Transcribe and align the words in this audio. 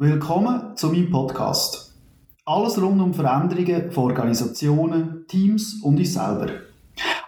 Willkommen 0.00 0.76
zu 0.76 0.90
meinem 0.90 1.10
Podcast. 1.10 1.92
Alles 2.44 2.80
rund 2.80 3.02
um 3.02 3.12
Veränderungen 3.12 3.90
von 3.90 4.04
Organisationen, 4.04 5.24
Teams 5.26 5.82
und 5.82 5.98
uns 5.98 6.14
selber. 6.14 6.50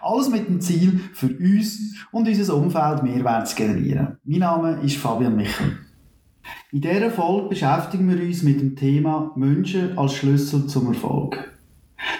Alles 0.00 0.30
mit 0.30 0.46
dem 0.46 0.60
Ziel, 0.60 1.00
für 1.12 1.36
uns 1.36 1.80
und 2.12 2.28
unser 2.28 2.54
Umfeld 2.54 3.02
Mehrwert 3.02 3.48
zu 3.48 3.56
generieren. 3.56 4.18
Mein 4.22 4.38
Name 4.38 4.78
ist 4.84 4.98
Fabian 4.98 5.34
Michel. 5.34 5.78
In 6.70 6.80
dieser 6.80 7.10
Folge 7.10 7.48
beschäftigen 7.48 8.08
wir 8.08 8.24
uns 8.24 8.44
mit 8.44 8.60
dem 8.60 8.76
Thema 8.76 9.32
Menschen 9.34 9.98
als 9.98 10.14
Schlüssel 10.14 10.68
zum 10.68 10.94
Erfolg. 10.94 11.52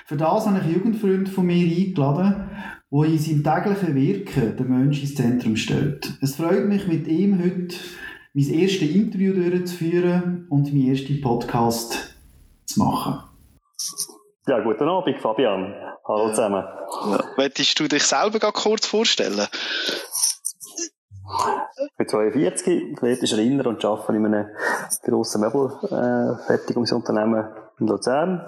Für 0.05 0.17
das 0.17 0.49
habe 0.49 0.63
ich 0.67 0.75
Jugendfreund 0.75 1.29
von 1.29 1.47
mir 1.47 1.65
eingeladen, 1.65 2.49
der 2.91 3.05
in 3.05 3.19
seinem 3.19 3.45
täglichen 3.45 3.95
Wirken 3.95 4.57
den 4.57 4.69
Menschen 4.69 5.03
ins 5.03 5.15
Zentrum 5.15 5.55
stellt. 5.55 6.13
Es 6.21 6.35
freut 6.35 6.67
mich, 6.67 6.89
mit 6.89 7.07
ihm 7.07 7.39
heute 7.39 7.77
mein 8.33 8.49
erstes 8.49 8.91
Interview 8.91 9.35
durchzuführen 9.35 10.47
und 10.51 10.73
meinen 10.73 10.91
ersten 10.91 11.21
Podcast 11.21 12.15
zu 12.65 12.81
machen. 12.81 13.25
Ja, 14.47 14.61
guten 14.61 14.89
Abend, 14.89 15.21
Fabian. 15.21 15.75
Hallo 16.07 16.29
ja. 16.29 16.35
zusammen. 16.35 16.65
Ja. 17.11 17.25
Möchtest 17.37 17.79
du 17.81 17.89
dich 17.89 18.05
selber 18.05 18.39
kurz 18.53 18.87
vorstellen? 18.87 19.49
Ich 21.83 21.97
bin 21.97 22.09
42, 22.09 22.97
athletisch 22.97 23.33
Rinner 23.35 23.67
und 23.67 23.85
arbeite 23.85 24.17
in 24.17 24.27
einem 24.27 24.47
grossen 25.05 25.41
Möbelfertigungsunternehmen 25.41 27.49
in 27.79 27.87
Luzern. 27.87 28.47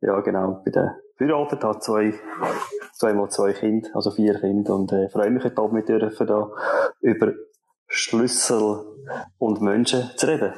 Ja, 0.00 0.20
genau. 0.20 0.62
Bei 0.64 0.70
der 0.70 0.96
verheiratet, 1.16 1.62
habe 1.62 1.78
zwei, 1.80 2.14
zweimal 2.94 3.28
zwei 3.30 3.52
Kinder, 3.52 3.90
also 3.94 4.10
vier 4.10 4.40
Kinder 4.40 4.74
und 4.74 4.90
äh, 4.92 5.10
freue 5.10 5.30
mich 5.30 5.44
heute 5.44 5.58
Abend 5.58 5.74
mit 5.74 5.88
dir 5.88 5.98
da 5.98 6.50
über 7.00 7.32
Schlüssel 7.90 8.86
und 9.38 9.60
Menschen 9.60 10.10
zu 10.16 10.26
reden. 10.26 10.54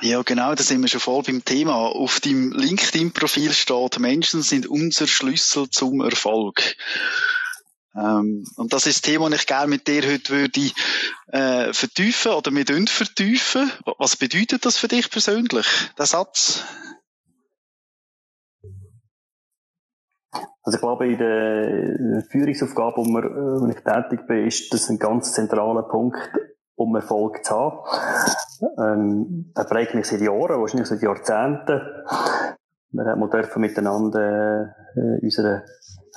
Ja, 0.00 0.22
genau, 0.22 0.54
da 0.54 0.62
sind 0.62 0.82
wir 0.82 0.88
schon 0.88 1.00
voll 1.00 1.22
beim 1.22 1.44
Thema. 1.44 1.74
Auf 1.74 2.20
deinem 2.20 2.52
LinkedIn-Profil 2.52 3.52
steht, 3.52 3.98
Menschen 3.98 4.42
sind 4.42 4.66
unser 4.66 5.06
Schlüssel 5.06 5.70
zum 5.70 6.00
Erfolg. 6.02 6.76
Ähm, 7.96 8.44
und 8.56 8.72
das 8.72 8.86
ist 8.86 8.98
das 8.98 9.10
Thema, 9.10 9.30
das 9.30 9.40
ich 9.40 9.46
gerne 9.46 9.68
mit 9.68 9.88
dir 9.88 10.06
heute 10.06 10.30
würde 10.30 10.70
äh, 11.28 11.72
vertiefen 11.72 12.32
oder 12.32 12.50
mit 12.50 12.70
uns 12.70 12.90
vertiefen. 12.90 13.72
Was 13.98 14.16
bedeutet 14.16 14.64
das 14.64 14.78
für 14.78 14.88
dich 14.88 15.10
persönlich, 15.10 15.66
der 15.96 16.06
Satz? 16.06 16.62
Also 20.62 20.76
ich 20.76 20.80
glaube, 20.82 21.06
in 21.06 21.18
der 21.18 22.22
Führungsaufgabe, 22.30 22.98
wo, 22.98 23.04
wir, 23.04 23.24
äh, 23.24 23.60
wo 23.60 23.66
ich 23.68 23.82
tätig 23.82 24.26
bin, 24.26 24.46
ist 24.46 24.72
das 24.72 24.90
ein 24.90 24.98
ganz 24.98 25.32
zentraler 25.32 25.84
Punkt, 25.84 26.18
um 26.76 26.94
Erfolg 26.94 27.44
zu 27.44 27.54
haben. 27.54 27.78
Ähm, 28.78 29.52
der 29.56 29.64
prägt 29.64 29.94
mich 29.94 30.06
seit 30.06 30.20
Jahren, 30.20 30.60
wahrscheinlich 30.60 30.88
seit 30.88 31.02
Jahrzehnten. 31.02 31.80
Wir 32.90 33.04
haben 33.04 33.22
miteinander 33.60 34.74
äh, 34.94 35.20
unsere 35.22 35.64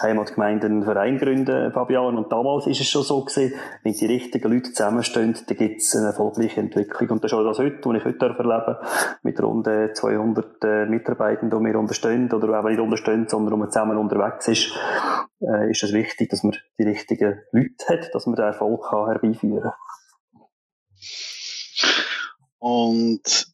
Heimatgemeinde 0.02 0.67
einen 0.67 0.84
Verein 0.84 1.17
gründen, 1.17 1.72
Fabian. 1.72 2.17
Und 2.17 2.31
damals 2.31 2.67
ist 2.67 2.81
es 2.81 2.88
schon 2.88 3.03
so 3.03 3.23
gewesen, 3.23 3.53
wenn 3.84 3.94
die 3.94 4.06
richtigen 4.06 4.52
Leute 4.52 4.72
zusammenstehen, 4.72 5.36
dann 5.47 5.58
gibt 5.58 5.81
es 5.81 5.95
eine 5.95 6.08
erfolgreiche 6.08 6.59
Entwicklung. 6.59 7.09
Und 7.09 7.23
das 7.23 7.31
ist 7.31 7.38
auch 7.38 7.44
das 7.44 7.59
heute, 7.59 7.80
was 7.84 7.97
ich 7.97 8.06
heute 8.06 8.25
erlebe, 8.25 8.81
mit 9.23 9.42
rund 9.42 9.66
200 9.66 10.64
äh, 10.64 10.86
Mitarbeitenden, 10.86 11.59
die 11.59 11.66
wir 11.66 11.80
unterstehen, 11.80 12.31
oder 12.31 12.59
auch 12.59 12.64
nicht 12.64 12.80
unterstehen, 12.80 13.28
sondern 13.28 13.53
wo 13.53 13.58
man 13.58 13.72
zusammen 13.72 13.97
unterwegs 13.97 14.47
ist, 14.47 14.78
äh, 15.42 15.72
ist 15.72 15.84
es 15.84 15.94
wichtig, 15.94 16.30
dass 16.30 16.44
man 16.44 16.56
die 16.78 16.84
richtigen 16.84 17.42
Leute 17.52 17.86
hat, 17.88 18.14
dass 18.14 18.25
man 18.25 18.36
den 18.36 18.45
Erfolg 18.45 18.92
herbeiführen 18.92 19.62
kann. 19.62 19.73
Und 22.59 23.51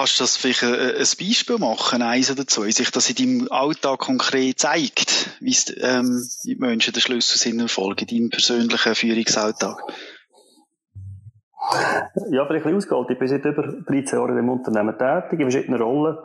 Kannst 0.00 0.18
du 0.18 0.22
das 0.22 0.38
vielleicht 0.38 0.62
ein, 0.62 0.72
ein 0.72 0.96
Beispiel 0.96 1.58
machen, 1.58 2.00
eins 2.00 2.30
oder 2.30 2.46
zwei, 2.46 2.70
sich 2.70 2.90
das 2.90 3.10
in 3.10 3.16
deinem 3.16 3.48
Alltag 3.52 3.98
konkret 3.98 4.58
zeigt, 4.58 5.36
wie 5.40 5.54
ähm, 5.76 6.26
die 6.42 6.56
Menschen 6.56 6.94
der 6.94 7.00
Schlüssel 7.00 7.36
sind 7.36 7.60
Erfolg 7.60 8.00
in 8.00 8.06
deinem 8.06 8.30
persönlichen 8.30 8.94
Führungsalltag? 8.94 9.76
Ja, 12.30 12.46
vielleicht 12.46 12.64
ein 12.64 12.72
bisschen 12.72 12.76
ausgeholt. 12.76 13.10
Ich 13.10 13.18
bin 13.18 13.28
seit 13.28 13.44
über 13.44 13.62
13 13.62 14.18
Jahren 14.18 14.38
im 14.38 14.48
Unternehmen 14.48 14.96
tätig, 14.96 15.38
in 15.38 15.50
verschiedenen 15.50 15.82
Rollen. 15.82 16.16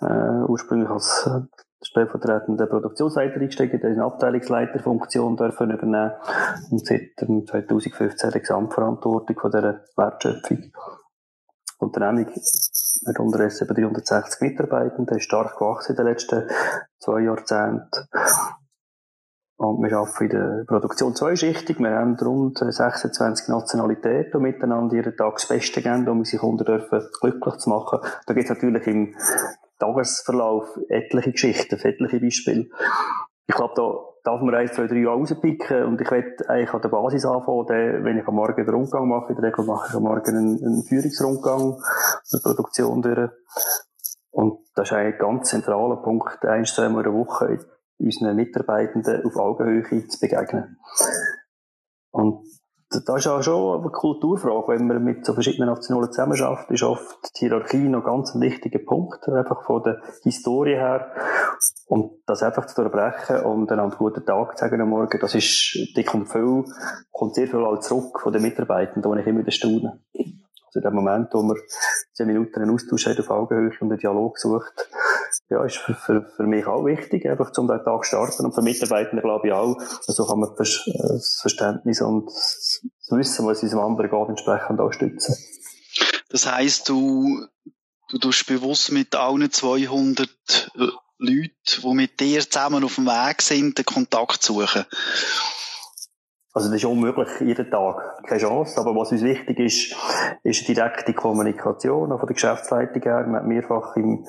Äh, 0.00 0.48
ursprünglich 0.48 0.88
als 0.88 1.26
äh, 1.26 1.40
stellvertretender 1.82 2.66
Produktionsleiter 2.66 3.34
eingestiegen, 3.34 3.78
der 3.78 3.90
eine 3.90 4.04
Abteilungsleiterfunktion 4.04 5.36
dürfen 5.36 5.70
übernehmen 5.70 6.12
und 6.70 6.86
seit 6.86 7.10
2015 7.18 8.30
die 8.30 8.40
Gesamtverantwortung 8.40 9.38
von 9.38 9.50
dieser 9.50 9.84
Wertschöpfung. 9.98 10.72
Unternehmung 11.78 12.26
hat 12.26 13.18
unterdessen 13.20 13.64
über 13.64 13.74
360 13.74 14.40
Mitarbeitende, 14.40 15.16
ist 15.16 15.24
stark 15.24 15.56
gewachsen 15.58 15.92
in 15.92 15.96
den 15.96 16.06
letzten 16.06 16.48
zwei 16.98 17.20
Jahrzehnten. 17.20 18.08
Und 19.56 19.82
wir 19.82 19.96
arbeiten 19.96 20.24
in 20.24 20.30
der 20.30 20.64
Produktion 20.68 21.16
zweischichtig. 21.16 21.80
Wir 21.80 21.90
haben 21.90 22.16
rund 22.16 22.58
26 22.58 23.48
Nationalitäten, 23.48 24.40
die 24.40 24.52
miteinander 24.52 24.94
jeden 24.94 25.16
Tag 25.16 25.34
das 25.34 25.48
Beste 25.48 25.82
geben, 25.82 26.08
um 26.08 26.18
unsere 26.18 26.40
Kunden 26.40 26.64
dürfen 26.64 27.02
glücklich 27.20 27.56
zu 27.56 27.70
machen. 27.70 27.98
Da 28.26 28.34
gibt 28.34 28.48
es 28.48 28.54
natürlich 28.54 28.86
im 28.86 29.16
Tagesverlauf 29.80 30.78
etliche 30.88 31.32
Geschichten, 31.32 31.74
etliche 31.74 32.20
Beispiele. 32.20 32.66
Ich 33.48 33.54
glaube, 33.54 33.74
da 33.76 34.17
darf 34.28 34.42
man 34.42 34.54
eins, 34.54 34.72
zwei, 34.74 34.86
drei 34.86 35.06
rauspicken 35.06 35.84
und 35.84 36.00
ich 36.00 36.10
werde 36.10 36.48
eigentlich 36.48 36.74
an 36.74 36.82
der 36.82 36.88
Basis 36.90 37.24
anfangen, 37.24 38.04
wenn 38.04 38.18
ich 38.18 38.28
am 38.28 38.34
Morgen 38.34 38.64
den 38.64 38.74
Rundgang 38.74 39.08
mache, 39.08 39.32
in 39.32 39.36
der 39.36 39.44
Regel 39.44 39.64
mache 39.64 39.88
ich 39.88 39.94
am 39.94 40.02
Morgen 40.02 40.36
einen, 40.36 40.62
einen 40.62 40.84
Führungsrundgang, 40.84 41.80
eine 42.32 42.40
Produktion 42.42 43.00
durch. 43.00 43.30
Und 44.30 44.58
das 44.74 44.88
ist 44.88 44.96
eigentlich 44.96 45.14
ein 45.14 45.18
ganz 45.18 45.48
zentraler 45.48 45.96
Punkt, 45.96 46.44
ein, 46.44 46.66
zwei 46.66 46.90
Mal 46.90 47.06
in 47.06 47.10
der 47.10 47.14
Woche 47.14 47.58
unseren 47.98 48.36
Mitarbeitenden 48.36 49.24
auf 49.24 49.36
Augenhöhe 49.36 50.06
zu 50.06 50.20
begegnen. 50.20 50.76
Und 52.10 52.44
das 52.90 53.02
ist 53.06 53.26
auch 53.26 53.42
schon 53.42 53.80
eine 53.80 53.90
Kulturfrage, 53.90 54.68
wenn 54.68 54.86
man 54.86 55.04
mit 55.04 55.24
so 55.24 55.34
verschiedenen 55.34 55.68
Nationen 55.68 56.10
zusammenarbeitet, 56.10 56.70
ist 56.70 56.82
oft 56.82 57.18
die 57.36 57.46
Hierarchie 57.46 57.88
noch 57.88 58.04
ganz 58.04 58.34
ein 58.34 58.40
wichtiger 58.40 58.78
Punkt, 58.78 59.28
einfach 59.28 59.62
von 59.64 59.82
der 59.82 60.00
Historie 60.22 60.74
her. 60.74 61.12
Und 61.88 62.20
das 62.26 62.42
einfach 62.42 62.66
zu 62.66 62.82
durchbrechen 62.82 63.40
und 63.40 63.70
dann 63.70 63.80
einen 63.80 63.92
guten 63.92 64.24
Tag 64.24 64.58
zu 64.58 64.64
sagen 64.64 64.80
am 64.82 64.90
Morgen, 64.90 65.18
das 65.20 65.34
ist, 65.34 65.72
die 65.96 66.04
kommt 66.04 66.30
viel, 66.30 66.64
kommt 67.10 67.34
sehr 67.34 67.48
viel 67.48 67.64
auch 67.64 67.80
zurück 67.80 68.20
von 68.20 68.32
den 68.32 68.42
Mitarbeitenden, 68.42 69.02
da 69.02 69.18
ich 69.18 69.26
immer 69.26 69.40
wieder 69.40 69.50
staune. 69.50 70.02
Also 70.66 70.80
dem 70.80 70.94
Moment, 70.94 71.32
wo 71.32 71.42
man 71.42 71.56
zehn 72.12 72.26
Minuten 72.26 72.60
einen 72.60 72.74
Austausch 72.74 73.06
hat 73.06 73.18
auf 73.18 73.30
Augenhöhe 73.30 73.72
und 73.80 73.90
einen 73.90 73.98
Dialog 73.98 74.38
sucht, 74.38 74.86
ja, 75.48 75.64
ist 75.64 75.78
für, 75.78 75.94
für, 75.94 76.30
für 76.36 76.42
mich 76.42 76.66
auch 76.66 76.84
wichtig, 76.84 77.26
einfach 77.26 77.52
zum 77.52 77.66
den 77.66 77.82
Tag 77.82 78.04
starten 78.04 78.44
und 78.44 78.54
für 78.54 78.60
Mitarbeitende 78.60 79.22
glaube 79.22 79.48
ich 79.48 79.54
auch. 79.54 79.78
Also 80.06 80.26
kann 80.26 80.40
man 80.40 80.50
das 80.58 81.38
Verständnis 81.40 82.02
und 82.02 82.26
das 82.26 82.82
Wissen, 83.08 83.46
was 83.46 83.62
es 83.62 83.72
am 83.72 83.80
anderen 83.80 84.10
geht, 84.10 84.28
entsprechend 84.28 84.78
auch 84.78 84.92
stützen. 84.92 85.34
Das 86.28 86.52
heisst, 86.52 86.90
du, 86.90 87.46
du 88.10 88.18
tust 88.18 88.46
bewusst 88.46 88.92
mit 88.92 89.14
allen 89.14 89.50
200 89.50 90.28
Leuten, 91.18 91.52
die 91.82 91.94
mit 91.94 92.20
dir 92.20 92.40
zusammen 92.40 92.84
auf 92.84 92.94
dem 92.94 93.06
Weg 93.06 93.42
sind, 93.42 93.76
den 93.76 93.84
Kontakt 93.84 94.42
suchen? 94.42 94.84
Also 96.52 96.70
das 96.70 96.78
ist 96.78 96.84
unmöglich 96.84 97.28
jeden 97.40 97.70
Tag, 97.70 98.24
keine 98.26 98.40
Chance. 98.40 98.80
Aber 98.80 98.94
was 98.94 99.12
uns 99.12 99.22
wichtig 99.22 99.58
ist, 99.58 99.94
ist 100.42 100.66
direkte 100.66 101.12
Kommunikation, 101.14 102.10
auch 102.10 102.18
von 102.18 102.26
der 102.26 102.34
Geschäftsleitung 102.34 103.02
her. 103.02 103.24
Man 103.26 103.36
hat 103.36 103.46
mehrfach 103.46 103.96
im 103.96 104.24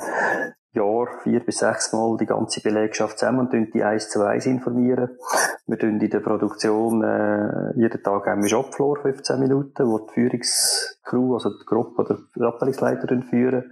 Jahr 0.74 1.08
vier 1.24 1.40
bis 1.40 1.58
sechs 1.58 1.94
Mal 1.94 2.18
die 2.18 2.28
ganze 2.28 2.62
Belegschaft 2.62 3.18
zusammen 3.18 3.48
und 3.48 3.74
die 3.74 3.84
eins 3.84 4.10
zu 4.10 4.24
eins 4.24 4.46
informieren. 4.46 5.18
Wir 5.66 5.80
tun 5.80 6.00
in 6.00 6.10
der 6.10 6.20
Produktion 6.20 7.04
äh, 7.04 7.74
jeden 7.76 8.04
Tag 8.04 8.28
wir 8.28 8.48
Shopfloor 8.48 9.02
15 9.02 9.40
Minuten, 9.40 9.88
wo 9.88 10.00
die 10.00 10.14
Führungscrew, 10.14 11.34
also 11.34 11.50
die 11.50 11.66
Gruppe 11.66 12.02
oder 12.04 12.20
die 12.36 12.42
Abteilungsleiter 12.42 13.22
führen. 13.24 13.72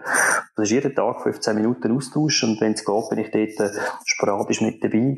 Das 0.56 0.66
ist 0.66 0.72
jeden 0.72 0.96
Tag 0.96 1.22
15 1.22 1.56
Minuten 1.56 1.96
Austausch 1.96 2.44
und 2.44 2.60
wenn 2.62 2.74
es 2.74 2.84
geht, 2.84 3.10
bin 3.10 3.20
ich 3.20 3.32
dort 3.32 3.70
äh, 3.70 3.80
sporadisch 4.06 4.62
mit 4.62 4.84
dabei 4.84 5.18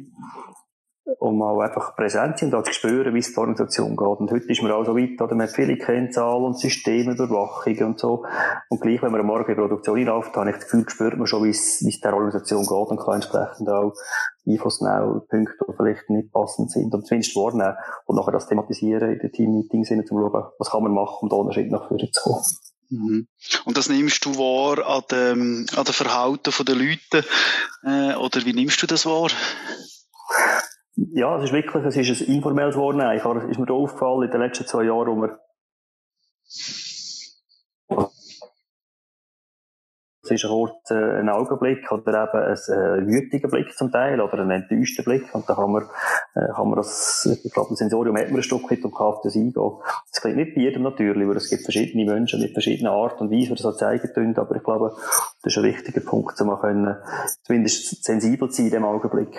um 1.20 1.42
auch 1.42 1.60
einfach 1.60 1.96
präsent 1.96 2.38
sind 2.38 2.54
und 2.54 2.66
zu 2.66 2.74
spüren, 2.74 3.14
wie 3.14 3.20
es 3.20 3.34
der 3.34 3.40
Organisation 3.40 3.96
geht. 3.96 4.20
Und 4.20 4.32
heute 4.32 4.46
ist 4.46 4.62
man 4.62 4.72
auch 4.72 4.86
so 4.86 4.96
weit, 4.96 5.20
oder? 5.22 5.36
Man 5.36 5.48
hat 5.48 5.56
viele 5.56 5.78
Kennzahlen 5.78 6.44
und 6.44 6.60
Systemüberwachung 6.60 7.78
und 7.80 8.00
so. 8.00 8.26
Und 8.70 8.82
gleich, 8.82 9.02
wenn 9.02 9.12
man 9.12 9.22
am 9.22 9.28
Morgen 9.28 9.50
in 9.50 9.56
die 9.56 9.62
Produktion 9.62 9.98
hinläuft, 9.98 10.36
habe 10.36 10.50
ich 10.50 10.56
das 10.58 10.66
Gefühl, 10.66 10.90
spürt 10.90 11.18
man 11.18 11.28
schon, 11.28 11.44
wie 11.44 11.50
es, 11.50 11.82
wie 11.84 11.90
es 11.90 12.00
der 12.00 12.14
Organisation 12.14 12.62
geht 12.62 12.72
und 12.72 13.00
kann 13.00 13.16
entsprechend 13.16 13.70
auch 13.70 13.94
Einfluss 14.48 14.82
nehmen, 14.82 15.22
Punkte, 15.30 15.66
die 15.68 15.74
vielleicht 15.76 16.10
nicht 16.10 16.32
passend 16.32 16.72
sind. 16.72 16.94
Und 16.94 17.06
zumindest 17.08 17.36
wahrnehmen 17.36 17.76
und 18.06 18.16
nachher 18.16 18.32
das 18.32 18.48
thematisieren 18.48 19.12
in 19.12 19.20
den 19.20 19.32
Team-Meetings, 19.32 19.92
um 19.92 20.06
zu 20.06 20.16
schauen, 20.16 20.52
was 20.58 20.70
kann 20.70 20.84
man 20.84 20.94
machen, 20.94 21.18
um 21.22 21.30
da 21.30 21.38
einen 21.38 21.54
Schritt 21.54 21.72
nach 21.72 21.88
vorne 21.88 22.10
zu 22.12 22.22
kommen. 22.24 22.44
Mhm. 22.90 23.28
Und 23.66 23.78
das 23.78 23.90
nimmst 23.90 24.26
du 24.26 24.36
wahr 24.36 24.86
an 24.88 25.04
dem, 25.12 25.66
an 25.76 25.84
dem 25.84 25.94
Verhalten 25.94 26.66
der 26.66 26.76
Leute, 26.76 27.26
äh, 27.84 28.16
oder 28.16 28.44
wie 28.46 28.54
nimmst 28.54 28.82
du 28.82 28.88
das 28.88 29.06
wahr? 29.06 29.30
Ja, 31.14 31.38
es 31.38 31.46
ist 31.46 31.54
wirklich, 31.54 31.84
es 31.86 31.96
ist 31.96 32.22
ein 32.22 32.36
informelles 32.36 32.76
habe, 33.24 33.50
ist 33.50 33.60
mir 33.60 33.66
da 33.66 33.74
aufgefallen 33.74 34.24
in 34.24 34.32
den 34.32 34.42
letzten 34.42 34.66
zwei 34.66 34.84
Jahren, 34.84 35.08
wo 35.08 35.22
wir 35.22 35.40
Ist 40.32 40.46
ein 40.46 40.52
kurzer 40.52 41.16
ein 41.16 41.30
Augenblick 41.30 41.92
oder 41.92 42.24
eben 42.24 42.44
ein 42.44 42.54
äh, 42.54 43.08
wütiger 43.08 43.48
Blick 43.48 43.76
zum 43.78 43.92
Teil 43.92 44.22
oder 44.22 44.40
ein 44.40 44.52
enttäuschter 44.52 45.04
Blick. 45.04 45.34
Und 45.34 45.50
da 45.50 45.56
kann 45.56 45.72
man, 45.72 45.84
äh, 46.36 46.52
kann 46.54 46.68
man 46.68 46.78
das, 46.78 47.28
ich 47.44 47.52
glaube, 47.52 47.70
das 47.70 47.80
Sensorium 47.80 48.18
hat 48.18 48.28
man 48.28 48.38
ein 48.38 48.44
Stück 48.44 48.70
weit 48.72 48.84
um 48.84 48.94
das 49.24 49.36
eingehen. 49.36 49.54
Das 49.54 50.22
klingt 50.22 50.38
nicht 50.38 50.56
bei 50.56 50.62
jedem 50.62 50.84
natürlich, 50.84 51.28
weil 51.28 51.38
es 51.38 51.50
gibt 51.50 51.64
verschiedene 51.64 52.06
Menschen 52.06 52.42
mit 52.42 52.54
verschiedenen 52.54 52.92
Art 52.92 53.20
und 53.22 53.32
Weise, 53.32 53.48
die 53.48 53.50
das 53.50 53.62
so 53.62 53.72
zeigen 53.72 54.10
können. 54.14 54.38
Aber 54.38 54.56
ich 54.56 54.64
glaube, 54.64 54.96
das 55.44 55.54
ist 55.54 55.58
ein 55.58 55.64
wichtiger 55.64 56.02
Punkt, 56.02 56.40
um 56.42 56.60
können, 56.60 56.96
zumindest 57.44 58.04
sensibel 58.04 58.50
zu 58.50 58.58
sein 58.58 58.66
in 58.66 58.72
dem 58.72 58.86
Augenblick. 58.86 59.38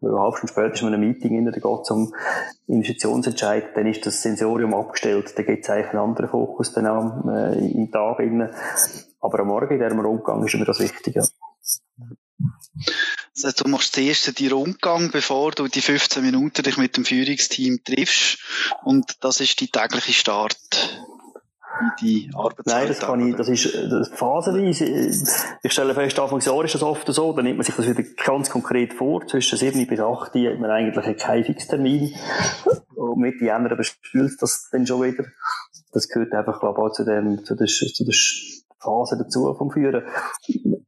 Weil 0.00 0.12
eine 0.12 0.20
halbe 0.20 0.36
Stunde 0.36 0.52
später 0.52 0.74
ist 0.74 0.82
man 0.82 0.94
in 0.94 1.00
einem 1.00 1.08
Meeting, 1.08 1.44
da 1.44 1.50
geht 1.50 1.64
es 1.64 1.90
um 1.90 2.14
Investitionsentscheid, 2.66 3.76
dann 3.76 3.86
ist 3.86 4.06
das 4.06 4.22
Sensorium 4.22 4.74
abgestellt, 4.74 5.36
dann 5.36 5.46
gibt 5.46 5.64
es 5.64 5.70
eigentlich 5.70 5.90
einen 5.90 6.00
anderen 6.00 6.28
Fokus 6.28 6.72
dann 6.72 6.86
auch, 6.86 7.28
äh, 7.28 7.58
im 7.58 7.90
Tag 7.90 8.20
innen. 8.20 8.50
Aber 9.20 9.40
am 9.40 9.48
Morgen 9.48 9.74
in 9.74 9.80
diesem 9.80 10.00
Rundgang 10.00 10.44
ist 10.44 10.54
immer 10.54 10.64
das 10.64 10.80
Wichtige. 10.80 11.26
Also, 13.42 13.64
du 13.64 13.68
machst 13.70 13.94
zuerst 13.94 14.38
den 14.38 14.52
Rundgang, 14.52 15.10
bevor 15.10 15.50
du 15.52 15.68
die 15.68 15.80
15 15.80 16.24
Minuten 16.24 16.62
dich 16.62 16.76
mit 16.76 16.96
dem 16.96 17.04
Führungsteam 17.04 17.82
triffst. 17.84 18.38
Und 18.84 19.16
das 19.20 19.40
ist 19.40 19.60
die 19.60 19.68
tägliche 19.68 20.12
Start 20.12 20.58
die 22.00 22.30
Nein, 22.64 22.88
das 22.88 22.98
kann 23.00 23.26
ich, 23.26 23.36
das 23.36 23.48
ist 23.48 23.74
das 23.90 24.08
phasenweise. 24.08 24.84
Ich 25.62 25.72
stelle 25.72 25.94
fest, 25.94 26.18
Anfang 26.18 26.40
Jahr 26.40 26.64
ist 26.64 26.74
das 26.74 26.82
oft 26.82 27.06
so, 27.12 27.32
dann 27.32 27.44
nimmt 27.44 27.58
man 27.58 27.64
sich 27.64 27.74
das 27.74 27.88
wieder 27.88 28.02
ganz 28.24 28.50
konkret 28.50 28.94
vor. 28.94 29.26
Zwischen 29.26 29.58
7 29.58 29.86
bis 29.86 30.00
8 30.00 30.34
hat 30.34 30.58
man 30.58 30.70
eigentlich 30.70 31.16
keinen 31.18 31.44
Fixtermin. 31.44 32.14
Und 32.94 33.18
mit 33.18 33.40
den 33.40 33.50
anderen 33.50 33.76
überspült 33.76 34.40
das 34.40 34.68
dann 34.72 34.86
schon 34.86 35.02
wieder. 35.02 35.24
Das 35.92 36.08
gehört 36.08 36.32
einfach, 36.32 36.60
glaube 36.60 36.80
ich, 36.80 36.84
auch 36.84 36.92
zu 36.92 37.04
dem, 37.04 37.44
zu 37.44 37.54
der, 37.54 37.66
zu 37.66 38.04
der 38.04 38.14
Phase 38.80 39.18
dazu 39.18 39.54
vom 39.54 39.70
Führen. 39.70 40.02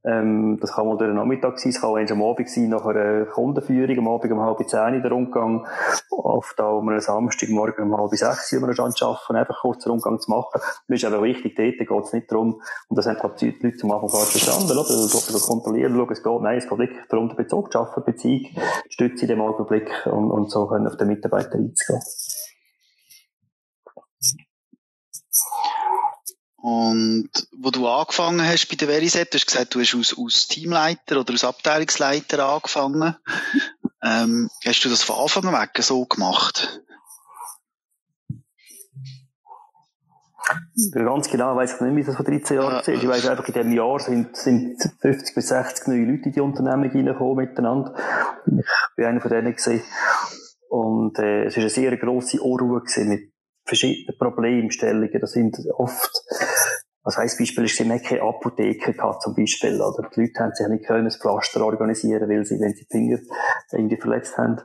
Ähm, 0.04 0.58
das 0.60 0.72
kann 0.72 0.86
mal 0.86 0.96
durch 0.96 1.10
den 1.10 1.16
Nachmittag 1.16 1.58
sein, 1.58 1.70
es 1.70 1.80
kann 1.80 1.90
auch 1.90 2.10
am 2.10 2.22
Abend 2.22 2.48
sein, 2.48 2.68
nach 2.70 2.86
einer 2.86 3.26
Kundenführung, 3.26 3.98
am 3.98 4.08
Abend 4.08 4.32
um 4.32 4.40
halb 4.40 4.68
zehn 4.68 4.94
in 4.94 5.02
der 5.02 5.12
Rundgang, 5.12 5.66
oft 6.10 6.58
auch 6.60 6.80
einen 6.80 7.00
Samstagmorgen 7.00 7.84
um 7.84 7.98
halb 7.98 8.10
sechs, 8.14 8.52
wenn 8.52 8.66
wir 8.66 8.74
schon 8.74 8.92
arbeiten, 9.00 9.36
einfach 9.36 9.60
kurz 9.60 9.84
einen 9.84 9.92
Rundgang 9.92 10.18
zu 10.18 10.30
machen. 10.30 10.60
Das 10.88 11.02
ist 11.02 11.04
aber 11.04 11.22
wichtig, 11.22 11.54
dort 11.54 11.76
geht 11.78 12.04
es 12.04 12.12
nicht 12.14 12.32
darum, 12.32 12.62
und 12.88 12.96
das 12.96 13.06
haben 13.06 13.18
die 13.40 13.56
Leute 13.60 13.76
zum 13.76 13.92
Anfang 13.92 14.08
falsch 14.08 14.30
verstanden, 14.30 14.72
oder? 14.72 14.88
Du 14.88 15.02
musst 15.02 15.46
kontrollieren, 15.46 15.94
schauen, 15.94 16.12
es 16.12 16.22
geht, 16.22 16.40
nein, 16.40 16.58
es 16.58 16.68
geht 16.68 16.78
wirklich 16.78 17.00
darum, 17.08 17.28
den 17.28 17.36
Bezug 17.36 17.70
zu 17.70 17.78
schaffen, 17.78 18.02
Beziehung, 18.04 18.46
Stütze 18.88 19.22
in 19.22 19.28
dem 19.28 19.40
Augenblick 19.42 19.90
und, 20.06 20.30
und 20.30 20.50
so 20.50 20.66
können 20.66 20.86
auf 20.86 20.96
den 20.96 21.08
Mitarbeiter 21.08 21.56
einzugehen. 21.56 22.00
Und 26.62 27.30
wo 27.56 27.70
du 27.70 27.88
angefangen 27.88 28.46
hast 28.46 28.68
bei 28.68 28.76
der 28.76 28.88
Veriset, 28.88 29.32
du 29.32 29.38
hast 29.38 29.46
gesagt, 29.46 29.74
du 29.74 29.80
hast 29.80 29.94
aus, 29.94 30.16
aus 30.18 30.46
Teamleiter 30.48 31.20
oder 31.20 31.32
aus 31.32 31.44
Abteilungsleiter 31.44 32.46
angefangen. 32.46 33.16
Ähm, 34.02 34.48
hast 34.64 34.82
du 34.82 34.88
das 34.88 35.02
von 35.02 35.16
Anfang 35.18 35.52
weg 35.52 35.72
so 35.80 36.06
gemacht? 36.06 36.80
Ganz 40.92 41.28
genau 41.28 41.54
weiß 41.54 41.74
ich 41.74 41.80
nicht, 41.82 41.96
wie 41.96 42.04
das 42.04 42.16
vor 42.16 42.24
13 42.24 42.56
Jahren 42.56 42.72
war. 42.72 42.88
Ich 42.88 43.06
weiß 43.06 43.28
einfach, 43.28 43.46
in 43.46 43.52
diesem 43.52 43.72
Jahr 43.72 43.98
sind, 44.00 44.34
sind 44.36 44.82
50 45.00 45.34
bis 45.34 45.48
60 45.48 45.88
neue 45.88 46.06
Leute 46.06 46.24
in 46.24 46.32
die 46.32 46.40
Unternehmen 46.40 46.90
reingekommen 46.90 47.36
miteinander. 47.36 47.94
Ich 48.46 48.64
bin 48.96 49.04
einer 49.04 49.20
von 49.20 49.30
denen 49.30 49.52
gesehen. 49.52 49.82
Und 50.70 51.18
äh, 51.18 51.44
es 51.44 51.56
war 51.56 51.62
eine 51.62 51.70
sehr 51.70 51.96
grosse 51.98 52.40
Unruhe 52.40 52.82
mit 53.04 53.32
verschiedene 53.64 54.16
Problemstellungen. 54.16 55.20
Das 55.20 55.32
sind 55.32 55.56
oft, 55.76 56.10
was 57.02 57.16
heisst 57.16 57.38
Beispiel, 57.38 57.64
ist, 57.64 57.76
sie 57.76 57.88
haben 57.88 58.02
keine 58.02 58.22
Apotheke 58.22 58.92
gehabt, 58.92 59.22
zum 59.22 59.34
Beispiel, 59.34 59.80
oder 59.80 60.08
die 60.14 60.20
Leute 60.20 60.40
haben 60.40 60.52
sich 60.52 60.66
nicht 60.68 60.86
können, 60.86 61.06
ein 61.06 61.10
Pflaster 61.10 61.64
organisieren, 61.64 62.28
weil 62.28 62.44
sie, 62.44 62.60
wenn 62.60 62.74
sie 62.74 62.84
die 62.84 62.90
Finger 62.90 63.18
irgendwie 63.72 63.96
verletzt 63.96 64.36
haben. 64.36 64.60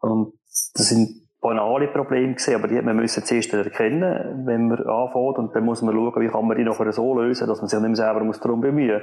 Und 0.00 0.34
das 0.74 0.88
sind 0.88 1.22
banale 1.42 1.88
Probleme 1.88 2.34
gesehen, 2.34 2.54
aber 2.54 2.68
die 2.68 2.78
hat 2.78 2.84
man 2.84 2.96
müssen 2.96 3.24
zuerst 3.24 3.52
erkennen, 3.52 4.46
wenn 4.46 4.68
man 4.68 4.78
anfängt, 4.78 5.38
und 5.38 5.54
dann 5.54 5.64
muss 5.64 5.82
man 5.82 5.94
schauen, 5.94 6.22
wie 6.22 6.28
kann 6.28 6.46
man 6.46 6.56
die 6.56 6.64
nachher 6.64 6.92
so 6.92 7.18
lösen, 7.18 7.48
dass 7.48 7.58
man 7.58 7.68
sich 7.68 7.78
nicht 7.80 7.88
mehr 7.88 7.96
selber 7.96 8.22
muss 8.22 8.40
darum 8.40 8.60
bemühen. 8.60 9.02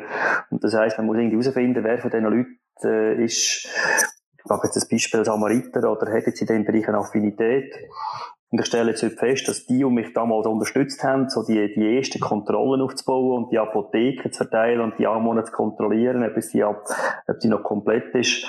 Und 0.50 0.64
das 0.64 0.74
heisst, 0.74 0.98
man 0.98 1.06
muss 1.06 1.18
irgendwie 1.18 1.38
herausfinden, 1.38 1.84
wer 1.84 2.00
von 2.00 2.10
diesen 2.10 2.26
Leuten 2.26 2.60
äh, 2.84 3.24
ist, 3.24 3.68
ich 4.38 4.46
mache 4.46 4.68
jetzt 4.68 4.78
das 4.78 4.88
Beispiel 4.88 5.26
Samariter, 5.26 5.92
oder 5.92 6.12
hat 6.12 6.26
jetzt 6.26 6.40
in 6.40 6.48
dem 6.48 6.66
Bereich 6.66 6.88
eine 6.88 7.00
Affinität, 7.00 7.76
und 8.52 8.60
ich 8.60 8.66
stelle 8.66 8.92
jetzt 8.92 9.04
fest, 9.20 9.48
dass 9.48 9.68
die, 9.68 9.78
die 9.78 9.86
mich 9.86 10.12
damals 10.14 10.48
unterstützt 10.48 11.04
haben, 11.04 11.30
so 11.30 11.46
die, 11.46 11.72
die 11.76 11.98
ersten 11.98 12.20
Kontrollen 12.20 12.82
aufzubauen 12.82 13.44
und 13.44 13.52
die 13.52 13.60
Apotheken 13.60 14.32
zu 14.32 14.44
verteilen 14.44 14.82
und 14.82 14.98
die 14.98 15.06
Anwohner 15.06 15.46
zu 15.46 15.52
kontrollieren, 15.52 16.24
ob, 16.24 16.42
sie, 16.42 16.64
ob 16.64 16.84
sie 17.40 17.48
noch 17.48 17.62
komplett 17.62 18.16
ist. 18.16 18.48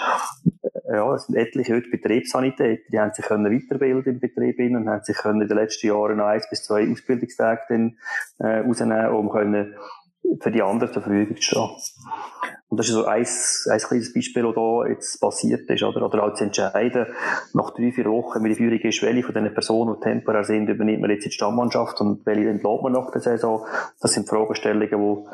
Äh, 0.63 0.97
ja, 0.97 1.15
es 1.15 1.27
sind 1.27 1.37
etliche 1.37 1.75
heute 1.75 1.91
Betriebssanität. 1.91 2.85
Die 2.91 2.99
haben 2.99 3.13
sich 3.13 3.27
können 3.27 3.53
weiterbilden 3.53 4.15
im 4.15 4.21
Betrieb 4.21 4.59
und 4.59 4.89
haben 4.89 5.05
sich 5.05 5.17
können 5.19 5.43
in 5.43 5.49
den 5.49 5.59
letzten 5.59 5.89
Jahren 5.89 6.17
noch 6.17 6.27
eins 6.27 6.49
bis 6.49 6.65
zwei 6.65 6.91
Ausbildungstage 6.91 7.61
dann, 7.69 7.99
äh, 8.39 8.61
rausnehmen, 8.61 9.11
um 9.11 9.29
können 9.29 9.75
für 10.41 10.51
die 10.51 10.63
anderen 10.63 10.93
zur 10.95 11.03
Verfügung 11.03 11.37
zu 11.37 11.43
stehen. 11.43 12.60
Und 12.71 12.79
das 12.79 12.89
ist 12.89 12.95
so 12.95 13.05
ein, 13.05 13.27
ein 13.27 13.79
kleines 13.81 14.15
Beispiel, 14.15 14.45
was 14.45 14.55
da 14.55 14.87
jetzt 14.89 15.21
passiert 15.21 15.69
ist, 15.69 15.83
oder? 15.83 16.07
Oder 16.07 16.23
auch 16.23 16.35
zu 16.35 16.45
entscheiden, 16.45 17.07
nach 17.53 17.71
drei, 17.71 17.91
vier 17.91 18.05
Wochen, 18.07 18.45
wie 18.45 18.51
die 18.51 18.55
Führung 18.55 18.79
ist, 18.79 19.03
welche 19.03 19.25
von 19.25 19.35
diesen 19.35 19.53
Personen, 19.53 19.97
die 19.97 20.01
temporär 20.01 20.45
sind, 20.45 20.69
übernimmt 20.69 21.01
man 21.01 21.11
jetzt 21.11 21.25
in 21.25 21.31
die 21.31 21.35
Stammmannschaft 21.35 22.01
und 22.01 22.25
welche 22.25 22.49
entlädt 22.49 22.83
man 22.83 22.93
nach 22.93 23.11
der 23.11 23.21
Saison. 23.21 23.67
Das 24.01 24.13
sind 24.13 24.29
Fragestellungen, 24.29 25.01
wo, 25.01 25.29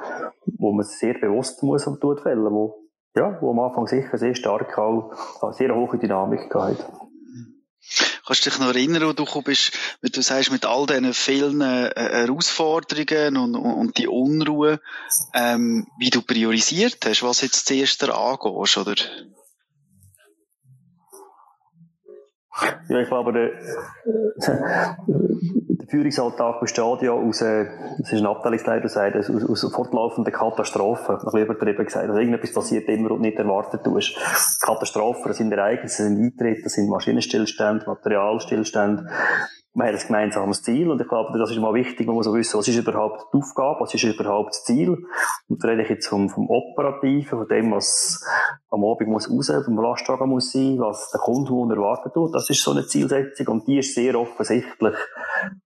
wo 0.57 0.73
man 0.73 0.85
sehr 0.85 1.13
bewusst 1.13 1.63
muss 1.63 1.87
und 1.87 2.01
tut 2.01 2.23
fällen, 2.23 2.51
wo, 2.51 2.89
ja, 3.15 3.37
wo 3.43 3.51
am 3.51 3.61
Anfang 3.61 3.87
sicher 3.87 4.17
sehr 4.17 4.35
stark 4.35 4.79
auch, 4.79 5.13
auch 5.43 5.53
sehr 5.53 5.75
hohe 5.75 5.99
Dynamik 5.99 6.49
gehabt 6.49 6.91
Kannst 8.27 8.45
du 8.45 8.51
dich 8.51 8.59
noch 8.59 8.69
erinnern, 8.69 9.07
wo 9.07 9.13
du 9.13 9.25
bist, 9.43 9.73
wenn 10.01 10.11
du 10.11 10.21
sagst, 10.21 10.51
mit 10.51 10.65
all 10.65 10.87
diesen 10.87 11.15
vielen 11.15 11.61
äh, 11.61 11.93
Herausforderungen 11.95 13.37
und, 13.37 13.55
und, 13.55 13.75
und 13.75 13.99
die 13.99 14.09
Unruhe, 14.09 14.81
ähm, 15.33 15.87
wie 15.97 16.11
du 16.11 16.23
priorisiert 16.23 17.07
hast, 17.07 17.23
was 17.23 17.41
jetzt 17.43 17.67
zuerst 17.67 18.03
angehst, 18.03 18.79
oder? 18.79 18.97
Ja, 22.89 23.01
ich 23.01 23.09
glaube, 23.09 23.33
der, 23.33 23.51
der 24.37 25.87
Führungsalltag 25.89 26.61
besteht 26.61 27.03
ja 27.03 27.13
aus, 27.13 27.41
äh, 27.43 27.67
das 27.99 28.13
ist 28.13 28.21
ein 28.21 28.27
Abteilungsleiter, 28.27 28.89
sagt, 28.89 29.17
aus, 29.17 29.29
aus 29.29 29.73
fortlaufenden 29.73 30.33
Katastrophen, 30.33 31.17
noch 31.23 31.35
übertrieben 31.35 31.85
gesagt. 31.85 32.09
Also 32.09 32.19
irgendetwas 32.19 32.53
passiert 32.53 32.89
immer 32.89 33.11
und 33.13 33.21
nicht 33.21 33.39
erwartet 33.39 33.85
tust. 33.85 34.17
Katastrophen, 34.63 35.29
das 35.29 35.37
sind 35.37 35.53
Ereignisse, 35.53 36.05
das 36.05 36.13
sind 36.13 36.25
Eintritte, 36.25 36.63
das 36.63 36.73
sind 36.73 36.89
Maschinenstillstände, 36.89 37.87
Materialstillstände, 37.87 39.07
man 39.77 39.89
hat 39.89 39.95
ein 39.95 40.07
gemeinsames 40.07 40.63
Ziel 40.63 40.91
und 40.91 41.01
ich 41.03 41.07
glaube, 41.07 41.39
das 41.39 41.51
ist 41.51 41.59
mal 41.59 41.75
wichtig, 41.75 42.07
man 42.07 42.17
muss 42.17 42.27
auch 42.27 42.33
wissen, 42.33 42.59
was 42.59 42.67
ist 42.67 42.79
überhaupt 42.79 43.27
die 43.33 43.37
Aufgabe, 43.37 43.81
was 43.81 43.93
ist 43.93 44.05
überhaupt 44.05 44.49
das 44.49 44.65
Ziel 44.65 45.05
und 45.49 45.63
da 45.63 45.69
rede 45.69 45.83
ich 45.83 45.91
jetzt 45.91 46.07
vom, 46.07 46.31
vom 46.31 46.49
Operativen, 46.49 47.39
von 47.39 47.47
dem, 47.47 47.73
was 47.73 48.25
am 48.71 48.83
Abend 48.85 49.09
muss 49.09 49.31
raus, 49.31 49.53
vom 49.67 49.79
Lastwagen 49.79 50.31
muss 50.31 50.51
sein, 50.51 50.79
was 50.79 51.11
der 51.11 51.21
Kunde 51.21 51.53
erwartet 51.75 52.15
tut, 52.15 52.35
das 52.35 52.49
ist 52.49 52.63
so 52.63 52.71
eine 52.71 52.87
Zielsetzung 52.87 53.49
und 53.49 53.69
die 53.69 53.79
ist 53.79 53.95
sehr 53.95 54.19
offensichtlich, 54.19 54.97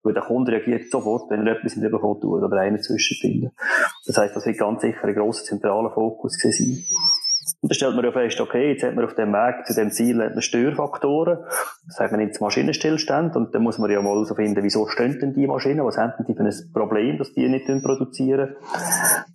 weil 0.02 0.14
der 0.14 0.24
Kunde 0.24 0.52
reagiert 0.52 0.90
sofort, 0.90 1.30
wenn 1.30 1.46
er 1.46 1.56
etwas 1.56 1.76
der 1.76 1.88
Bekommt 1.88 2.24
oder 2.24 2.50
einen 2.56 2.82
zwischenfindet. 2.82 3.52
Das 4.06 4.18
heisst, 4.18 4.34
das 4.34 4.44
wird 4.44 4.58
ganz 4.58 4.80
sicher 4.82 5.04
ein 5.04 5.14
grosser 5.14 5.44
zentraler 5.44 5.90
Fokus 5.90 6.36
sein. 6.40 6.84
Und 7.60 7.70
dann 7.70 7.74
stellt 7.74 7.94
man 7.94 8.04
ja 8.04 8.12
fest, 8.12 8.40
okay, 8.40 8.72
jetzt 8.72 8.82
hat 8.82 8.94
man 8.94 9.04
auf 9.04 9.14
dem 9.14 9.32
Weg 9.32 9.66
zu 9.66 9.74
dem 9.74 9.90
Ziel 9.90 10.22
hat 10.22 10.32
man 10.32 10.42
Störfaktoren, 10.42 11.38
sagen 11.88 12.18
wir 12.18 12.26
jetzt 12.26 12.40
Maschinenstillstand, 12.40 13.36
und 13.36 13.54
dann 13.54 13.62
muss 13.62 13.78
man 13.78 13.90
ja 13.90 14.00
mal 14.02 14.14
herausfinden, 14.14 14.62
wieso 14.62 14.86
stehen 14.86 15.18
denn 15.20 15.34
die 15.34 15.46
Maschinen, 15.46 15.84
was 15.84 15.96
haben 15.96 16.12
denn 16.18 16.26
die 16.26 16.34
für 16.34 16.42
ein 16.42 16.72
Problem, 16.72 17.18
dass 17.18 17.32
die 17.32 17.48
nicht 17.48 17.66
produzieren. 17.82 18.56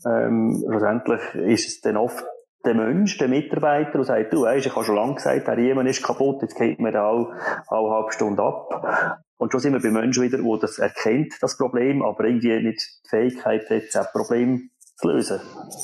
Ähm, 0.05 0.63
schlussendlich 0.67 1.21
ist 1.35 1.67
es 1.67 1.81
dann 1.81 1.97
oft 1.97 2.25
der 2.65 2.73
Mensch, 2.73 3.17
der 3.17 3.27
Mitarbeiter, 3.27 3.91
der 3.91 4.03
sagt, 4.03 4.33
du 4.33 4.41
weißt, 4.41 4.65
ich 4.65 4.75
habe 4.75 4.85
schon 4.85 4.95
lange 4.95 5.15
gesagt, 5.15 5.47
der 5.47 5.59
jemand 5.59 5.87
ist 5.87 6.03
kaputt, 6.03 6.41
jetzt 6.41 6.57
geht 6.57 6.79
mir 6.79 6.91
da 6.91 7.07
auch, 7.07 7.31
auch 7.67 7.85
eine 7.85 7.95
halbe 7.95 8.11
Stunde 8.11 8.41
ab. 8.41 9.21
Und 9.37 9.51
schon 9.51 9.61
sind 9.61 9.73
wir 9.73 9.81
bei 9.81 9.91
Menschen 9.91 10.23
wieder, 10.23 10.41
wo 10.43 10.57
das 10.57 10.79
erkennt, 10.79 11.33
das 11.41 11.57
Problem, 11.57 12.01
aber 12.01 12.23
irgendwie 12.23 12.61
nicht 12.61 13.01
die 13.05 13.09
Fähigkeit 13.09 13.69
hat, 13.69 13.83
das 13.93 14.11
Problem 14.11 14.69
zu 14.95 15.09
lösen. 15.09 15.41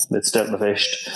Jetzt 0.09 0.29
stellt 0.29 0.51
man 0.51 0.59
fest, 0.59 1.09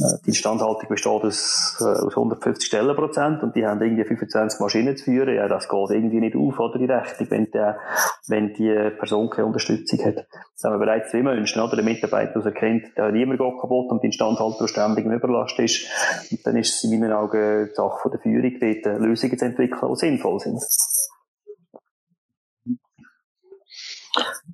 äh, 0.00 0.18
die 0.24 0.28
Instandhaltung 0.28 0.88
besteht 0.88 1.12
aus, 1.12 1.76
äh, 1.80 1.84
aus 1.84 2.16
150 2.16 2.66
Stellenprozent 2.66 3.42
und 3.42 3.54
die 3.54 3.66
haben 3.66 3.82
irgendwie 3.82 4.04
25 4.04 4.60
Maschinen 4.60 4.96
zu 4.96 5.04
führen. 5.04 5.34
Ja, 5.34 5.46
das 5.48 5.68
geht 5.68 5.90
irgendwie 5.90 6.20
nicht 6.20 6.36
auf, 6.36 6.58
oder 6.58 6.78
die 6.78 6.86
Rechnung, 6.86 7.30
wenn, 7.30 7.50
der, 7.50 7.78
wenn 8.28 8.54
die 8.54 8.90
Person 8.98 9.28
keine 9.28 9.46
Unterstützung 9.46 10.04
hat. 10.04 10.16
Das 10.16 10.64
haben 10.64 10.74
wir 10.74 10.86
bereits 10.86 11.10
zwei 11.10 11.22
Menschen, 11.22 11.60
oder? 11.60 11.76
Der 11.76 11.84
Mitarbeiter, 11.84 12.40
der 12.40 12.46
erkennt, 12.46 12.96
der 12.96 13.10
niemand 13.12 13.38
geht 13.38 13.60
kaputt 13.60 13.90
und 13.90 14.02
die 14.02 14.06
Instandhalter 14.06 14.66
ständig 14.66 15.04
im 15.04 15.12
Überlast 15.12 15.58
ist. 15.58 15.86
Und 16.30 16.46
dann 16.46 16.56
ist 16.56 16.74
es 16.74 16.84
in 16.84 16.98
meinen 16.98 17.12
Augen 17.12 17.68
die 17.70 17.74
Sache 17.74 18.10
der 18.10 18.20
Führung, 18.20 18.52
dort 18.60 19.00
Lösungen 19.00 19.38
zu 19.38 19.44
entwickeln, 19.44 19.90
die 19.90 19.96
sinnvoll 19.96 20.40
sind. 20.40 20.62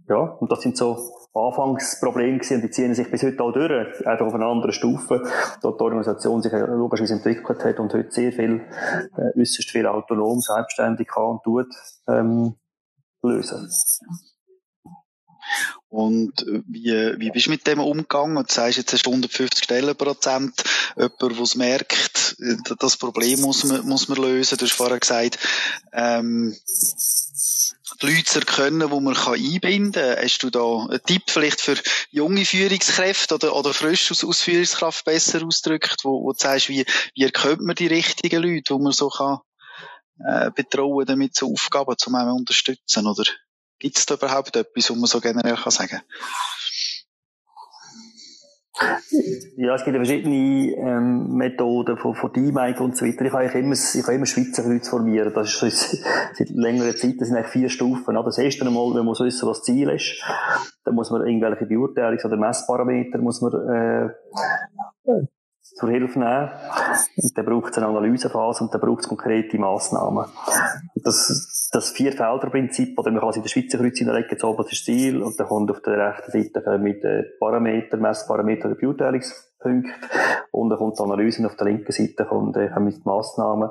Ja, 0.08 0.16
und 0.16 0.50
das 0.50 0.60
sind 0.62 0.76
so 0.76 0.98
Anfangsproblem 1.32 2.38
gewesen 2.38 2.56
und 2.56 2.62
die 2.62 2.70
ziehen 2.70 2.94
sich 2.94 3.10
bis 3.10 3.22
heute 3.22 3.42
auch 3.42 3.52
durch, 3.52 4.06
einfach 4.06 4.26
auf 4.26 4.34
einer 4.34 4.46
anderen 4.46 4.72
Stufe, 4.72 5.22
dort 5.62 5.80
die 5.80 5.84
Organisation 5.84 6.42
sich 6.42 6.52
logischerweise 6.52 7.14
entwickelt 7.14 7.64
hat 7.64 7.78
und 7.78 7.94
heute 7.94 8.10
sehr 8.10 8.32
viel, 8.32 8.62
äh, 9.16 9.40
äußerst 9.40 9.70
viel 9.70 9.86
autonom, 9.86 10.40
selbstständig 10.40 11.06
kann 11.08 11.24
und 11.24 11.42
tut, 11.44 11.66
ähm, 12.08 12.56
lösen. 13.22 13.68
Und 15.88 16.42
äh, 16.42 16.62
wie, 16.66 17.18
wie 17.18 17.30
bist 17.30 17.46
du 17.46 17.50
mit 17.50 17.66
dem 17.66 17.80
umgegangen? 17.80 18.36
Du 18.36 18.52
sagst 18.52 18.78
jetzt, 18.78 18.92
hast 18.92 19.06
150 19.06 19.64
Stellenprozent. 19.64 20.62
Jemand, 20.96 21.20
der 21.20 21.40
es 21.40 21.54
merkt, 21.56 22.36
äh, 22.40 22.56
das 22.78 22.96
Problem 22.96 23.40
muss 23.40 23.64
man, 23.64 23.86
muss 23.86 24.08
man 24.08 24.18
lösen. 24.18 24.58
Du 24.58 24.64
hast 24.64 24.72
vorher 24.72 25.00
gesagt, 25.00 25.38
ähm, 25.92 26.56
Leute 28.02 28.24
zu 28.24 28.38
erkennen, 28.40 28.90
die 28.90 29.00
man 29.00 29.14
kann 29.14 29.34
einbinden 29.34 29.92
kann. 29.92 30.24
Hast 30.24 30.42
du 30.42 30.50
da 30.50 30.86
einen 30.88 31.02
Tipp 31.04 31.24
vielleicht 31.28 31.60
für 31.60 31.76
junge 32.10 32.44
Führungskräfte 32.44 33.34
oder, 33.34 33.54
oder 33.54 33.74
frisch 33.74 34.10
aus, 34.10 34.24
aus 34.24 34.42
Führungskraft 34.42 35.04
besser 35.04 35.44
ausgedrückt, 35.44 36.04
wo, 36.04 36.22
wo 36.22 36.32
du 36.32 36.38
sagst, 36.38 36.68
wie, 36.68 36.84
wie 37.14 37.24
erkennt 37.24 37.62
man 37.62 37.76
die 37.76 37.86
richtigen 37.86 38.42
Leute, 38.42 38.74
die 38.74 38.82
man 38.82 38.92
so 38.92 39.08
kann, 39.08 39.38
äh, 40.26 40.50
betrauen, 40.50 41.06
damit 41.06 41.34
so 41.34 41.52
Aufgaben 41.52 41.96
zu 41.98 42.10
unterstützen, 42.10 43.06
oder? 43.06 43.24
Gibt 43.78 43.96
es 43.96 44.06
da 44.06 44.14
überhaupt 44.14 44.56
etwas, 44.56 44.90
was 44.90 44.96
man 44.96 45.06
so 45.06 45.20
generell 45.20 45.56
kann 45.56 45.70
sagen 45.70 46.02
ja, 49.56 49.74
es 49.74 49.84
gibt 49.84 49.96
verschiedene 49.96 50.74
ähm, 50.76 51.34
Methoden 51.34 51.96
von, 51.98 52.14
von 52.14 52.32
Teaming 52.32 52.76
und 52.78 52.96
so 52.96 53.04
weiter. 53.04 53.24
Ich 53.24 53.30
kann 53.30 53.62
immer, 53.62 53.74
ich 53.74 54.02
kann 54.02 54.14
immer 54.14 54.26
Schweizer 54.26 54.62
Leute 54.66 54.88
formieren. 54.88 55.32
Das 55.34 55.62
ist 55.62 56.02
seit 56.34 56.48
längerer 56.50 56.94
Zeit. 56.96 57.16
Das 57.18 57.28
sind 57.28 57.36
eigentlich 57.36 57.52
vier 57.52 57.68
Stufen. 57.68 58.14
Das 58.14 58.38
erste 58.38 58.64
Mal, 58.64 58.94
man 58.94 59.04
muss 59.04 59.20
wissen, 59.20 59.48
was 59.48 59.58
das 59.58 59.66
Ziel 59.66 59.90
ist. 59.90 60.22
Dann 60.84 60.94
muss 60.94 61.10
man 61.10 61.26
irgendwelche 61.26 61.64
Beurteilungs- 61.64 62.24
oder 62.24 62.36
Messparameter 62.36 63.18
muss 63.18 63.42
man, 63.42 63.52
äh, 63.52 64.08
zur 65.80 65.90
Hilfe 65.90 66.18
nehmen. 66.18 66.50
Und 67.16 67.38
dann 67.38 67.44
braucht 67.44 67.72
es 67.72 67.78
eine 67.78 67.86
Analysephase 67.86 68.62
und 68.62 68.72
dann 68.72 68.80
braucht 68.80 69.00
es 69.00 69.08
konkrete 69.08 69.58
Massnahmen. 69.58 70.26
Das, 70.94 71.70
das 71.72 71.90
Vier-Felder-Prinzip, 71.90 72.98
oder 72.98 73.10
man 73.10 73.20
kann 73.20 73.30
es 73.30 73.36
in 73.36 73.42
der 73.42 73.48
Schweizer 73.48 73.78
Kreuz 73.78 73.98
hineinlegen, 73.98 74.36
das 74.36 74.44
oberste 74.44 74.76
Ziel, 74.76 75.22
und 75.22 75.40
dann 75.40 75.48
kommt 75.48 75.70
auf 75.70 75.80
der 75.82 76.14
rechten 76.14 76.30
Seite 76.30 76.78
mit 76.78 77.02
Parameter, 77.38 77.96
Messparameter 77.96 78.68
oder 78.68 78.76
Beurteilungspunkte, 78.76 79.90
und 80.50 80.68
dann 80.68 80.78
kommt 80.78 80.98
die 80.98 81.02
Analyse, 81.02 81.40
und 81.40 81.46
auf 81.46 81.56
der 81.56 81.66
linken 81.66 81.92
Seite 81.92 82.26
kommt, 82.26 82.56
äh, 82.56 82.78
mit 82.80 83.04
Massnahmen. 83.06 83.70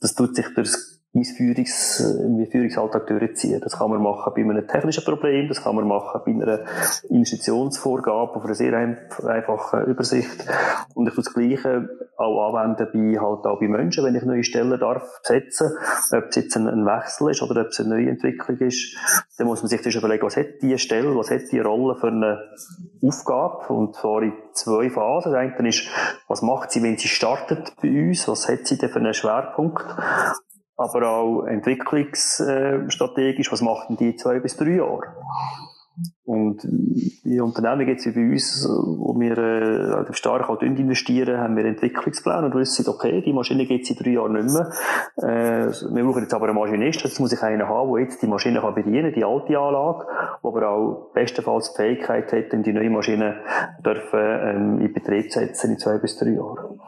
Das 0.00 0.14
tut 0.14 0.34
sich 0.36 0.46
durch 0.54 0.74
mein 1.12 1.24
Führungs, 1.24 2.16
mein 2.22 2.46
Führungsalltag 2.50 3.06
durchziehen. 3.06 3.60
Das 3.62 3.78
kann 3.78 3.90
man 3.90 4.02
machen 4.02 4.32
bei 4.34 4.42
einem 4.42 4.66
technischen 4.66 5.04
Problem, 5.04 5.48
das 5.48 5.62
kann 5.62 5.74
man 5.74 5.88
machen 5.88 6.20
bei 6.24 6.32
einer 6.32 6.60
Investitionsvorgabe 7.08 8.34
auf 8.36 8.44
einer 8.44 8.54
sehr 8.54 8.76
einfachen 8.76 9.84
Übersicht. 9.86 10.46
Und 10.94 11.08
ich 11.08 11.16
muss 11.16 11.26
das 11.26 11.34
Gleiche 11.34 11.88
auch 12.16 12.54
anwenden 12.54 12.88
bei, 12.92 13.20
halt 13.20 13.46
auch 13.46 13.60
bei 13.60 13.68
Menschen, 13.68 14.04
wenn 14.04 14.14
ich 14.14 14.24
neue 14.24 14.44
Stellen 14.44 14.78
darf 14.78 15.20
besetzen, 15.22 15.70
ob 16.12 16.24
es 16.28 16.36
jetzt 16.36 16.56
ein, 16.56 16.84
Wechsel 16.84 17.30
ist 17.30 17.42
oder 17.42 17.62
ob 17.62 17.68
es 17.68 17.80
eine 17.80 17.90
neue 17.90 18.10
Entwicklung 18.10 18.58
ist, 18.58 18.96
dann 19.38 19.46
muss 19.46 19.62
man 19.62 19.68
sich 19.68 19.96
überlegen, 19.96 20.26
was 20.26 20.36
hat 20.36 20.60
die 20.60 20.76
Stelle, 20.78 21.16
was 21.16 21.30
hat 21.30 21.50
die 21.52 21.60
Rolle 21.60 21.94
für 21.96 22.08
eine 22.08 22.40
Aufgabe 23.02 23.72
und 23.72 23.94
zwar 23.94 24.22
in 24.22 24.32
zwei 24.52 24.90
Phasen. 24.90 25.32
Das 25.32 25.40
eine 25.40 25.68
ist, 25.68 25.88
was 26.26 26.42
macht 26.42 26.72
sie, 26.72 26.82
wenn 26.82 26.98
sie 26.98 27.08
startet 27.08 27.72
bei 27.80 27.88
uns, 27.88 28.26
was 28.28 28.48
hat 28.48 28.66
sie 28.66 28.76
denn 28.76 28.90
für 28.90 28.98
einen 28.98 29.14
Schwerpunkt 29.14 29.84
aber 30.78 31.10
auch 31.10 31.44
entwicklungsstrategisch, 31.44 33.52
was 33.52 33.60
machen 33.60 33.96
die 33.96 34.16
zwei 34.16 34.38
bis 34.38 34.56
drei 34.56 34.76
Jahre? 34.76 35.12
Und 36.24 36.64
in 37.24 37.40
Unternehmen 37.40 37.88
jetzt 37.88 38.06
wie 38.06 38.12
bei 38.12 38.30
uns, 38.30 38.64
wo 38.68 39.18
wir 39.18 39.36
äh, 39.36 40.14
stark 40.14 40.48
auch 40.48 40.62
investieren, 40.62 41.38
haben 41.38 41.56
wir 41.56 41.64
Entwicklungspläne 41.64 42.46
und 42.46 42.54
wissen, 42.54 42.88
okay, 42.88 43.20
die 43.22 43.32
Maschine 43.32 43.66
geht 43.66 43.82
es 43.82 43.90
in 43.90 43.96
drei 43.96 44.10
Jahren 44.10 44.34
nicht 44.34 44.54
mehr. 44.54 44.70
Äh, 45.16 45.72
wir 45.94 46.04
brauchen 46.04 46.22
jetzt 46.22 46.34
aber 46.34 46.46
einen 46.46 46.54
Maschinist, 46.54 47.02
jetzt 47.02 47.18
muss 47.18 47.32
ich 47.32 47.42
einen 47.42 47.66
haben, 47.66 47.92
der 47.92 48.02
jetzt 48.02 48.22
die 48.22 48.28
Maschine 48.28 48.60
kann 48.60 48.74
bedienen 48.74 49.12
die 49.12 49.24
alte 49.24 49.58
Anlage, 49.58 50.06
der 50.06 50.38
aber 50.44 50.68
auch 50.68 51.10
bestenfalls 51.14 51.72
die 51.72 51.82
Fähigkeit 51.82 52.32
hat, 52.32 52.52
die 52.52 52.72
neue 52.72 52.90
Maschine 52.90 53.42
dürfen, 53.84 54.20
ähm, 54.20 54.80
in 54.80 54.92
Betrieb 54.92 55.32
zu 55.32 55.40
setzen 55.40 55.72
in 55.72 55.78
zwei 55.78 55.98
bis 55.98 56.16
drei 56.16 56.30
Jahren. 56.30 56.78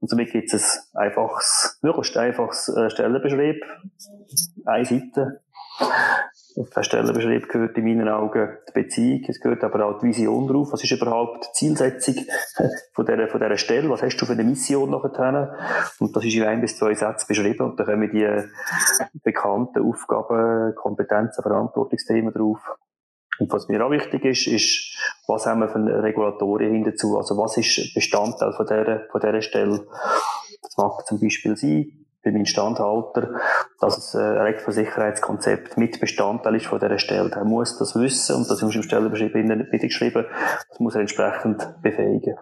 Und 0.00 0.08
somit 0.08 0.30
gibt 0.30 0.54
es 0.54 0.87
einfaches, 0.98 1.78
möglichst 1.82 2.16
einfaches 2.16 2.68
äh, 2.68 2.90
Stellenbeschrieb. 2.90 3.62
Eine 4.66 4.84
Seite. 4.84 5.40
Auf 6.56 6.70
den 6.70 6.82
Stellenbeschrieb 6.82 7.48
gehört 7.48 7.78
in 7.78 7.84
meinen 7.84 8.08
Augen 8.08 8.56
die 8.68 8.72
Beziehung, 8.72 9.24
es 9.28 9.40
gehört 9.40 9.62
aber 9.62 9.86
auch 9.86 10.00
die 10.00 10.08
Vision 10.08 10.48
drauf. 10.48 10.72
Was 10.72 10.82
ist 10.82 10.90
überhaupt 10.90 11.44
die 11.44 11.52
Zielsetzung 11.52 12.16
von 12.94 13.06
dieser, 13.06 13.28
von 13.28 13.40
dieser 13.40 13.56
Stelle? 13.56 13.88
Was 13.90 14.02
hast 14.02 14.16
du 14.16 14.26
für 14.26 14.32
eine 14.32 14.42
Mission 14.42 14.90
nachher? 14.90 15.56
Und 16.00 16.16
das 16.16 16.24
ist 16.24 16.34
in 16.34 16.42
ein 16.42 16.60
bis 16.60 16.76
zwei 16.76 16.94
Sätzen 16.94 17.26
beschrieben 17.28 17.70
und 17.70 17.78
da 17.78 17.84
kommen 17.84 18.10
die 18.10 18.26
bekannten 19.22 19.88
Aufgaben, 19.88 20.74
Kompetenzen, 20.74 21.42
Verantwortungsthemen 21.42 22.32
drauf. 22.32 22.58
Und 23.38 23.52
was 23.52 23.68
mir 23.68 23.84
auch 23.86 23.90
wichtig 23.90 24.24
ist, 24.24 24.48
ist, 24.48 24.98
was 25.28 25.46
haben 25.46 25.60
wir 25.60 25.68
für 25.68 25.76
eine 25.76 26.02
Regulatorien 26.02 26.82
dazu? 26.82 27.16
Also 27.16 27.36
was 27.36 27.56
ist 27.56 27.94
Bestandteil 27.94 28.52
von 28.52 28.66
dieser, 28.66 29.06
von 29.12 29.20
dieser 29.20 29.42
Stelle? 29.42 29.86
Das 30.62 30.76
mag 30.76 31.06
zum 31.06 31.20
Beispiel 31.20 31.56
sein, 31.56 31.98
beim 32.24 32.36
Instandhalter, 32.36 33.40
dass 33.80 33.96
es 33.96 34.14
ein 34.14 34.36
Elektrosicherheitskonzept 34.36 35.76
mit 35.76 36.00
Bestandteil 36.00 36.56
ist 36.56 36.66
von 36.66 36.80
dieser 36.80 36.98
Stelle. 36.98 37.30
Er 37.30 37.44
muss 37.44 37.78
das 37.78 37.94
wissen 37.94 38.36
und 38.36 38.50
das 38.50 38.62
ist 38.62 38.74
im 38.74 38.82
Stellenbeschrieb 38.82 39.32
geschrieben, 39.32 40.26
das 40.68 40.80
muss 40.80 40.94
er 40.94 41.02
entsprechend 41.02 41.76
befähigen. 41.82 42.36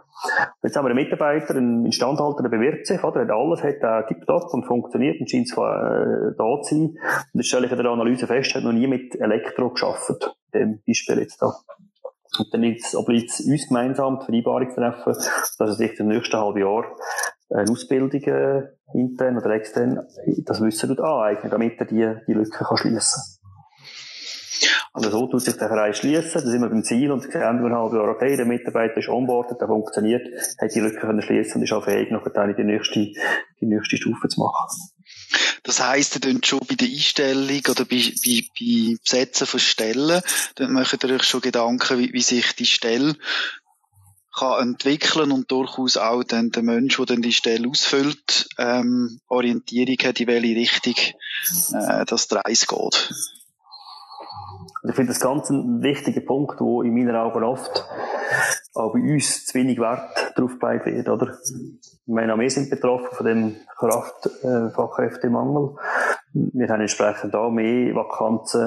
Jetzt 0.63 0.77
haben 0.77 0.87
wir 0.87 0.91
einen 0.91 1.03
Mitarbeiter, 1.03 1.55
einen 1.55 1.85
Instandhalter, 1.85 2.43
der 2.43 2.49
bewirbt 2.49 2.87
sich, 2.87 3.03
oder? 3.05 3.21
Er 3.21 3.35
alles, 3.35 3.63
hat 3.63 3.83
äh, 3.83 4.07
tiptop 4.09 4.53
und 4.53 4.65
funktioniert 4.65 5.21
und 5.21 5.31
scheint 5.31 5.49
zwar 5.49 6.01
äh, 6.01 6.35
da 6.37 6.63
zu 6.63 6.75
sein. 6.75 6.81
Und 6.81 7.31
jetzt 7.35 7.49
stelle 7.49 7.67
ich 7.67 7.73
in 7.73 7.79
der 7.79 7.87
Analyse 7.87 8.27
fest, 8.27 8.53
er 8.55 8.61
hat 8.61 8.65
noch 8.65 8.73
nie 8.73 8.87
mit 8.87 9.15
Elektro 9.15 9.71
geschafft, 9.71 10.37
dem 10.55 10.81
Beispiel 10.87 11.19
jetzt 11.19 11.43
da. 11.43 11.55
Und 12.39 12.53
dann 12.53 12.77
obliegt 12.95 13.31
es 13.31 13.41
uns 13.41 13.69
gemeinsam, 13.69 14.19
die 14.19 14.43
Vereinbarung 14.43 14.71
zu 14.71 14.77
treffen, 14.77 15.13
dass 15.13 15.59
er 15.59 15.73
sich 15.73 15.99
im 16.01 16.09
nächsten 16.09 16.37
halben 16.37 16.61
Jahr 16.61 16.85
eine 17.51 17.71
Ausbildung 17.71 18.11
äh, 18.13 18.63
intern 18.95 19.37
oder 19.37 19.51
extern 19.51 20.07
das 20.45 20.61
Wissen 20.61 20.99
aneignen, 20.99 21.51
damit 21.51 21.79
er 21.79 21.87
die, 21.87 22.15
die 22.27 22.33
Lücke 22.33 22.65
kann 22.65 22.77
schliessen 22.77 23.23
Also 24.93 25.11
so 25.11 25.27
tut 25.27 25.43
sich 25.43 25.57
der 25.57 25.69
Kreis 25.69 25.99
schließen, 25.99 26.43
da 26.43 26.51
sind 26.51 26.63
wir 26.63 26.69
beim 26.69 26.83
Ziel 26.83 27.13
und 27.13 27.23
sehen 27.23 27.33
wir 27.33 27.77
halt, 27.77 27.93
okay, 27.95 28.37
der 28.37 28.47
Mitarbeiter 28.47 28.97
ist 28.99 29.09
onboarded, 29.09 29.61
der 29.61 29.69
funktioniert, 29.69 30.27
hat 30.61 30.75
die 30.75 30.81
Lücke 30.81 30.99
können 30.99 31.23
schließen 31.23 31.57
und 31.57 31.63
ist 31.63 31.73
auch 31.73 31.85
fähig, 31.85 32.11
noch 32.11 32.25
die 32.25 32.65
nächste, 32.65 33.13
die 33.61 33.67
nächste 33.67 33.97
Stufe 33.97 34.29
zu 34.29 34.41
machen. 34.41 34.96
Das 35.63 35.81
heisst, 35.81 36.15
ihr 36.15 36.21
könnt 36.21 36.47
schon 36.47 36.61
bei 36.61 36.75
der 36.75 36.89
Einstellung 36.89 37.63
oder 37.69 37.85
bei, 37.85 38.13
bei, 38.25 38.45
bei 38.59 38.97
Besetzen 39.03 39.47
von 39.47 39.61
Stellen, 39.61 40.23
dann 40.55 40.73
macht 40.73 41.03
ihr 41.03 41.11
euch 41.11 41.25
schon 41.25 41.41
Gedanken, 41.41 41.99
wie, 41.99 42.13
wie 42.13 42.23
sich 42.23 42.53
die 42.55 42.67
Stelle 42.67 43.17
kann 44.37 44.69
entwickeln 44.69 45.33
und 45.33 45.51
durchaus 45.51 45.97
auch 45.97 46.23
dann 46.23 46.51
der 46.51 46.63
Mensch, 46.63 46.97
der 46.99 47.07
dann 47.07 47.23
die 47.23 47.33
Stelle 47.33 47.69
ausfüllt, 47.69 48.49
ähm, 48.59 49.21
Orientierung 49.29 49.97
hat, 50.05 50.21
in 50.21 50.27
welche 50.27 50.57
Richtung 50.57 50.95
äh, 51.73 52.05
das 52.05 52.29
Reis 52.31 52.67
geht. 52.67 53.15
Ich 54.89 54.95
finde 54.95 55.13
das 55.13 55.21
ganz 55.21 55.51
ein 55.51 55.83
wichtiger 55.83 56.21
Punkt, 56.21 56.61
wo 56.61 56.83
in 56.83 56.95
meinen 56.95 57.17
Augen 57.17 57.43
oft 57.43 57.85
auch 58.77 58.93
bei 58.93 59.01
uns 59.01 59.47
zu 59.47 59.55
wenig 59.55 59.79
Wert 59.79 60.33
drauf 60.37 60.59
gelegt 60.59 60.87
wird, 60.87 61.09
oder? 61.09 61.37
Ich 61.45 62.13
meine, 62.13 62.35
auch 62.35 62.39
wir 62.39 62.51
sind 62.51 62.71
betroffen 62.71 63.09
von 63.13 63.27
dem 63.27 63.57
Kraft, 63.77 64.27
äh, 64.43 64.71
Fachkräftemangel 64.71 65.75
wir 66.53 66.69
haben 66.69 66.81
entsprechend 66.81 67.35
auch 67.35 67.51
mehr 67.51 67.95
Vakanzen, 67.95 68.61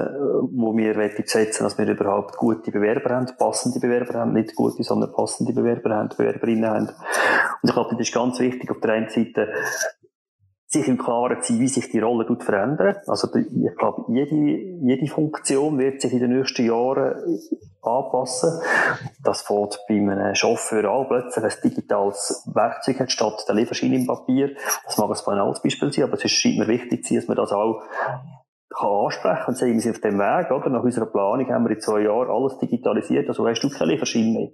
wo 0.53 0.75
wir 0.75 0.93
besetzen 0.93 1.63
dass 1.63 1.77
wir 1.77 1.87
überhaupt 1.87 2.37
gute 2.37 2.71
Bewerber 2.71 3.15
haben, 3.15 3.27
passende 3.37 3.79
Bewerber 3.79 4.19
haben, 4.19 4.33
nicht 4.33 4.55
gute, 4.55 4.83
sondern 4.83 5.11
passende 5.11 5.53
Bewerber 5.53 5.95
haben, 5.95 6.09
Bewerberinnen 6.09 6.69
haben. 6.69 6.87
Und 6.87 7.69
ich 7.69 7.73
glaube, 7.73 7.91
das 7.91 8.07
ist 8.07 8.13
ganz 8.13 8.39
wichtig, 8.39 8.71
auf 8.71 8.79
der 8.79 8.93
einen 8.93 9.09
Seite 9.09 9.49
sich 10.69 10.87
im 10.87 10.99
Klaren 10.99 11.41
zu 11.41 11.53
sein, 11.53 11.61
wie 11.61 11.67
sich 11.67 11.89
die 11.89 11.99
Rolle 11.99 12.27
verändert. 12.39 12.99
Also 13.07 13.27
ich 13.35 13.75
glaube, 13.75 14.05
jede, 14.09 14.35
jede 14.35 15.07
Funktion 15.07 15.79
wird 15.79 15.99
sich 15.99 16.13
in 16.13 16.19
den 16.19 16.37
nächsten 16.37 16.67
Jahren 16.67 17.15
anpassen. 17.81 18.61
Das 19.23 19.41
fängt 19.41 19.79
bei 19.87 19.95
einem 19.95 20.35
Chauffeur 20.35 20.85
an, 20.85 21.07
plötzlich 21.07 21.43
ein 21.43 21.71
digitales 21.71 22.47
Werkzeug 22.53 22.99
hat 22.99 23.11
statt 23.11 23.45
der 23.47 23.55
Lieferschein 23.55 23.93
im 23.93 24.05
Papier. 24.05 24.55
Das 24.85 24.99
mag 24.99 25.09
ein 25.09 25.17
banales 25.25 25.59
Beispiel 25.59 25.91
sein, 25.91 26.03
aber 26.03 26.23
es 26.23 26.31
scheint 26.31 26.59
mir 26.59 26.67
wichtig 26.67 27.03
zu 27.03 27.13
sein, 27.13 27.21
dass 27.21 27.27
man 27.27 27.37
das 27.37 27.51
auch 27.51 27.81
kann 28.77 28.87
ansprechen 28.87 29.45
und 29.47 29.57
sagen, 29.57 29.73
wir 29.73 29.81
sind 29.81 29.95
auf 29.95 30.01
dem 30.01 30.19
Weg, 30.19 30.51
oder? 30.51 30.69
Nach 30.69 30.83
unserer 30.83 31.07
Planung 31.07 31.49
haben 31.49 31.65
wir 31.65 31.75
in 31.75 31.81
zwei 31.81 32.01
Jahren 32.01 32.29
alles 32.29 32.59
digitalisiert, 32.59 33.27
also 33.27 33.47
hast 33.47 33.63
du 33.63 33.69
keine 33.69 33.93
Lieferschein 33.93 34.31
mehr. 34.31 34.49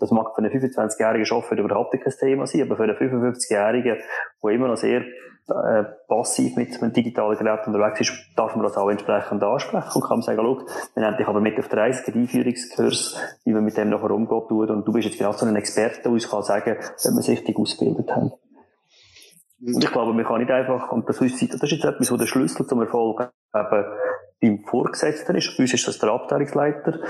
Das 0.00 0.10
mag 0.10 0.34
für 0.34 0.38
einen 0.38 0.50
25-jährigen 0.50 1.24
Chauffeur 1.24 1.56
überhaupt 1.56 1.92
kein 1.92 2.12
Thema 2.18 2.48
sein, 2.48 2.62
aber 2.62 2.76
für 2.76 2.82
einen 2.82 2.96
55-jährigen, 2.96 3.98
der 4.42 4.50
immer 4.50 4.66
noch 4.66 4.76
sehr 4.76 5.02
äh, 5.48 5.84
passiv 6.08 6.56
mit 6.56 6.82
einem 6.82 6.92
digitalen 6.92 7.38
Gerät 7.38 7.66
unterwegs 7.66 8.00
ist, 8.00 8.12
darf 8.34 8.56
man 8.56 8.64
das 8.64 8.76
auch 8.76 8.90
entsprechend 8.90 9.42
ansprechen 9.42 9.92
und 9.94 10.08
kann 10.08 10.22
sagen, 10.22 10.40
schau, 10.42 10.66
wir 10.94 11.06
haben 11.06 11.16
dich 11.16 11.28
aber 11.28 11.40
mit 11.40 11.58
auf 11.58 11.68
der 11.68 11.78
Reise 11.78 12.10
den 12.10 12.22
Einführungskurs, 12.22 13.16
wie 13.44 13.52
man 13.52 13.64
mit 13.64 13.76
dem 13.76 13.90
nachher 13.90 14.10
umgeht 14.10 14.48
tut 14.48 14.70
und 14.70 14.86
du 14.86 14.92
bist 14.92 15.06
jetzt 15.06 15.18
genau 15.18 15.32
so 15.32 15.46
ein 15.46 15.54
Experte, 15.54 16.02
der 16.02 16.12
uns 16.12 16.28
kann 16.28 16.42
sagen, 16.42 16.76
wenn 17.04 17.14
wir 17.14 17.22
sich 17.22 17.38
richtig 17.38 17.56
ausgebildet 17.56 18.10
haben. 18.10 18.32
Und 19.60 19.82
ich 19.82 19.90
glaube, 19.90 20.12
man 20.12 20.24
kann 20.24 20.40
nicht 20.40 20.50
einfach, 20.50 20.92
und 20.92 21.08
das 21.08 21.20
ist, 21.20 21.40
das 21.40 21.62
ist 21.62 21.70
jetzt 21.70 21.84
etwas, 21.84 22.10
wo 22.12 22.16
der 22.16 22.26
Schlüssel 22.26 22.66
zum 22.66 22.80
Erfolg 22.80 23.30
eben 23.54 23.84
beim 24.40 24.64
Vorgesetzten 24.64 25.34
ist. 25.36 25.56
Bei 25.56 25.62
uns 25.62 25.72
ist 25.72 25.88
das 25.88 25.98
der 25.98 26.10
Abteilungsleiter, 26.10 26.92
der 26.92 27.00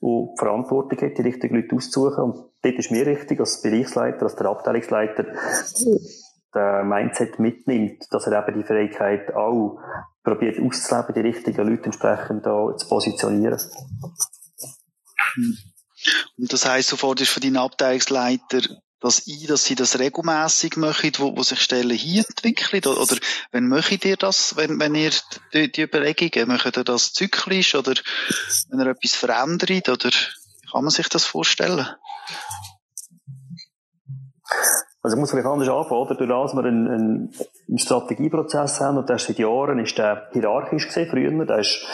die 0.00 0.34
Verantwortung 0.38 1.00
hat, 1.00 1.18
die 1.18 1.22
richtigen 1.22 1.56
Leute 1.56 1.74
auszusuchen. 1.74 2.24
Und 2.24 2.34
dort 2.62 2.74
ist 2.76 2.90
mir 2.90 3.06
richtig, 3.06 3.40
als 3.40 3.60
Bereichsleiter, 3.60 4.22
als 4.22 4.36
der 4.36 4.46
Abteilungsleiter, 4.46 5.24
der 6.56 6.82
Mindset 6.84 7.38
mitnimmt, 7.38 8.04
dass 8.10 8.26
er 8.26 8.46
eben 8.46 8.58
die 8.58 8.66
Fähigkeit 8.66 9.34
auch 9.34 9.78
probiert 10.24 10.58
auszuleben, 10.58 11.14
die 11.14 11.20
richtigen 11.20 11.68
Leute 11.68 11.84
entsprechend 11.84 12.44
da 12.46 12.76
zu 12.76 12.88
positionieren. 12.88 13.60
Und 16.38 16.52
das 16.52 16.66
heisst, 16.66 16.92
du 16.92 16.96
forderst 16.96 17.30
von 17.30 17.42
deinen 17.42 17.58
Abteilungsleiter 17.58 18.60
das 19.00 19.26
ein, 19.26 19.46
dass 19.46 19.64
sie 19.64 19.74
das 19.74 19.98
regelmäßig 19.98 20.76
machen, 20.76 21.12
wo, 21.18 21.36
wo 21.36 21.42
sich 21.42 21.60
Stellen 21.60 21.96
hier 21.96 22.24
entwickeln? 22.26 22.82
Oder 22.86 23.16
wenn 23.52 23.68
möchtet 23.68 24.04
ihr 24.04 24.16
das, 24.16 24.56
wenn, 24.56 24.80
wenn 24.80 24.94
ihr 24.94 25.12
die, 25.52 25.70
die 25.70 25.82
Überlegungen, 25.82 26.48
möchtet 26.48 26.78
ihr 26.78 26.84
das 26.84 27.12
zyklisch 27.12 27.74
oder 27.74 27.94
wenn 28.70 28.80
ihr 28.80 28.86
etwas 28.86 29.14
verändert? 29.14 29.88
Oder 29.88 30.10
kann 30.72 30.84
man 30.84 30.90
sich 30.90 31.08
das 31.08 31.24
vorstellen? 31.24 31.86
Also 35.06 35.18
ich 35.18 35.20
muss 35.20 35.30
vielleicht 35.30 35.46
anders 35.46 35.68
anfangen, 35.68 36.00
oder? 36.00 36.14
Durch 36.16 36.28
das 36.28 36.54
wir 36.56 36.64
einen, 36.64 37.30
einen, 37.68 37.78
Strategieprozess 37.78 38.80
haben, 38.80 38.98
und 38.98 39.08
der 39.08 39.18
seit 39.18 39.38
Jahren, 39.38 39.78
ist 39.78 39.96
der 39.96 40.30
hierarchisch 40.32 40.88
gesehen, 40.88 41.08
früher, 41.08 41.44
der 41.44 41.58
ist 41.60 41.86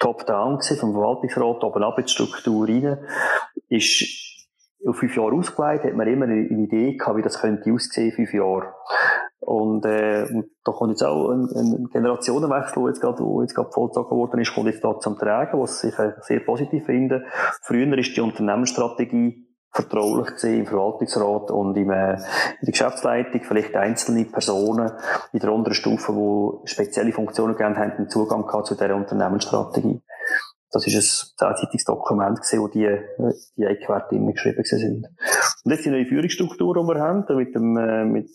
top-down 0.00 0.56
gesehen, 0.56 0.78
vom 0.78 0.90
Verwaltungsrat 0.90 1.62
oben 1.62 1.84
ab 1.84 1.96
in 1.98 2.06
die 2.06 2.10
Struktur 2.10 2.66
rein, 2.66 2.98
ist 3.68 4.48
auf 4.84 4.96
fünf 4.96 5.16
Jahre 5.16 5.36
ausgelegt, 5.36 5.84
hat 5.84 5.94
man 5.94 6.08
immer 6.08 6.24
eine, 6.24 6.40
Idee 6.40 6.96
gehabt, 6.96 7.16
wie 7.16 7.22
das 7.22 7.40
könnte 7.40 7.72
aussehen, 7.72 8.10
fünf 8.10 8.34
Jahre. 8.34 8.74
Und, 9.38 9.86
äh, 9.86 10.26
und 10.32 10.46
da 10.64 10.72
kommt 10.72 10.90
jetzt 10.90 11.04
auch 11.04 11.30
ein, 11.30 11.48
ein 11.54 11.90
Generationenwechsel, 11.92 12.82
der 12.82 12.88
jetzt 12.88 13.00
gerade, 13.00 13.22
wo 13.22 13.40
jetzt 13.42 13.54
gerade 13.54 13.70
vollzogen 13.70 14.18
worden 14.18 14.40
ist, 14.40 14.52
kommt 14.52 14.66
jetzt 14.66 14.82
da 14.82 14.98
zum 14.98 15.16
Tragen, 15.16 15.60
was 15.60 15.84
ich 15.84 15.96
äh, 15.96 16.14
sehr 16.22 16.40
positiv 16.40 16.86
finde. 16.86 17.24
Früher 17.62 17.96
ist 17.98 18.16
die 18.16 18.20
Unternehmensstrategie 18.20 19.46
vertraulich 19.72 20.34
gesehen 20.34 20.60
im 20.60 20.66
Verwaltungsrat 20.66 21.50
und 21.50 21.76
im, 21.76 21.90
äh, 21.90 22.14
in 22.14 22.18
der 22.62 22.72
Geschäftsleitung, 22.72 23.42
vielleicht 23.42 23.74
einzelne 23.74 24.24
Personen 24.26 24.92
in 25.32 25.40
der 25.40 25.52
unteren 25.52 25.74
Stufe, 25.74 26.12
die 26.12 26.70
spezielle 26.70 27.12
Funktionen 27.12 27.56
gegeben 27.56 27.78
haben, 27.78 27.96
den 27.96 28.10
Zugang 28.10 28.46
gehabt 28.46 28.66
zu 28.66 28.74
dieser 28.74 28.94
Unternehmensstrategie. 28.94 30.02
Das 30.70 30.86
ist 30.86 30.94
ein 30.94 31.36
zehnseitiges 31.36 31.84
Dokument 31.84 32.40
gewesen, 32.40 32.60
wo 32.60 32.68
die, 32.68 32.88
die 33.56 33.64
Eckwerte 33.64 34.14
immer 34.14 34.32
geschrieben 34.32 34.64
sind. 34.64 35.06
Und 35.64 35.70
jetzt 35.70 35.84
die 35.84 35.90
neue 35.90 36.06
Führungsstruktur, 36.06 36.74
die 36.74 36.88
wir 36.88 37.00
haben, 37.00 37.24
mit 37.36 37.54
dem, 37.54 37.76
äh, 37.76 38.04
mit 38.04 38.30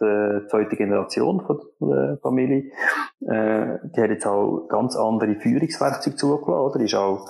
der 0.00 0.46
zweiten 0.48 0.76
Generation 0.76 1.42
von 1.46 1.60
der 1.80 2.18
Familie, 2.22 2.70
äh, 3.20 3.78
die 3.94 4.00
hat 4.00 4.10
jetzt 4.10 4.26
auch 4.26 4.66
ganz 4.68 4.96
andere 4.96 5.36
Führungswerkzeuge 5.36 6.16
zugelassen, 6.16 6.52
oder? 6.52 6.80
Ist 6.80 6.94
auch, 6.94 7.26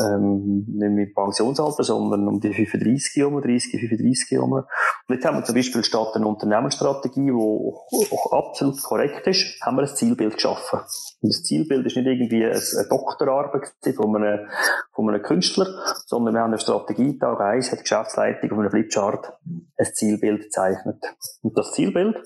ähm, 0.00 0.64
nicht 0.68 0.90
mit 0.90 1.14
Pensionsalter, 1.14 1.84
sondern 1.84 2.28
um 2.28 2.40
die 2.40 2.52
35 2.52 3.16
herum, 3.16 3.40
30, 3.40 3.80
35 3.80 4.30
herum. 4.30 4.52
Und 4.52 4.66
jetzt 5.08 5.24
haben 5.24 5.38
wir 5.38 5.44
zum 5.44 5.54
Beispiel 5.54 5.84
statt 5.84 6.14
einer 6.14 6.26
Unternehmensstrategie, 6.26 7.26
die 7.26 7.32
auch 7.32 8.32
absolut 8.32 8.82
korrekt 8.82 9.26
ist, 9.26 9.60
haben 9.62 9.76
wir 9.76 9.82
ein 9.82 9.94
Zielbild 9.94 10.34
geschaffen. 10.34 10.80
Und 11.22 11.32
das 11.32 11.42
Zielbild 11.42 11.86
ist 11.86 11.96
nicht 11.96 12.06
irgendwie 12.06 12.44
eine 12.44 12.88
Doktorarbeit 12.88 13.72
von 13.94 14.16
einem, 14.16 14.48
von 14.92 15.08
einem 15.08 15.22
Künstler, 15.22 15.66
sondern 16.06 16.34
wir 16.34 16.40
haben 16.40 16.50
eine 16.50 16.58
Strategie, 16.58 17.18
Tag 17.18 17.40
1 17.40 17.70
hat 17.70 17.78
die 17.78 17.82
Geschäftsleitung 17.82 18.52
auf 18.52 18.58
einem 18.58 18.70
Flipchart 18.70 19.32
ein 19.44 19.94
Zielbild 19.94 20.42
gezeichnet. 20.42 21.02
Und 21.42 21.56
das 21.56 21.72
Zielbild, 21.72 22.16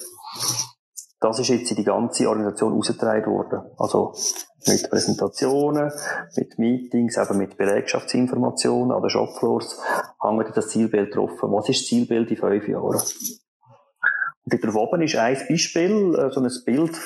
das 1.24 1.38
ist 1.38 1.48
jetzt 1.48 1.70
in 1.70 1.78
die 1.78 1.84
ganze 1.84 2.28
Organisation 2.28 2.74
ausgetragen 2.74 3.32
worden. 3.32 3.62
Also 3.78 4.12
mit 4.66 4.90
Präsentationen, 4.90 5.90
mit 6.36 6.58
Meetings, 6.58 7.16
eben 7.16 7.38
mit 7.38 7.56
Belegschaftsinformationen 7.56 8.94
an 8.94 9.00
den 9.00 9.08
Shopfloors, 9.08 9.80
hängt 10.20 10.54
das 10.54 10.68
Zielbild 10.68 11.16
drauf. 11.16 11.30
Was 11.40 11.70
ist 11.70 11.80
das 11.80 11.86
Zielbild 11.86 12.30
in 12.30 12.36
fünf 12.36 12.68
Jahren? 12.68 13.00
Und 14.44 14.62
dort 14.62 14.76
oben 14.76 15.00
ist 15.00 15.16
ein 15.16 15.38
Beispiel, 15.48 16.14
äh, 16.14 16.30
so 16.30 16.40
ein 16.40 16.50
Bild, 16.66 17.00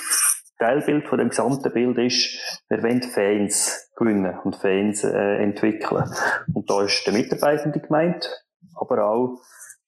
Teilbild 0.59 1.07
von 1.07 1.19
dem 1.19 1.29
gesamten 1.29 1.73
Bild 1.73 1.99
ist, 1.99 2.65
wir 2.69 2.83
wollen 2.83 3.03
Fans 3.03 3.93
gewinnen 3.97 4.37
und 4.43 4.57
Fans 4.57 5.05
äh, 5.05 5.37
entwickeln. 5.37 6.13
Und 6.53 6.69
da 6.69 6.83
ist 6.83 7.07
der 7.07 7.13
Mitarbeitende 7.13 7.79
gemeint, 7.79 8.29
aber 8.75 9.05
auch 9.05 9.41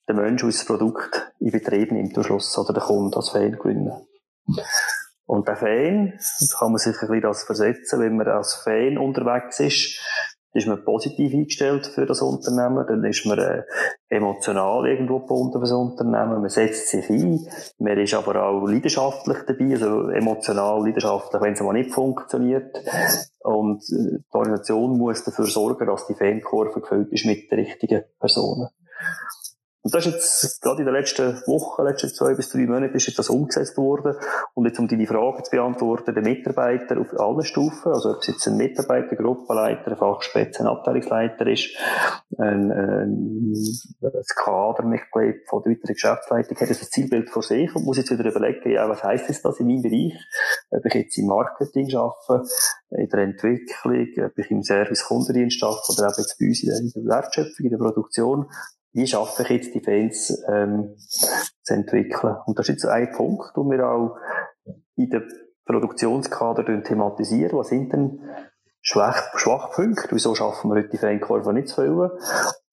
der 0.07 0.15
Mensch, 0.15 0.43
der 0.43 0.51
das 0.51 0.65
Produkt 0.65 1.33
in 1.41 1.51
Betrieb 1.51 1.91
nimmt 1.91 2.17
am 2.17 2.23
Schluss, 2.23 2.57
oder 2.57 2.73
der 2.73 2.85
Kunde 2.85 3.17
als 3.17 3.31
Fan 3.31 3.59
gewinnen. 3.59 4.07
Und 5.27 5.47
der 5.47 5.57
Fan, 5.57 6.19
kann 6.59 6.73
man 6.73 6.79
sich 6.79 6.95
ein 7.01 7.07
bisschen 7.07 7.21
das 7.23 7.45
versetzen, 7.45 8.01
wenn 8.01 8.17
man 8.17 8.27
als 8.27 8.55
Fan 8.65 8.99
unterwegs 8.99 9.61
ist, 9.61 10.01
ist 10.53 10.67
man 10.67 10.85
positiv 10.85 11.33
eingestellt 11.33 11.87
für 11.87 12.07
das 12.07 12.21
Unternehmen, 12.23 12.85
dann 12.87 13.05
ist 13.05 13.25
man 13.25 13.39
äh, 13.39 13.63
emotional 14.09 14.89
irgendwo 14.89 15.21
gebunden 15.21 15.53
für 15.53 15.61
das 15.61 15.71
Unternehmen, 15.71 16.41
man 16.41 16.49
setzt 16.49 16.89
sich 16.89 17.09
ein, 17.09 17.47
man 17.79 17.99
ist 17.99 18.15
aber 18.15 18.43
auch 18.45 18.67
leidenschaftlich 18.67 19.39
dabei, 19.47 19.71
also 19.71 20.09
emotional, 20.09 20.85
leidenschaftlich, 20.85 21.41
wenn 21.41 21.53
es 21.53 21.61
mal 21.61 21.73
nicht 21.73 21.95
funktioniert. 21.95 22.77
Und 23.39 23.83
äh, 23.93 24.19
die 24.19 24.25
Organisation 24.33 24.99
muss 24.99 25.23
dafür 25.23 25.47
sorgen, 25.47 25.87
dass 25.87 26.09
die 26.09 26.15
Fankurve 26.15 26.81
gefüllt 26.81 27.13
ist 27.13 27.27
mit 27.27 27.51
den 27.51 27.61
richtigen 27.61 28.03
Personen. 28.19 28.69
Und 29.83 29.95
das 29.95 30.05
ist 30.05 30.13
jetzt, 30.13 30.63
gerade 30.63 30.81
in 30.81 30.85
den 30.85 30.95
letzten 30.95 31.41
Wochen, 31.47 31.85
letzten 31.85 32.11
zwei 32.11 32.35
bis 32.35 32.51
drei 32.51 32.67
Monaten, 32.67 32.95
ist 32.95 33.07
jetzt 33.07 33.19
das 33.19 33.31
umgesetzt 33.31 33.79
worden. 33.79 34.15
Und 34.53 34.67
jetzt, 34.67 34.79
um 34.79 34.87
deine 34.87 35.07
Frage 35.07 35.43
zu 35.43 35.51
beantworten, 35.51 36.13
der 36.13 36.23
Mitarbeiter 36.23 37.01
auf 37.01 37.19
allen 37.19 37.45
Stufen, 37.45 37.91
also 37.91 38.11
ob 38.11 38.19
es 38.21 38.27
jetzt 38.27 38.47
ein 38.47 38.59
Mitarbeiter, 38.59 39.17
Gruppenleiter, 39.17 39.93
ein 39.93 39.97
Fachspitze, 39.97 40.61
ein 40.61 40.67
Abteilungsleiter 40.67 41.47
ist, 41.47 41.75
ein, 42.37 42.71
ein, 42.71 43.55
ein 44.03 44.23
Kadermitglied 44.37 45.49
von 45.49 45.63
der 45.63 45.73
weiteren 45.73 45.95
Geschäftsleitung, 45.95 46.59
hat 46.59 46.69
das 46.71 46.91
Zielbild 46.91 47.31
vor 47.31 47.43
sich 47.43 47.75
und 47.75 47.85
muss 47.87 47.97
jetzt 47.97 48.11
wieder 48.11 48.29
überlegen, 48.29 48.71
ja, 48.71 48.87
was 48.87 49.03
heisst 49.03 49.31
das, 49.31 49.41
das 49.41 49.61
in 49.61 49.67
meinem 49.67 49.83
Bereich? 49.83 50.15
Ob 50.71 50.85
ich 50.85 50.95
jetzt 50.95 51.17
im 51.17 51.27
Marketing 51.27 51.89
arbeite, 51.97 52.47
in 52.91 53.09
der 53.09 53.21
Entwicklung, 53.21 54.07
ob 54.27 54.39
ich 54.39 54.51
im 54.51 54.63
Service 54.63 55.05
Kundendienst 55.05 55.63
arbeite 55.63 55.93
oder 55.93 56.09
eben 56.09 56.15
jetzt 56.19 56.39
bei 56.39 56.47
uns 56.47 56.63
in 56.63 57.03
der 57.07 57.17
Wertschöpfung, 57.17 57.65
in 57.65 57.71
der 57.71 57.79
Produktion 57.79 58.47
wie 58.93 59.07
schaffe 59.07 59.43
ich 59.43 59.49
jetzt 59.51 59.75
die 59.75 59.81
Fans 59.81 60.43
ähm, 60.49 60.97
zu 61.63 61.75
entwickeln. 61.75 62.37
Und 62.47 62.59
das 62.59 62.69
ist 62.69 62.83
jetzt 62.83 62.87
ein 62.87 63.13
Punkt, 63.13 63.57
den 63.57 63.71
wir 63.71 63.89
auch 63.89 64.17
in 64.97 65.11
der 65.11 65.23
Produktionskader 65.65 66.83
thematisieren. 66.83 67.59
Was 67.59 67.69
sind 67.69 67.93
denn 67.93 68.21
Schwach 68.81 69.37
Schwachpunkte? 69.37 70.09
Wieso 70.11 70.35
schaffen 70.35 70.71
wir 70.71 70.81
heute 70.81 70.89
die 70.89 70.99
Fankurve 70.99 71.53
nicht 71.53 71.69
zu 71.69 71.77
füllen? 71.77 72.11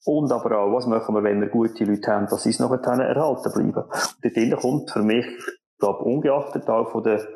Und 0.06 0.32
aber 0.32 0.58
auch, 0.58 0.73
was 0.73 0.88
machen 0.88 1.13
wir, 1.15 1.23
wenn 1.23 1.41
wir 1.41 1.49
gute 1.49 1.84
Leute 1.84 2.12
haben, 2.12 2.27
dass 2.27 2.43
sie 2.43 2.49
es 2.49 2.60
nachher 2.60 2.82
erhalten 2.82 3.51
bleiben? 3.53 3.84
Und 4.23 4.38
dort 4.38 4.62
kommt 4.62 4.91
für 4.91 5.03
mich, 5.03 5.25
ich 5.25 5.80
glaube, 5.80 6.03
ungeachtet 6.03 6.67
auch 6.69 6.89
von 6.91 7.03
der 7.03 7.27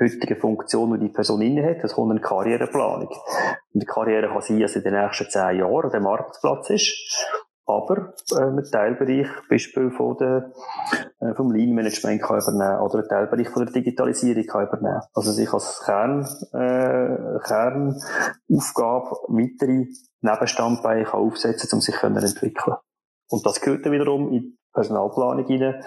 heutigen 0.00 0.40
Funktion, 0.40 0.94
die 0.94 1.08
die 1.08 1.12
Person 1.12 1.42
inne 1.42 1.62
hat, 1.68 1.84
das 1.84 1.92
kommt 1.92 2.10
eine 2.10 2.20
Karriereplanung. 2.20 3.08
Und 3.08 3.82
die 3.82 3.86
Karriere 3.86 4.28
kann 4.28 4.40
sein, 4.40 4.60
dass 4.60 4.72
sie 4.72 4.78
in 4.78 4.84
den 4.84 4.94
nächsten 4.94 5.28
zehn 5.28 5.58
Jahren 5.58 5.90
dem 5.90 6.02
Marktplatz 6.02 6.70
ist 6.70 7.28
aber 7.70 8.14
äh, 8.32 8.42
einen 8.42 8.64
Teilbereich, 8.64 9.28
Beispiel 9.48 9.90
von 9.90 10.16
der, 10.18 10.52
äh, 11.20 11.34
vom 11.34 11.52
Lean-Management 11.52 12.22
kann 12.22 12.40
übernehmen 12.40 12.80
oder 12.80 12.98
einen 12.98 13.08
Teilbereich 13.08 13.48
von 13.48 13.64
der 13.64 13.72
Digitalisierung 13.72 14.46
kann 14.46 14.66
übernehmen. 14.66 15.02
Also 15.14 15.32
sich 15.32 15.52
als 15.52 15.82
Kern, 15.84 16.26
äh, 16.52 17.38
Kernaufgabe 17.46 19.16
weitere 19.28 19.86
Nebenstandbeine 20.20 21.04
kann 21.04 21.20
aufsetzen, 21.20 21.68
um 21.72 21.80
sich 21.80 21.96
zu 21.96 22.06
entwickeln. 22.06 22.76
Und 23.28 23.46
das 23.46 23.60
gehört 23.60 23.86
dann 23.86 23.92
wiederum 23.92 24.32
in 24.32 24.56
Personalplanung 24.72 25.46
rein, 25.46 25.82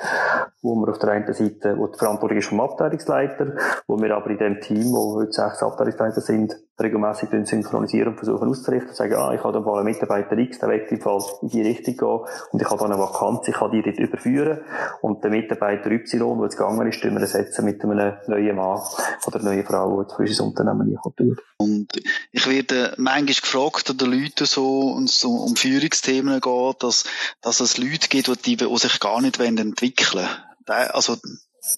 wo 0.62 0.76
wir 0.76 0.92
auf 0.92 1.00
der 1.00 1.10
einen 1.10 1.34
Seite, 1.34 1.78
wo 1.78 1.88
die 1.88 1.98
Verantwortung 1.98 2.38
ist 2.38 2.50
vom 2.50 2.60
Abteilungsleiter, 2.60 3.56
wo 3.88 3.98
wir 3.98 4.16
aber 4.16 4.30
in 4.30 4.38
dem 4.38 4.62
Team, 4.62 4.92
wo 4.92 5.16
heute 5.16 5.32
sechs 5.32 5.64
Abteilungsleiter 5.64 6.22
sind, 6.22 6.56
regelmäßig 6.84 7.30
synchronisieren 7.46 8.10
und 8.10 8.18
versuchen 8.18 8.50
auszurichten, 8.50 8.94
sagen, 8.94 9.16
ah, 9.16 9.34
ich 9.34 9.44
habe 9.44 9.54
da 9.54 9.74
einen 9.74 9.86
Mitarbeiter 9.86 10.38
X, 10.38 10.60
der 10.60 10.70
will 10.70 10.86
im 10.90 11.02
Fall 11.02 11.22
in 11.42 11.50
die 11.50 11.62
Richtung 11.62 11.98
gehen 11.98 12.20
und 12.52 12.62
ich 12.62 12.70
habe 12.70 12.78
da 12.78 12.86
eine 12.86 13.00
Vakanz, 13.00 13.48
ich 13.48 13.56
kann 13.56 13.72
die 13.72 13.82
dort 13.82 13.98
überführen 13.98 14.60
und 15.02 15.24
der 15.24 15.32
Mitarbeiter 15.32 15.92
Y, 15.92 16.38
der 16.38 16.44
jetzt 16.44 16.58
gegangen 16.58 16.88
ist, 16.88 17.04
wir 17.04 17.12
ersetzen 17.12 17.66
mit 17.66 17.84
einem 17.84 18.14
neuen 18.28 18.56
Mann 18.56 18.82
oder 19.26 19.40
neuen 19.40 19.66
Frau, 19.66 20.04
die 20.04 20.16
für 20.16 20.22
unser 20.22 20.44
Unternehmen 20.44 20.88
hier 20.88 21.00
tun. 21.16 21.38
Und 21.58 21.88
ich 22.32 22.50
werde 22.50 22.94
manchmal 22.98 23.26
gefragt 23.26 23.90
an 23.90 23.98
den 23.98 24.12
Leuten 24.12 24.46
so, 24.46 24.92
und 24.92 25.10
so 25.10 25.32
um 25.32 25.56
Führungsthemen 25.56 26.42
geht, 26.42 26.84
dass, 26.84 27.06
dass 27.42 27.60
es 27.60 27.78
Leute 27.78 28.10
gibt, 28.10 28.46
die, 28.46 28.58
die 28.58 28.78
sich 28.78 29.00
gar 29.00 29.22
nicht 29.22 29.40
entwickeln 29.40 30.26
wollen. 30.68 30.90
Also, 30.92 31.18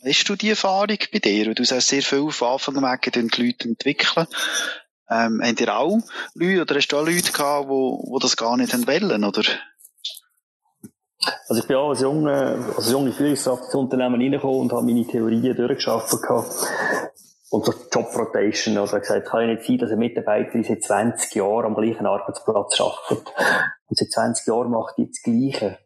Hast 0.04 0.28
du 0.30 0.36
die 0.36 0.50
Erfahrung 0.50 0.98
bei 1.13 1.20
dir? 1.20 1.54
Du 1.54 1.63
sagst 1.63 1.89
sehr 1.89 2.02
viel 2.02 2.22
auf 2.22 2.41
Anfang 2.41 2.82
weg, 2.82 3.12
die 3.13 3.20
Leute 3.20 3.70
entwickeln. 3.70 4.26
Ähm, 5.10 5.41
habt 5.44 5.62
ihr 5.62 5.76
auch 5.76 6.00
Leute, 6.34 6.62
oder 6.62 6.76
hast 6.76 6.88
du 6.88 6.98
auch 6.98 7.06
Leute 7.06 7.32
gehabt, 7.32 7.70
die, 7.70 8.12
die 8.13 8.20
das 8.22 8.38
gar 8.38 8.58
nicht 8.58 8.74
wollen, 8.88 9.24
oder? 9.24 9.44
Also 11.48 11.62
ich 11.62 11.68
bin 11.68 11.78
auch 11.78 11.89
als 11.89 12.02
junge, 12.02 12.74
als 12.76 12.91
junge 12.91 13.12
Führungskraft 13.12 13.74
reingekommen 13.74 14.60
und 14.62 14.74
habe 14.74 14.86
meine 14.86 15.06
Theorien 15.06 15.56
durchgeschafft 15.56 16.22
gehabt. 16.22 16.52
Und 17.50 17.65
so 17.65 17.74
Job 17.94 18.15
Rotation, 18.15 18.78
oder 18.78 19.00
gesagt, 19.00 19.28
kann 19.28 19.41
ja 19.41 19.48
nicht 19.48 19.65
sein, 19.65 19.78
dass 19.78 19.91
ein 19.91 20.00
Mitarbeiter 20.00 20.62
seit 20.63 20.84
20 20.84 21.36
Jahren 21.36 21.65
am 21.65 21.76
gleichen 21.76 22.06
Arbeitsplatz 22.06 22.82
arbeitet. 22.82 23.28
Und 23.88 23.98
seit 23.98 24.12
20 24.12 24.48
Jahren 24.48 24.72
macht 24.72 24.98
die 24.98 25.08
das 25.08 25.22
Gleiche 25.22 25.78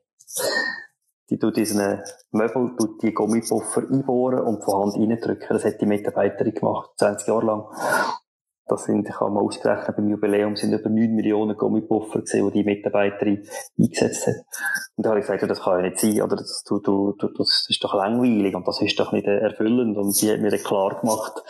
die 1.30 1.38
tut 1.38 1.58
diesen 1.58 2.02
Möbel, 2.32 2.76
tut 2.78 3.04
die 3.04 3.14
Gummipuffer 3.14 3.82
einbohren 3.82 4.40
und 4.40 4.64
von 4.64 4.84
Hand 4.84 4.96
reindrücken. 4.96 5.48
Das 5.50 5.66
hat 5.66 5.80
die 5.80 5.86
Mitarbeiterin 5.86 6.54
gemacht, 6.54 6.92
20 6.98 7.28
Jahre 7.28 7.46
lang. 7.46 7.66
Das 8.70 8.84
sind, 8.84 9.10
ich 9.10 9.20
habe 9.20 9.32
mal 9.32 9.42
ausgerechnet, 9.42 9.98
beim 9.98 10.10
Jubiläum 10.10 10.56
sind 10.56 10.74
über 10.74 10.90
9 10.90 11.16
Millionen 11.16 11.58
Gummipuffer 11.58 12.22
gesehen, 12.22 12.52
die 12.52 12.60
die 12.60 12.64
Mitarbeiterin 12.64 13.44
eingesetzt 13.80 14.28
hat. 14.28 14.36
Und 14.96 15.06
da 15.06 15.10
habe 15.10 15.20
ich 15.20 15.26
gesagt, 15.26 15.50
das 15.50 15.62
kann 15.62 15.80
ja 15.80 15.90
nicht 15.90 16.00
sein, 16.00 16.22
oder? 16.22 16.36
Das, 16.36 16.64
du, 16.68 16.80
du, 16.80 17.16
das 17.36 17.66
ist 17.68 17.84
doch 17.84 17.96
langweilig 17.96 18.56
und 18.56 18.68
das 18.68 18.80
ist 18.82 19.00
doch 19.00 19.12
nicht 19.12 19.26
erfüllend. 19.26 19.98
Und 19.98 20.12
sie 20.12 20.32
hat 20.32 20.40
mir 20.40 20.52
dann 20.52 20.60
klar 20.60 21.00
gemacht, 21.02 21.44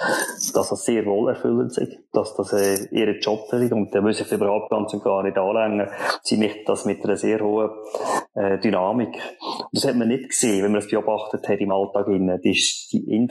dass 0.54 0.70
das 0.70 0.86
sehr 0.86 1.06
wohl 1.06 1.30
erfüllend 1.30 1.78
ist, 1.78 1.98
dass 2.14 2.36
das 2.36 2.54
äh, 2.54 2.88
ihr 2.92 3.20
Job 3.20 3.52
ist. 3.52 3.74
Und 3.74 3.94
da 3.94 4.02
muss 4.02 4.22
ich 4.22 4.32
überhaupt 4.32 4.70
ganz 4.70 4.94
und 4.94 5.04
gar 5.04 5.22
nicht 5.24 5.38
anlängen. 5.38 5.90
Sie 6.24 6.38
macht 6.38 6.68
das 6.68 6.86
mit 6.86 7.04
einer 7.04 7.18
sehr 7.18 7.42
hohen 7.42 7.70
äh, 8.34 8.60
Dynamik. 8.60 9.16
Und 9.42 9.68
das 9.74 9.86
hat 9.86 9.96
man 9.96 10.08
nicht 10.08 10.30
gesehen, 10.30 10.64
wenn 10.64 10.72
man 10.72 10.80
das 10.80 10.90
beobachtet 10.90 11.48
hat 11.50 11.60
im 11.60 11.72
Alltag. 11.72 12.06
Die 12.44 12.52
ist 12.52 12.94
die 12.94 13.04
in 13.14 13.28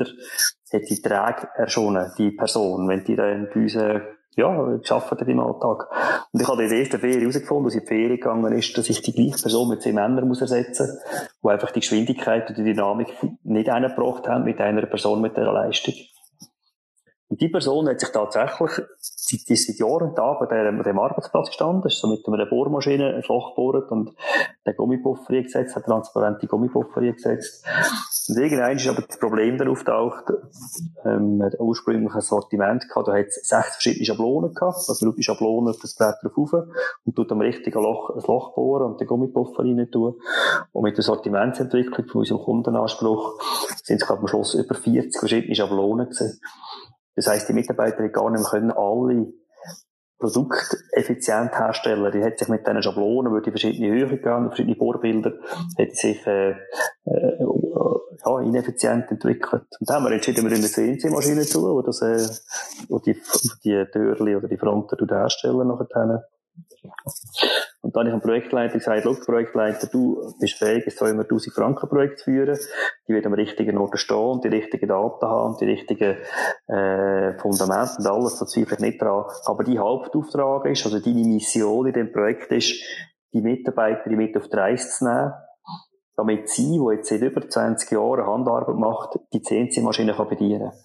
hat 0.73 0.89
die 0.89 1.03
Träge 1.03 1.49
erschonen, 1.57 2.13
die 2.19 2.31
Person, 2.31 2.89
wenn 2.89 3.05
die 3.05 3.17
dann 3.17 3.49
bei 3.53 3.61
uns, 3.61 3.75
äh, 3.75 4.01
ja, 4.37 4.77
geschafft 4.77 5.11
hat 5.11 5.21
im 5.23 5.41
Alltag. 5.41 5.89
Und 6.33 6.41
ich 6.41 6.49
habe 6.49 6.63
in 6.63 6.71
der 6.71 6.79
ersten 6.79 7.01
Ferien 7.01 7.21
herausgefunden, 7.21 7.65
als 7.67 7.75
ich 7.75 7.81
in 7.81 7.87
die 7.87 7.95
Ferien 7.95 8.17
gegangen 8.17 8.53
ist, 8.53 8.79
dass 8.79 8.89
ich 8.89 9.03
die 9.03 9.13
gleiche 9.13 9.43
Person 9.43 9.69
mit 9.69 9.83
zehn 9.83 9.97
Männern 9.97 10.29
muss 10.29 10.41
ersetzen 10.41 10.87
muss, 10.87 11.39
die 11.43 11.49
einfach 11.49 11.73
die 11.73 11.81
Geschwindigkeit 11.81 12.49
und 12.49 12.57
die 12.57 12.65
Dynamik 12.65 13.09
nicht 13.43 13.69
eingebracht 13.69 14.29
haben 14.29 14.45
mit 14.45 14.61
einer 14.61 14.87
Person 14.87 15.21
mit 15.21 15.37
dieser 15.37 15.53
Leistung. 15.53 15.95
Und 17.29 17.41
die 17.43 17.49
Person 17.49 17.89
hat 17.89 18.01
sich 18.01 18.09
tatsächlich 18.09 18.71
seit, 19.01 19.59
seit 19.59 19.79
Jahren 19.79 20.09
und 20.09 20.17
Tagen 20.17 20.51
an 20.51 20.83
diesem 20.83 20.99
Arbeitsplatz 20.99 21.49
gestanden, 21.49 21.87
ist 21.87 22.01
so 22.01 22.09
mit 22.09 22.27
einer 22.27 22.47
Bohrmaschine 22.47 23.15
ein 23.17 23.23
Loch 23.29 23.51
gebohrt 23.51 23.91
und 23.91 24.15
den 24.67 24.77
Gummipuffer 24.77 25.35
eingesetzt, 25.35 25.77
hat 25.77 25.85
transparente 25.85 26.47
Gummipuffer 26.47 27.01
eingesetzt. 27.01 27.67
Und 28.29 28.39
irgendwann 28.39 28.77
ist 28.77 28.89
aber 28.89 29.03
das 29.03 29.19
Problem 29.19 29.59
dann 29.59 29.69
auftaucht, 29.69 30.25
ähm, 31.05 31.43
hat 31.43 31.59
ursprünglich 31.59 32.15
ein 32.15 32.21
Sortiment 32.23 32.89
gehabt, 32.89 33.09
da 33.09 33.13
hat 33.13 33.27
es 33.27 33.47
sechs 33.47 33.75
verschiedene 33.75 34.07
Schablonen 34.07 34.55
gehabt, 34.55 34.85
also 34.89 35.07
man 35.07 35.15
die 35.15 35.23
Schablonen 35.23 35.71
auf 35.71 35.81
das 35.81 35.95
Brett 35.95 36.17
drauf 36.23 36.53
rauf 36.53 36.67
und 37.05 37.17
tut 37.17 37.31
am 37.33 37.41
richtigen 37.41 37.83
Loch 37.83 38.11
ein 38.11 38.23
Loch 38.27 38.55
bohren 38.55 38.93
und 38.93 39.01
den 39.01 39.07
Gummipuffer 39.07 39.65
rein 39.65 39.91
tun. 39.91 40.15
Und 40.73 40.83
mit 40.83 40.97
der 40.97 41.05
Sortimentsentwicklung 41.05 42.07
von 42.07 42.21
unserem 42.21 42.41
Kundenanspruch 42.41 43.39
sind 43.83 44.01
es 44.01 44.07
glaube 44.07 44.23
am 44.23 44.29
Schluss 44.29 44.55
über 44.55 44.75
40 44.75 45.19
verschiedene 45.19 45.55
Schablonen 45.55 46.07
gewesen. 46.07 46.41
Das 47.19 47.27
heisst, 47.27 47.49
die 47.49 47.53
Mitarbeiter 47.53 48.09
gar 48.11 48.31
nicht 48.31 48.43
mehr 48.43 48.49
können 48.49 48.71
alle 48.71 49.27
Produkte 50.21 50.77
effizient 50.93 51.51
herstellen. 51.51 52.13
Die 52.13 52.23
hat 52.23 52.39
sich 52.39 52.47
mit 52.47 52.65
diesen 52.65 52.81
Schablonen, 52.81 53.33
über 53.33 53.41
die 53.41 53.51
verschiedene 53.51 53.89
Höhen 53.89 54.23
gehen, 54.23 54.47
verschiedene 54.47 54.77
Vorbilder, 54.77 55.33
hat 55.77 55.97
sich 55.97 56.25
äh, 56.29 56.51
äh, 56.51 56.57
ja, 58.25 58.41
ineffizient 58.41 59.11
entwickelt. 59.11 59.67
Und 59.81 59.91
dann 59.91 59.97
haben 59.97 60.05
wir 60.05 60.13
entschieden, 60.13 60.49
wir 60.49 60.57
eine 60.57 60.65
CNC-Maschine 60.65 61.43
zu, 61.43 61.63
wo 61.63 61.83
das, 61.83 62.03
äh, 62.03 62.29
wo 62.89 63.01
die, 63.01 63.21
die 63.65 63.85
Türli 63.91 64.37
oder 64.37 64.47
die 64.47 64.59
Fronten 64.59 65.09
herstellen 65.09 65.67
nachher. 65.67 66.25
Und 67.89 67.97
dann 67.97 68.07
habe 68.07 68.17
ich 68.17 68.21
dem 68.21 68.29
Projektleiter 68.29 68.75
gesagt, 68.75 69.01
schau, 69.03 69.15
Projektleiter, 69.15 69.87
du 69.87 70.35
bist 70.39 70.59
fähig, 70.59 70.85
ein 70.87 70.93
200.000 70.93 71.55
Franken 71.55 71.89
Projekt 71.89 72.19
zu 72.19 72.25
führen. 72.27 72.59
Die 73.09 73.15
wird 73.15 73.25
am 73.25 73.33
richtigen 73.33 73.79
Ort 73.79 73.99
stehen, 73.99 74.43
die 74.45 74.49
richtigen 74.49 74.89
Daten 74.89 75.27
haben, 75.27 75.57
die 75.59 75.65
richtigen 75.65 76.19
äh, 76.67 77.39
Fundamente 77.39 77.95
und 78.01 78.07
alles, 78.07 78.39
da 78.39 78.45
zweifle 78.45 78.77
ich 78.77 78.83
nicht 78.83 79.01
dran. 79.01 79.25
Aber 79.47 79.65
die 79.65 79.79
Hauptauftrag 79.79 80.67
ist, 80.67 80.85
also 80.85 81.01
deine 81.01 81.27
Mission 81.27 81.87
in 81.87 81.95
dem 81.95 82.13
Projekt 82.13 82.53
ist, 82.53 82.75
die 83.33 83.41
Mitarbeiter 83.41 84.11
mit 84.11 84.37
auf 84.37 84.49
die 84.49 84.57
Reise 84.57 84.91
zu 84.91 85.07
nehmen, 85.07 85.33
damit 86.15 86.51
sie, 86.51 86.79
die 86.79 86.95
jetzt 86.95 87.09
seit 87.09 87.23
über 87.23 87.49
20 87.49 87.91
Jahren 87.91 88.27
Handarbeit 88.27 88.77
macht, 88.77 89.19
die 89.33 89.41
CNC-Maschine 89.41 90.13
bedienen 90.29 90.73
kann 90.73 90.79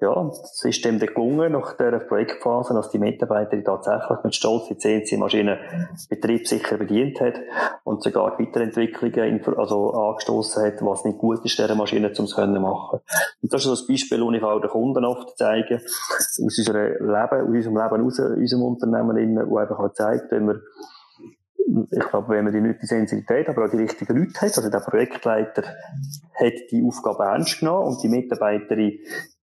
ja, 0.00 0.28
es 0.28 0.64
ist 0.64 0.84
dem 0.84 0.98
gelungen, 0.98 1.52
nach 1.52 1.76
dieser 1.76 1.98
Projektphase, 1.98 2.72
dass 2.72 2.90
die 2.90 2.98
Mitarbeiter 2.98 3.62
tatsächlich 3.62 4.18
mit 4.24 4.34
Stolz 4.34 4.68
die 4.68 4.78
CNC-Maschine 4.78 5.58
betriebssicher 6.08 6.78
bedient 6.78 7.20
hat 7.20 7.34
und 7.84 8.02
sogar 8.02 8.38
Weiterentwicklungen 8.38 9.44
also 9.58 9.92
angestoßen 9.92 10.64
hat, 10.64 10.80
was 10.80 11.04
nicht 11.04 11.18
gut 11.18 11.44
ist, 11.44 11.58
dieser 11.58 11.74
Maschine, 11.74 12.12
um 12.16 12.24
es 12.24 12.34
können 12.34 12.62
machen. 12.62 13.00
Und 13.42 13.52
das 13.52 13.64
ist 13.64 13.66
so 13.66 13.84
ein 13.84 13.88
Beispiel, 13.88 14.18
das 14.18 14.34
ich 14.34 14.42
auch 14.42 14.60
den 14.60 14.70
Kunden 14.70 15.04
oft 15.04 15.36
zeige, 15.36 15.76
aus 15.76 16.38
unserem 16.38 16.92
Leben, 16.92 17.12
aus 17.12 17.48
unserem 17.48 17.76
Leben 17.76 18.02
raus, 18.02 18.18
in 18.18 18.40
unserem 18.40 18.62
Unternehmen, 18.62 19.50
wo 19.50 19.58
einfach 19.58 19.78
auch 19.78 19.92
zeigt, 19.92 20.30
wenn 20.30 20.46
wir 20.46 20.60
ich 21.92 22.00
glaube, 22.00 22.30
wenn 22.30 22.44
man 22.44 22.52
die 22.52 22.60
nötige 22.60 22.86
Sensibilität, 22.86 23.48
aber 23.48 23.66
auch 23.66 23.70
die 23.70 23.76
richtigen 23.76 24.16
Leute 24.16 24.40
hat, 24.40 24.56
also 24.56 24.68
der 24.68 24.80
Projektleiter 24.80 25.62
hat 25.62 26.54
die 26.72 26.82
Aufgabe 26.84 27.22
ernst 27.22 27.60
genommen 27.60 27.86
und 27.86 28.02
die 28.02 28.08
Mitarbeiterin 28.08 28.98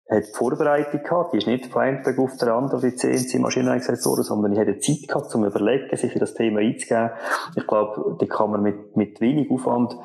hat 0.09 0.25
Vorbereitung 0.27 1.03
gehabt, 1.03 1.33
die 1.33 1.37
ist 1.37 1.47
nicht 1.47 1.65
von 1.67 1.81
einem 1.81 2.03
Tag 2.03 2.17
auf 2.17 2.37
den 2.37 2.49
anderen 2.49 2.81
die 2.81 2.95
CNC-Maschine 2.95 3.71
eingesetzt 3.71 4.05
worden, 4.05 4.23
sondern 4.23 4.53
ich 4.53 4.59
hatte 4.59 4.79
Zeit 4.79 5.07
gehabt, 5.07 5.29
zum 5.29 5.45
Überlegen, 5.45 5.95
sich 5.95 6.13
in 6.13 6.19
das 6.19 6.33
Thema 6.33 6.59
einzugehen. 6.59 7.11
Ich 7.55 7.67
glaube, 7.67 8.15
da 8.17 8.25
kann 8.25 8.51
man 8.51 8.61
mit, 8.61 8.95
mit 8.95 9.19
wenig 9.19 9.51
Aufwand 9.51 9.97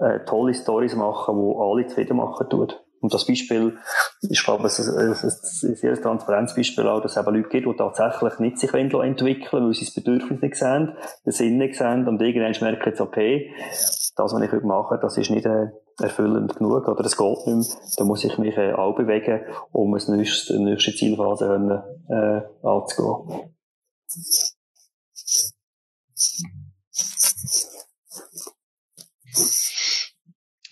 äh, 0.00 0.20
tolle 0.26 0.54
Stories 0.54 0.96
machen, 0.96 1.36
die 1.36 1.56
alle 1.56 1.86
zufrieden 1.86 2.16
machen 2.16 2.48
tut. 2.48 2.84
Und 3.04 3.12
das 3.12 3.26
Beispiel, 3.26 3.76
ich 4.22 4.42
glaube, 4.42 4.66
es 4.66 4.78
ist 4.78 4.88
ein 4.88 5.74
sehr 5.74 6.00
transparentes 6.00 6.56
Beispiel 6.56 6.88
auch, 6.88 7.02
dass 7.02 7.16
es 7.16 7.22
eben 7.22 7.36
Leute 7.36 7.48
gibt, 7.50 7.66
die 7.66 7.76
tatsächlich 7.76 8.38
nicht 8.38 8.58
sich 8.58 8.72
entwickeln 8.72 9.64
weil 9.64 9.74
sie 9.74 9.84
das 9.84 9.94
Bedürfnis 9.94 10.40
nicht 10.40 10.56
sehen, 10.56 10.96
den 11.26 11.32
Sinn 11.32 11.58
nicht 11.58 11.74
sehen 11.74 12.08
und 12.08 12.22
irgendwann 12.22 12.56
merken 12.62 12.88
jetzt, 12.88 13.02
okay, 13.02 13.52
das, 14.16 14.32
was 14.32 14.42
ich 14.42 14.50
heute 14.50 14.66
mache, 14.66 14.98
das 15.02 15.18
ist 15.18 15.30
nicht 15.30 15.44
äh, 15.44 15.66
erfüllend 16.00 16.56
genug 16.56 16.88
oder 16.88 17.04
es 17.04 17.16
geht 17.16 17.46
nicht 17.46 17.68
mehr. 17.68 17.78
Da 17.96 18.04
muss 18.04 18.24
ich 18.24 18.38
mich 18.38 18.56
äh, 18.56 18.72
auch 18.72 18.96
bewegen, 18.96 19.44
um 19.72 19.94
eine 19.94 20.16
nächste, 20.16 20.58
nächste 20.58 20.94
Zielphase 20.94 21.46
können, 21.46 21.82
äh, 22.08 22.66
anzugehen. 22.66 23.54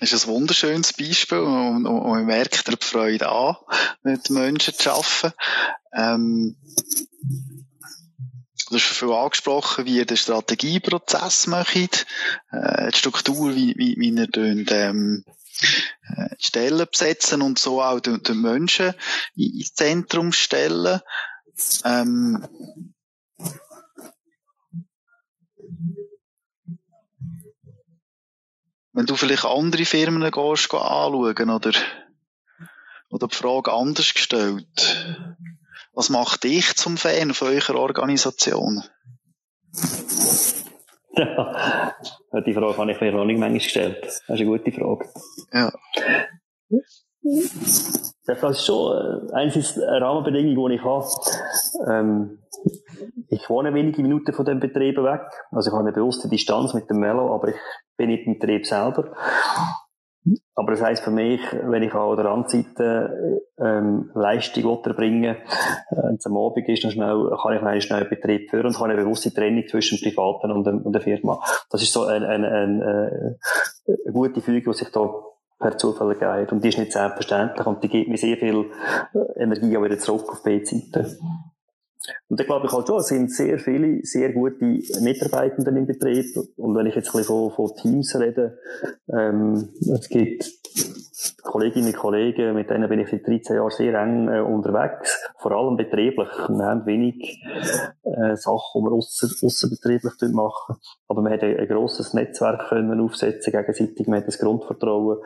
Das 0.01 0.13
ist 0.13 0.27
ein 0.27 0.35
wunderschönes 0.35 0.95
Beispiel 0.95 1.39
und, 1.39 1.87
und, 1.87 2.03
man 2.09 2.27
merkt 2.27 2.67
die 2.67 2.77
Freude 2.85 3.29
an, 3.29 3.55
mit 4.03 4.31
Menschen 4.31 4.75
zu 4.75 4.91
arbeiten. 4.91 5.33
Ähm, 5.95 6.57
Du 8.69 8.77
hast 8.77 8.85
viel 8.85 9.13
angesprochen, 9.13 9.87
wie 9.87 9.97
ihr 9.97 10.07
den 10.07 10.17
Strategieprozess 10.17 11.47
macht, 11.47 12.07
äh, 12.51 12.91
die 12.91 12.99
Struktur, 12.99 13.55
wie, 13.55 13.75
wie, 13.77 13.97
wie 13.99 14.11
ihr 14.11 14.27
dünnt, 14.27 14.71
ähm, 14.71 15.25
äh, 16.17 16.35
Stellen 16.39 16.87
besetzen 16.91 17.43
und 17.43 17.59
so 17.59 17.83
auch 17.83 18.01
den, 18.01 18.23
den 18.23 18.41
Menschen 18.41 18.95
ins 19.35 19.75
Zentrum 19.75 20.33
stellen. 20.33 21.01
Ähm, 21.85 22.47
wenn 28.93 29.07
du 29.07 29.17
vielleicht 29.17 29.45
andere 29.45 29.85
Firmen 29.85 30.31
gehst, 30.31 30.75
anschauen, 30.75 31.51
oder, 31.51 31.73
oder 33.11 33.29
die 33.29 33.35
Frage 33.35 33.73
anders 33.73 34.15
gestellt. 34.15 35.17
Was 35.95 36.09
macht 36.09 36.45
dich 36.45 36.75
zum 36.77 36.97
Fan 36.97 37.35
von 37.35 37.49
eurer 37.49 37.77
Organisation? 37.77 38.83
Ja, 41.15 41.95
die 42.47 42.55
Frage 42.55 42.79
habe 42.79 42.93
ich 42.93 43.01
mir 43.01 43.13
noch 43.13 43.27
nicht 43.27 43.39
manchmal 43.39 43.59
gestellt. 43.59 43.99
Das 44.03 44.23
ist 44.23 44.31
eine 44.31 44.47
gute 44.47 44.73
Frage. 44.73 45.09
Ja. 45.53 45.71
Das 48.25 48.43
ist 48.43 48.65
schon 48.65 49.31
äh, 49.31 49.37
eine 49.37 50.01
Rahmenbedingung, 50.01 50.69
die 50.69 50.77
ich 50.77 50.83
habe. 50.83 51.07
Ähm, 51.89 52.39
ich 53.29 53.49
wohne 53.51 53.75
wenige 53.75 54.01
Minuten 54.01 54.33
von 54.33 54.45
dem 54.45 54.61
Betrieb 54.61 54.97
weg. 54.97 55.23
Also 55.51 55.69
ich 55.69 55.73
habe 55.73 55.85
eine 55.85 55.93
bewusste 55.93 56.29
Distanz 56.29 56.73
mit 56.75 56.89
dem 56.89 56.99
Melo, 56.99 57.35
aber 57.35 57.49
ich 57.49 57.61
bin 57.97 58.09
nicht 58.09 58.27
im 58.27 58.39
Betrieb 58.39 58.67
selber. 58.67 59.15
Aber 60.55 60.73
das 60.73 60.83
heisst 60.83 61.03
für 61.03 61.11
mich, 61.11 61.41
wenn 61.65 61.83
ich 61.83 61.93
an 61.95 62.17
der 62.17 62.27
anderen 62.27 63.17
ähm, 63.59 64.11
Leistung 64.15 64.79
erbringen 64.85 65.37
äh, 65.37 65.97
wenn 65.97 66.17
es 66.17 66.27
am 66.27 66.37
Abend 66.37 66.69
ist, 66.69 66.85
dann 66.85 66.91
schnell, 66.93 67.31
kann 67.43 67.57
ich 67.57 67.63
einen 67.63 67.81
schnell 67.81 68.05
Betrieb 68.05 68.51
führen 68.51 68.67
und 68.67 68.79
habe 68.79 68.91
eine 68.91 69.03
bewusste 69.03 69.33
Trennung 69.33 69.67
zwischen 69.69 69.99
Privaten 70.01 70.53
und, 70.53 70.67
und 70.67 70.93
der 70.93 71.03
Firma. 71.03 71.41
Das 71.71 71.83
ist 71.83 71.93
so 71.93 72.05
eine, 72.05 72.29
eine, 72.29 72.49
eine, 72.49 73.39
eine 73.87 74.13
gute 74.13 74.41
Fügung, 74.41 74.73
die 74.73 74.79
sich 74.79 74.93
da 74.93 75.11
per 75.59 75.79
Zufall 75.79 76.11
ergeben 76.11 76.33
hat. 76.33 76.53
Und 76.53 76.63
die 76.63 76.69
ist 76.69 76.79
nicht 76.79 76.93
selbstverständlich 76.93 77.67
und 77.67 77.83
die 77.83 77.89
gibt 77.89 78.09
mir 78.09 78.19
sehr 78.19 78.37
viel 78.37 78.71
äh, 79.15 79.43
Energie 79.43 79.77
auch 79.77 79.83
wieder 79.83 79.99
zurück 79.99 80.29
auf 80.31 80.43
die 80.43 80.65
Seite. 80.65 81.17
Und 82.29 82.41
da 82.41 82.45
glaube 82.45 82.67
ich 82.67 82.73
halt 82.73 82.87
schon, 82.87 82.99
es 82.99 83.07
sind 83.07 83.31
sehr 83.31 83.59
viele, 83.59 84.01
sehr 84.05 84.33
gute 84.33 84.65
Mitarbeitende 85.01 85.71
im 85.71 85.87
Betrieb. 85.87 86.37
Und 86.57 86.75
wenn 86.75 86.87
ich 86.87 86.95
jetzt 86.95 87.09
ein 87.09 87.19
bisschen 87.19 87.51
von, 87.51 87.51
von 87.53 87.77
Teams 87.77 88.15
rede, 88.19 88.59
ähm, 89.09 89.69
es 89.81 90.09
gibt 90.09 90.51
Kolleginnen 91.43 91.89
und 91.89 91.97
Kollegen, 91.97 92.55
mit 92.55 92.71
denen 92.71 92.89
bin 92.89 93.01
ich 93.01 93.11
seit 93.11 93.27
13 93.27 93.57
Jahren 93.57 93.71
sehr 93.71 93.95
eng 93.95 94.29
äh, 94.29 94.41
unterwegs, 94.41 95.21
vor 95.39 95.53
allem 95.53 95.77
betrieblich. 95.77 96.29
Wir 96.49 96.65
haben 96.65 96.87
wenig 96.87 97.43
äh, 98.03 98.37
Sachen, 98.37 98.81
die 98.81 98.85
wir 98.85 98.93
ausser, 98.93 99.29
ausserbetrieblich 99.45 100.15
machen. 100.33 100.77
Aber 101.09 101.23
wir 101.23 101.31
haben 101.31 101.41
ein, 101.41 101.59
ein 101.59 101.69
grosses 101.69 102.15
Netzwerk 102.15 102.69
können 102.69 103.01
aufsetzen 103.01 103.53
gegenseitig, 103.53 104.07
wir 104.07 104.17
haben 104.17 104.27
das 104.27 104.39
Grundvertrauen. 104.39 105.19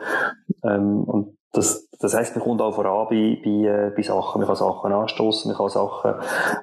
Ähm, 0.63 1.03
und 1.03 1.37
das, 1.53 1.89
das 1.99 2.13
heisst, 2.13 2.35
man 2.35 2.43
kommt 2.43 2.61
auch 2.61 2.75
voran 2.75 3.07
bei, 3.09 3.41
bei, 3.43 3.49
äh, 3.49 3.91
bei 3.95 4.01
Sachen. 4.03 4.39
Man 4.39 4.47
kann 4.47 4.55
Sachen 4.55 4.91
anstoßen, 4.91 5.51
man 5.51 5.57
kann 5.57 5.69
Sachen, 5.69 6.15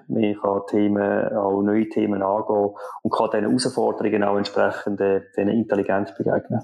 man 0.08 0.34
kann 0.40 0.66
Themen, 0.68 1.36
auch 1.36 1.62
neue 1.62 1.88
Themen 1.88 2.22
angehen 2.22 2.74
und 3.02 3.12
kann 3.12 3.30
diesen 3.30 3.46
Herausforderungen 3.46 4.24
auch 4.24 4.36
entsprechend 4.36 5.00
äh, 5.00 5.22
denen 5.36 5.56
intelligent 5.56 6.14
begegnen. 6.16 6.62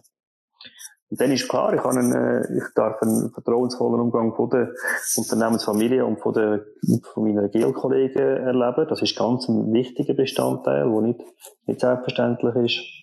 Und 1.11 1.21
dann 1.21 1.33
ist 1.33 1.49
klar, 1.49 1.75
ich, 1.75 1.85
einen, 1.85 2.13
äh, 2.13 2.57
ich 2.57 2.73
darf 2.77 3.03
einen 3.03 3.33
vertrauensvollen 3.33 4.01
Umgang 4.01 4.33
von 4.37 4.49
der 4.49 4.71
Unternehmensfamilie 5.17 6.07
und 6.07 6.21
von, 6.21 6.33
der, 6.35 6.65
von 7.13 7.25
meiner 7.25 7.49
GEL-Kollegen 7.49 8.37
erleben. 8.37 8.87
Das 8.89 9.03
ist 9.03 9.19
ganz 9.19 9.49
ein 9.49 9.73
wichtiger 9.73 10.15
Bestandteil, 10.15 10.89
der 10.89 11.01
nicht, 11.01 11.21
nicht 11.67 11.81
selbstverständlich 11.81 12.55
ist. 12.55 13.01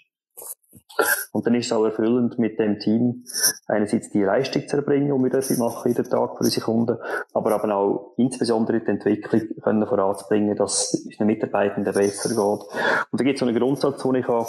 Und 1.32 1.46
dann 1.46 1.56
ist 1.56 1.68
es 1.68 1.72
auch 1.72 1.86
erfüllend, 1.86 2.40
mit 2.40 2.60
dem 2.60 2.80
Team 2.80 3.24
einerseits 3.68 4.10
die 4.10 4.24
Leistung 4.24 4.68
zu 4.68 4.78
erbringen, 4.78 5.16
die 5.16 5.24
wir 5.24 5.30
dafür 5.30 5.58
machen, 5.58 5.90
jeden 5.90 6.10
Tag 6.10 6.38
für 6.38 6.44
unsere 6.44 6.66
Kunden, 6.66 6.98
aber 7.34 7.56
eben 7.56 7.72
auch 7.72 8.14
insbesondere 8.18 8.80
die 8.80 8.88
Entwicklung 8.88 9.42
können 9.62 9.88
voranzubringen, 9.88 10.56
dass 10.56 10.94
es 10.94 11.18
den 11.18 11.28
Mitarbeitenden 11.28 11.94
besser 11.94 12.30
geht. 12.30 12.38
Und 12.40 13.20
da 13.20 13.24
gibt 13.24 13.36
es 13.36 13.40
so 13.40 13.46
einen 13.46 13.58
Grundsatz, 13.58 14.02
den 14.02 14.16
ich 14.16 14.28
habe, 14.28 14.48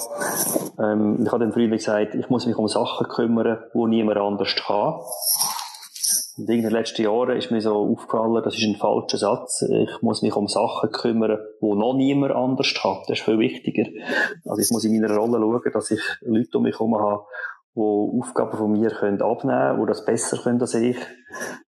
ähm, 0.78 1.18
ich 1.24 1.32
habe 1.32 1.44
dem 1.44 1.52
früher 1.52 1.68
gesagt, 1.68 2.14
ich 2.14 2.28
muss 2.30 2.46
mich 2.46 2.56
um 2.56 2.68
Sachen 2.68 3.08
kümmern, 3.08 3.58
die 3.74 3.86
niemand 3.86 4.18
anders 4.18 4.54
kann. 4.56 5.00
Und 6.38 6.48
in 6.48 6.62
den 6.62 6.70
letzten 6.70 7.02
Jahren 7.02 7.36
ist 7.36 7.50
mir 7.50 7.60
so 7.60 7.74
aufgefallen, 7.74 8.42
das 8.44 8.56
ist 8.56 8.64
ein 8.64 8.76
falscher 8.76 9.18
Satz. 9.18 9.62
Ich 9.62 10.02
muss 10.02 10.22
mich 10.22 10.34
um 10.36 10.46
Sachen 10.46 10.92
kümmern, 10.92 11.38
wo 11.60 11.74
noch 11.74 11.94
niemand 11.94 12.32
anders 12.32 12.72
hat. 12.84 13.08
Das 13.08 13.18
ist 13.18 13.24
viel 13.24 13.40
wichtiger. 13.40 13.88
Also 14.44 14.62
ich 14.62 14.70
muss 14.70 14.84
in 14.84 15.00
meiner 15.00 15.16
Rolle 15.16 15.38
schauen, 15.38 15.72
dass 15.72 15.90
ich 15.90 16.00
Leute 16.20 16.58
um 16.58 16.62
mich 16.62 16.74
herum 16.74 16.96
habe, 16.96 17.24
die 17.74 17.80
Aufgaben 17.80 18.56
von 18.56 18.70
mir 18.70 18.90
können 18.90 19.20
abnehmen 19.20 19.58
können, 19.58 19.80
die 19.80 19.86
das 19.86 20.04
besser 20.04 20.38
können 20.38 20.60
als 20.60 20.74
ich. 20.74 20.96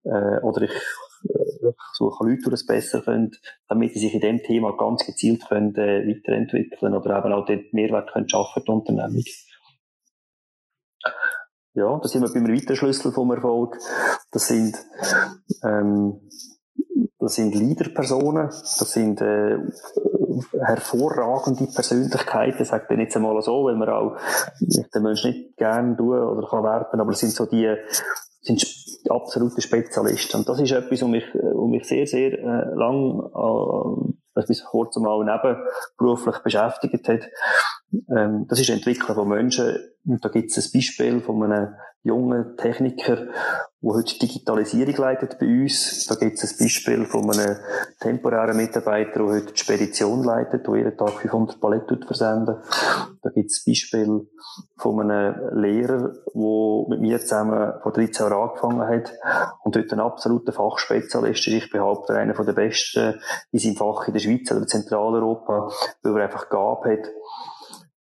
Äh, 0.04 0.40
oder 0.42 0.64
ich 0.64 0.72
äh, 0.72 1.72
suche 1.94 2.26
Leute, 2.26 2.44
die 2.46 2.50
das 2.50 2.66
besser 2.66 3.02
können, 3.02 3.32
damit 3.70 3.94
sie 3.94 4.00
sich 4.00 4.14
in 4.14 4.22
dem 4.22 4.44
Thema 4.44 4.76
ganz 4.76 5.06
gezielt 5.06 5.48
können, 5.48 5.76
äh, 5.76 6.06
weiterentwickeln 6.08 6.94
oder 6.94 7.18
eben 7.18 7.34
auch 7.34 7.46
den 7.46 7.66
Mehrwert 7.72 8.12
können 8.12 8.30
schaffen, 8.30 8.64
die 8.66 8.72
Unternehmung 8.72 9.24
ja, 11.78 12.00
da 12.02 12.08
sind 12.08 12.24
wir 12.24 12.34
beim 12.34 12.48
weiteren 12.48 12.76
Schlüssel 12.76 13.12
vom 13.12 13.32
Erfolg. 13.32 13.78
Das 14.32 14.48
sind, 14.48 14.76
ähm, 15.64 16.20
das 17.20 17.36
sind 17.36 17.54
Leaderpersonen, 17.54 18.48
das 18.48 18.92
sind 18.92 19.22
äh, 19.22 19.60
hervorragende 20.60 21.68
Persönlichkeiten, 21.68 22.66
sagt 22.66 22.92
ich 22.92 22.98
jetzt 22.98 23.16
einmal 23.16 23.40
so, 23.44 23.66
weil 23.66 23.76
man 23.76 23.90
auch 23.90 24.18
den 24.60 25.04
Menschen 25.04 25.32
nicht 25.32 25.58
gerne 25.58 25.96
tun 25.96 26.18
oder 26.18 26.48
kann 26.48 26.64
werten, 26.64 27.00
aber 27.00 27.12
das 27.12 27.20
sind 27.20 27.34
so 27.34 27.46
die, 27.46 27.76
sind 28.42 28.66
absolute 29.10 29.62
Spezialisten. 29.62 30.40
Und 30.40 30.50
das 30.50 30.60
ist 30.60 30.72
etwas, 30.72 31.02
was 31.02 31.10
mich, 31.10 31.26
was 31.34 31.70
mich 31.70 31.88
sehr, 31.88 32.08
sehr 32.08 32.34
äh, 32.34 32.74
lang, 32.74 33.22
äh, 34.34 34.42
bis 34.48 34.64
kurz 34.64 34.96
mal 34.98 35.24
nebenberuflich 35.24 36.38
beschäftigt 36.44 37.08
hat. 37.08 37.22
Ähm, 37.94 38.46
das 38.48 38.60
ist 38.60 38.70
die 38.70 38.74
Entwicklung 38.74 39.16
von 39.16 39.30
Menschen. 39.30 39.78
Und 40.06 40.24
da 40.24 40.30
gibt 40.30 40.52
es 40.52 40.58
ein 40.58 40.72
Beispiel 40.74 41.22
von 41.22 41.44
einem 41.44 41.76
jungen 42.04 42.56
Techniker, 42.56 43.16
der 43.18 43.94
heute 43.94 44.18
Digitalisierung 44.20 44.96
leitet 44.96 45.38
bei 45.40 45.46
uns. 45.46 46.06
Da 46.08 46.16
gibt 46.16 46.42
es 46.42 46.52
ein 46.52 46.58
Beispiel 46.66 47.06
von 47.06 47.30
einem 47.30 47.58
temporären 48.00 48.56
Mitarbeiter, 48.56 49.20
der 49.20 49.26
heute 49.26 49.54
die 49.54 49.60
Spedition 49.60 50.24
leitet, 50.24 50.66
der 50.66 50.76
jeden 50.76 50.98
Tag 50.98 51.12
500 51.12 51.60
Paletten 51.60 52.02
versenden. 52.04 52.56
Da 53.22 53.30
gibt 53.30 53.52
es 53.52 53.64
ein 53.66 53.72
Beispiel 53.72 54.28
von 54.78 55.02
einem 55.02 55.60
Lehrer, 55.62 56.14
der 56.34 56.86
mit 56.90 57.02
mir 57.02 57.20
zusammen 57.20 57.74
vor 57.84 57.92
13 57.92 58.30
Jahren 58.30 58.50
angefangen 58.50 58.88
hat 58.88 59.14
und 59.64 59.76
heute 59.76 59.96
ein 59.96 60.00
absoluter 60.00 60.54
Fachspezialist 60.54 61.48
ist. 61.48 61.54
Ich 61.54 61.70
behaupte, 61.70 62.14
einer 62.14 62.34
der 62.34 62.54
besten 62.54 63.20
in 63.52 63.60
seinem 63.60 63.76
Fach 63.76 64.08
in 64.08 64.14
der 64.14 64.22
Schweiz 64.22 64.50
oder 64.52 64.66
Zentraleuropa, 64.66 65.70
weil 66.04 66.18
er 66.18 66.24
einfach 66.24 66.50
gab 66.50 66.86
hat, 66.86 67.12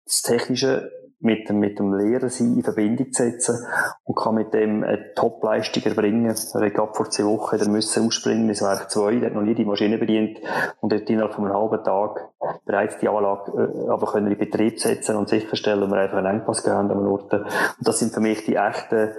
das 0.07 0.23
Technische 0.23 0.91
mit 1.19 1.49
dem, 1.49 1.59
mit 1.59 1.79
dem 1.79 1.95
Lehrer 1.95 2.29
sein 2.29 2.55
in 2.57 2.63
Verbindung 2.63 3.11
zu 3.13 3.25
setzen 3.25 3.67
und 4.05 4.17
kann 4.17 4.35
mit 4.35 4.53
dem 4.53 4.85
eine 4.85 5.15
Top-Leistung 5.15 5.83
erbringen. 5.85 6.27
Er 6.27 6.35
hat 6.35 6.97
vor 6.97 7.11
zwei 7.11 7.25
Wochen 7.25 7.59
der 7.59 7.69
müssen 7.69 8.07
ausspringen 8.07 8.49
ins 8.49 8.63
Werk 8.63 8.91
2, 8.91 9.17
der 9.17 9.31
hat 9.31 9.35
noch 9.35 9.43
nie 9.43 9.55
die 9.55 9.65
Maschine 9.65 9.99
bedient 9.99 10.39
und 10.81 10.93
hat 10.93 11.09
innerhalb 11.09 11.35
von 11.35 11.45
einem 11.45 11.55
halben 11.55 11.83
Tag 11.83 12.29
bereits 12.67 12.99
die 12.99 13.09
Anlage 13.09 13.51
äh, 13.53 13.89
aber 13.89 14.07
können 14.13 14.31
in 14.31 14.39
Betrieb 14.39 14.79
setzen 14.79 15.17
und 15.17 15.29
sicherstellen, 15.29 15.81
dass 15.81 15.91
wir 15.91 15.99
einfach 15.99 16.19
einen 16.19 16.41
Engpass 16.41 16.63
gehabt 16.63 16.91
an 16.91 17.07
Ort. 17.07 17.33
Und 17.33 17.47
das 17.81 17.99
sind 17.99 18.13
für 18.13 18.21
mich 18.21 18.45
die 18.45 18.57
echten 18.57 19.13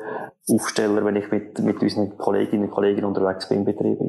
Aufsteller, 0.50 1.04
wenn 1.04 1.16
ich 1.16 1.32
mit, 1.32 1.60
mit 1.60 1.82
unseren 1.82 2.18
Kolleginnen 2.18 2.66
und 2.66 2.72
Kollegen 2.72 3.06
unterwegs 3.06 3.50
bin 3.50 3.60
im 3.60 3.66
Betrieb. 3.66 4.00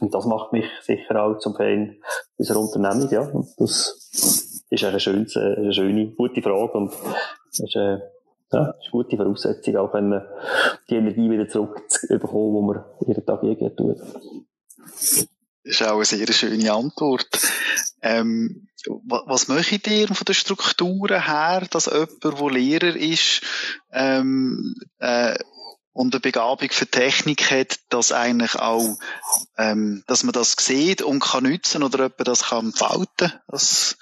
Und 0.00 0.14
das 0.14 0.26
macht 0.26 0.52
mich 0.52 0.66
sicher 0.82 1.22
auch 1.22 1.38
zum 1.38 1.54
Fan 1.54 1.96
unserer 2.36 2.60
Unternehmung, 2.60 3.10
ja. 3.10 3.22
Und 3.22 3.48
das 3.58 4.45
ist 4.70 4.84
eine 4.84 5.00
schöne, 5.00 5.26
eine 5.34 5.72
schöne, 5.72 6.12
gute 6.12 6.42
Frage 6.42 6.72
und 6.72 6.92
ist, 7.50 7.76
äh, 7.76 7.98
ja, 8.52 8.70
ist 8.70 8.82
eine 8.82 8.90
gute 8.90 9.16
Voraussetzung, 9.16 9.76
auch 9.76 9.94
wenn 9.94 10.20
die 10.88 10.96
Energie 10.96 11.30
wieder 11.30 11.48
zurückbekommen, 11.48 12.54
die 12.54 12.66
man 12.66 12.84
jeden 13.06 13.26
Tag 13.26 13.42
irgendwie 13.42 13.74
tut. 13.76 13.98
Das 14.86 15.28
ist 15.64 15.82
auch 15.82 15.96
eine 15.96 16.04
sehr 16.04 16.32
schöne 16.32 16.72
Antwort. 16.72 17.28
Ähm, 18.02 18.68
was 19.04 19.48
möchtet 19.48 19.88
ihr 19.88 20.06
von 20.06 20.24
den 20.24 20.34
Strukturen 20.34 21.24
her, 21.24 21.66
dass 21.70 21.88
jemand, 21.88 22.06
der 22.22 22.50
Lehrer 22.50 22.94
ist, 22.94 23.42
ähm, 23.92 24.74
äh, 24.98 25.36
und 25.96 26.14
eine 26.14 26.20
Begabung 26.20 26.68
für 26.70 26.86
Technik 26.86 27.50
hat, 27.50 27.80
dass 27.88 28.12
eigentlich 28.12 28.54
auch, 28.56 28.98
ähm, 29.56 30.04
dass 30.06 30.24
man 30.24 30.34
das 30.34 30.54
sieht 30.58 31.00
und 31.00 31.20
kann 31.20 31.44
nützen 31.44 31.82
oder 31.82 31.98
jemand 31.98 32.28
das 32.28 32.44
kann 32.44 32.66
entfalten. 32.66 33.32
Das, 33.48 33.96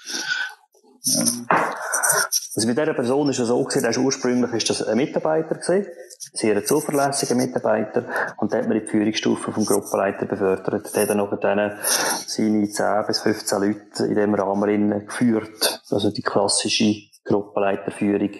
also 2.55 2.67
mit 2.67 2.77
dieser 2.77 2.93
Person 2.93 3.29
ist 3.29 3.39
es 3.39 3.47
so 3.47 3.63
gewesen, 3.63 3.83
dass 3.83 3.97
ursprünglich 3.97 4.53
ist 4.53 4.69
das 4.69 4.81
ein 4.83 4.97
Mitarbeiter 4.97 5.55
gewesen, 5.55 5.87
sehr 6.33 6.63
zuverlässiger 6.65 7.35
Mitarbeiter, 7.35 8.05
und 8.37 8.51
der 8.51 8.61
hat 8.61 8.67
man 8.67 8.77
in 8.77 8.85
die 8.85 8.91
Führungsstufe 8.91 9.51
vom 9.51 9.65
Gruppenleiter 9.65 10.25
befördert. 10.25 10.95
Der 10.95 11.03
hat 11.03 11.09
dann 11.09 11.17
noch 11.17 11.37
seine 11.41 12.69
10 12.69 13.05
bis 13.07 13.19
15 13.19 13.61
Leute 13.61 14.05
in 14.05 14.15
dem 14.15 14.33
Rahmen 14.33 15.05
geführt. 15.05 15.81
Also 15.91 16.11
die 16.11 16.21
klassische 16.21 16.95
Gruppenleiterführung. 17.23 18.31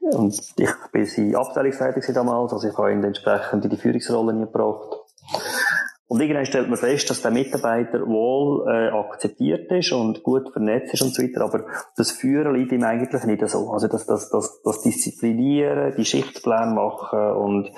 Und 0.00 0.40
ich 0.56 0.70
bin 0.92 1.36
Abteilungsleiter 1.36 2.12
damals, 2.12 2.52
also 2.52 2.68
ich 2.68 2.76
habe 2.76 2.92
ihn 2.92 3.04
entsprechend 3.04 3.64
in 3.64 3.70
die 3.70 3.76
Führungsrolle 3.76 4.34
gebracht. 4.34 4.96
Und 6.10 6.20
irgendwann 6.20 6.44
stellt 6.44 6.68
man 6.68 6.76
fest, 6.76 7.08
dass 7.08 7.22
der 7.22 7.30
Mitarbeiter 7.30 8.00
wohl 8.04 8.68
äh, 8.68 8.88
akzeptiert 8.88 9.70
ist 9.70 9.92
und 9.92 10.24
gut 10.24 10.52
vernetzt 10.52 10.92
ist 10.92 11.02
und 11.02 11.14
so 11.14 11.22
weiter, 11.22 11.42
aber 11.42 11.66
das 11.96 12.10
Führen 12.10 12.56
liegt 12.56 12.72
ihm 12.72 12.82
eigentlich 12.82 13.22
nicht 13.22 13.48
so. 13.48 13.70
Also 13.70 13.86
das, 13.86 14.06
das, 14.06 14.28
das, 14.28 14.60
das 14.64 14.82
Disziplinieren, 14.82 15.94
die 15.96 16.04
Schichtpläne 16.04 16.74
machen 16.74 17.30
und 17.36 17.70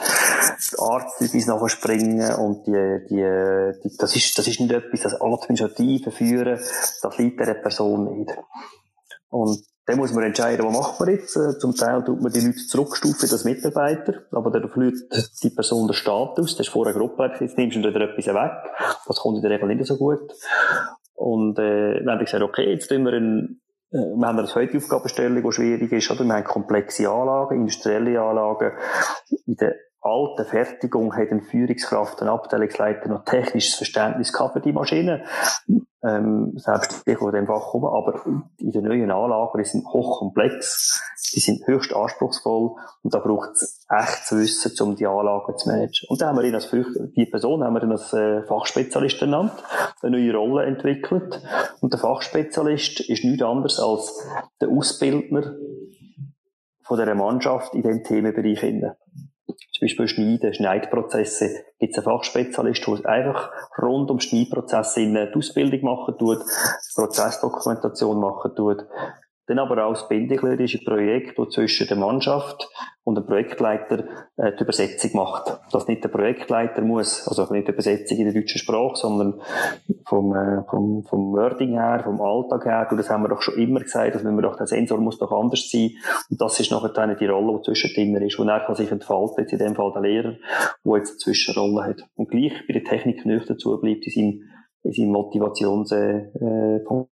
Arztservice 0.78 1.46
nachher 1.46 1.68
springen 1.68 2.34
und 2.36 2.66
die, 2.66 3.06
die, 3.10 3.80
die, 3.84 3.96
das 3.98 4.16
ist, 4.16 4.38
das 4.38 4.48
ist 4.48 4.60
nicht 4.60 4.72
etwas, 4.72 5.02
das 5.02 5.20
administrative 5.20 6.10
Führen, 6.10 6.58
das 7.02 7.18
liegt 7.18 7.38
der 7.38 7.52
Person 7.52 8.16
nicht. 8.16 8.34
Und 9.28 9.62
dann 9.86 9.98
muss 9.98 10.12
man 10.12 10.24
entscheiden, 10.24 10.64
was 10.64 10.76
macht 10.76 11.00
man 11.00 11.10
jetzt. 11.10 11.36
Äh, 11.36 11.58
zum 11.58 11.74
Teil 11.74 12.04
tut 12.04 12.20
man 12.20 12.32
die 12.32 12.40
Leute 12.40 12.66
zurückstufen 12.66 13.28
als 13.30 13.44
Mitarbeiter, 13.44 14.22
aber 14.30 14.50
dann 14.50 14.68
verliert 14.68 14.96
die 15.42 15.50
Person 15.50 15.88
den 15.88 15.94
Status. 15.94 16.56
Das 16.56 16.66
ist 16.66 16.72
vorher 16.72 16.94
Gruppe, 16.94 17.32
jetzt 17.40 17.58
nimmst 17.58 17.76
du 17.76 17.80
wieder 17.80 18.00
etwas 18.00 18.26
weg. 18.26 18.52
Das 19.06 19.16
kommt 19.18 19.36
in 19.36 19.42
der 19.42 19.50
Regel 19.50 19.74
nicht 19.74 19.86
so 19.86 19.96
gut. 19.96 20.32
Und 21.14 21.58
äh, 21.58 21.98
dann 21.98 22.14
habe 22.14 22.22
ich 22.22 22.30
gesagt, 22.30 22.44
okay, 22.44 22.70
jetzt 22.70 22.88
tun 22.88 23.04
wir 23.04 23.12
ein, 23.12 23.60
äh, 23.90 23.96
wir 23.96 24.26
haben 24.26 24.38
eine 24.38 24.48
zweite 24.48 24.76
Aufgabenstellung, 24.76 25.42
die 25.42 25.52
schwierig 25.52 25.92
ist, 25.92 26.10
oder? 26.10 26.24
Wir 26.24 26.34
haben 26.34 26.44
komplexe 26.44 27.08
Anlagen, 27.08 27.60
industrielle 27.60 28.20
Anlagen. 28.20 28.72
In 29.46 29.56
der 29.56 29.74
alten 30.02 30.44
Fertigung 30.44 31.14
hat 31.16 31.30
eine 31.30 31.42
Führungskraft, 31.42 32.20
ein 32.22 32.28
Abteilungsleiter 32.28 33.08
noch 33.08 33.24
technisches 33.24 33.76
Verständnis 33.76 34.32
gehabt 34.32 34.54
für 34.54 34.60
die 34.60 34.72
Maschine 34.72 35.24
ähm, 36.04 36.52
selbst 36.56 37.02
ich 37.06 37.20
aus 37.20 37.32
dem 37.32 37.46
Fach 37.46 37.70
komme, 37.70 37.88
aber 37.88 38.24
in 38.58 38.72
den 38.72 38.84
neuen 38.84 39.10
Anlagen, 39.10 39.58
die 39.58 39.64
sind 39.64 39.86
hochkomplex, 39.86 41.00
die 41.34 41.40
sind 41.40 41.66
höchst 41.66 41.94
anspruchsvoll. 41.94 42.72
Und 43.02 43.14
da 43.14 43.20
braucht 43.20 43.52
es 43.52 43.86
echtes 43.88 44.32
Wissen, 44.32 44.88
um 44.88 44.96
die 44.96 45.06
Anlagen 45.06 45.56
zu 45.56 45.68
managen. 45.68 46.08
Und 46.08 46.20
da 46.20 46.28
haben 46.28 46.38
wir 46.38 46.44
ihn 46.44 46.54
als 46.54 46.68
die 46.70 47.26
Person 47.26 47.62
haben 47.62 47.74
wir 47.74 47.82
ihn 47.84 47.92
als 47.92 48.12
äh, 48.12 48.42
Fachspezialist 48.42 49.20
genannt, 49.20 49.52
eine 50.02 50.18
neue 50.18 50.34
Rolle 50.34 50.66
entwickelt. 50.66 51.40
Und 51.80 51.92
der 51.92 52.00
Fachspezialist 52.00 53.00
ist 53.00 53.24
nichts 53.24 53.42
anderes 53.42 53.78
als 53.78 54.26
der 54.60 54.70
Ausbildner 54.70 55.54
von 56.82 56.98
dieser 56.98 57.14
Mannschaft 57.14 57.74
in 57.74 57.82
diesem 57.82 58.02
Themenbereich. 58.02 58.92
Zum 59.72 59.86
Beispiel 59.86 60.08
Schneiden, 60.08 60.54
Schneidprozesse. 60.54 61.64
Gibt 61.78 61.92
es 61.92 61.98
einen 61.98 62.04
Fachspezialist, 62.04 62.86
der 62.86 63.06
einfach 63.06 63.50
rund 63.80 64.10
um 64.10 64.20
Schneidprozesse 64.20 65.02
in 65.02 65.14
die 65.14 65.34
Ausbildung 65.34 65.82
machen 65.82 66.14
tut, 66.18 66.38
Prozessdokumentation 66.94 68.20
machen 68.20 68.54
tut, 68.54 68.86
dann 69.46 69.59
aber 69.59 69.85
auch 69.85 69.92
das 69.92 70.09
bindegliedrische 70.09 70.85
Projekt, 70.85 71.38
das 71.38 71.50
zwischen 71.50 71.88
der 71.88 71.96
Mannschaft 71.96 72.68
und 73.05 73.16
dem 73.16 73.26
Projektleiter 73.26 74.05
äh, 74.37 74.52
die 74.57 74.62
Übersetzung 74.62 75.11
macht. 75.14 75.59
Dass 75.72 75.88
nicht 75.88 76.05
der 76.05 76.11
Projektleiter 76.11 76.83
muss, 76.83 77.26
also 77.26 77.52
nicht 77.52 77.66
die 77.66 77.72
Übersetzung 77.72 78.18
in 78.18 78.33
der 78.33 78.40
deutschen 78.40 78.59
Sprache, 78.59 78.94
sondern 78.94 79.40
vom, 80.07 80.35
äh, 80.35 80.62
vom, 80.70 81.02
vom 81.05 81.33
Wording 81.33 81.72
her, 81.72 82.02
vom 82.05 82.20
Alltag 82.20 82.64
her, 82.66 82.87
du, 82.88 82.96
das 82.96 83.11
haben 83.11 83.24
wir 83.24 83.28
doch 83.28 83.42
schon 83.42 83.59
immer 83.59 83.81
gesagt, 83.81 84.14
dass 84.14 84.22
wir 84.22 84.42
doch, 84.42 84.57
der 84.57 84.68
Sensor 84.68 84.98
muss 84.98 85.18
doch 85.18 85.33
anders 85.33 85.68
sein. 85.68 85.90
Und 86.31 86.40
das 86.40 86.61
ist 86.61 86.70
nachher 86.70 86.90
dann 86.90 87.16
die 87.16 87.26
Rolle, 87.26 87.59
die 87.59 87.64
zwischendrin 87.64 88.14
ist. 88.22 88.38
Und 88.38 88.48
er 88.48 88.61
kann 88.61 88.76
sich 88.76 88.92
entfalten, 88.92 89.42
jetzt 89.42 89.52
in 89.52 89.59
dem 89.59 89.74
Fall 89.74 89.92
der 89.92 90.02
Lehrer, 90.02 90.37
der 90.85 90.96
jetzt 90.96 91.11
eine 91.11 91.18
Zwischenrolle 91.18 91.85
hat. 91.85 92.09
Und 92.14 92.31
gleich 92.31 92.52
bei 92.68 92.74
der 92.74 92.85
Technik 92.85 93.26
nicht 93.26 93.50
dazu 93.50 93.81
bleibt 93.81 94.07
in 94.07 94.12
seinem, 94.12 94.42
in 94.85 94.92
seinem 94.92 95.11
Motivationspunkt. 95.11 95.92
Äh, 96.40 97.09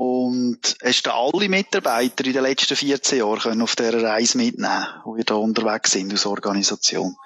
und 0.00 0.78
hast 0.82 1.04
du 1.04 1.10
alle 1.12 1.50
Mitarbeiter 1.50 2.24
in 2.24 2.32
den 2.32 2.42
letzten 2.42 2.74
14 2.74 3.18
Jahren 3.18 3.38
können 3.38 3.60
auf 3.60 3.76
dieser 3.76 4.02
Reise 4.02 4.38
mitnehmen, 4.38 4.86
wo 5.04 5.14
wir 5.14 5.24
da 5.24 5.34
unterwegs 5.34 5.92
sind 5.92 6.10
als 6.10 6.24
Organisation? 6.24 7.16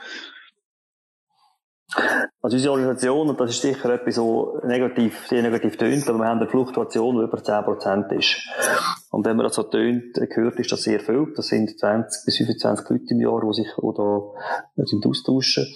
Also 2.42 2.56
unsere 2.56 2.72
Organisation, 2.72 3.28
und 3.28 3.40
das 3.40 3.50
ist 3.50 3.62
sicher 3.62 3.88
etwas, 3.90 4.16
so 4.16 4.60
negativ, 4.64 5.26
sehr 5.28 5.42
negativ 5.42 5.76
tönt, 5.76 6.06
aber 6.08 6.18
wir 6.18 6.26
haben 6.26 6.40
eine 6.40 6.48
Fluktuation, 6.48 7.16
die 7.16 7.22
über 7.22 7.38
10% 7.38 8.12
ist. 8.18 8.36
Und 9.10 9.24
wenn 9.24 9.36
man 9.36 9.44
das 9.44 9.54
so 9.54 9.62
tönt, 9.62 10.14
gehört, 10.14 10.58
ist 10.58 10.72
das 10.72 10.82
sehr 10.82 11.00
viel. 11.00 11.32
Das 11.36 11.46
sind 11.46 11.78
20 11.78 12.24
bis 12.26 12.36
25 12.36 12.90
Leute 12.90 13.04
im 13.10 13.20
Jahr, 13.20 13.40
die 13.40 13.54
sich 13.54 13.68
da 13.76 14.84
sind 14.84 15.06
austauschen. 15.06 15.66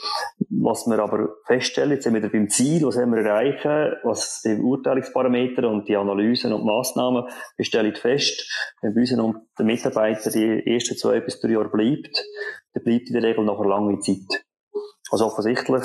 Was 0.50 0.86
wir 0.86 0.98
aber 0.98 1.36
feststellen, 1.46 1.92
jetzt 1.92 2.04
sind 2.04 2.14
wir 2.14 2.22
wieder 2.22 2.32
beim 2.32 2.50
Ziel, 2.50 2.84
was 2.84 2.96
haben 2.96 3.14
wir 3.14 3.24
erreichen, 3.24 3.96
was 4.02 4.42
die 4.44 4.60
Urteilungsparameter 4.60 5.68
und 5.68 5.88
die 5.88 5.96
Analysen 5.96 6.52
und 6.52 6.66
Massnahmen, 6.66 7.24
wir 7.56 7.64
stellen 7.64 7.94
fest, 7.94 8.50
wenn 8.82 8.94
bei 8.94 9.00
unseren 9.00 9.46
Mitarbeitern 9.60 10.32
die 10.32 10.66
ersten 10.66 10.96
zwei 10.96 11.20
bis 11.20 11.40
drei 11.40 11.52
Jahre 11.52 11.70
bleibt, 11.70 12.24
dann 12.74 12.82
bleibt 12.82 13.08
in 13.08 13.14
der 13.14 13.22
Regel 13.22 13.44
noch 13.44 13.60
eine 13.60 13.68
lange 13.68 14.00
Zeit. 14.00 14.44
Also 15.10 15.26
offensichtlich 15.26 15.84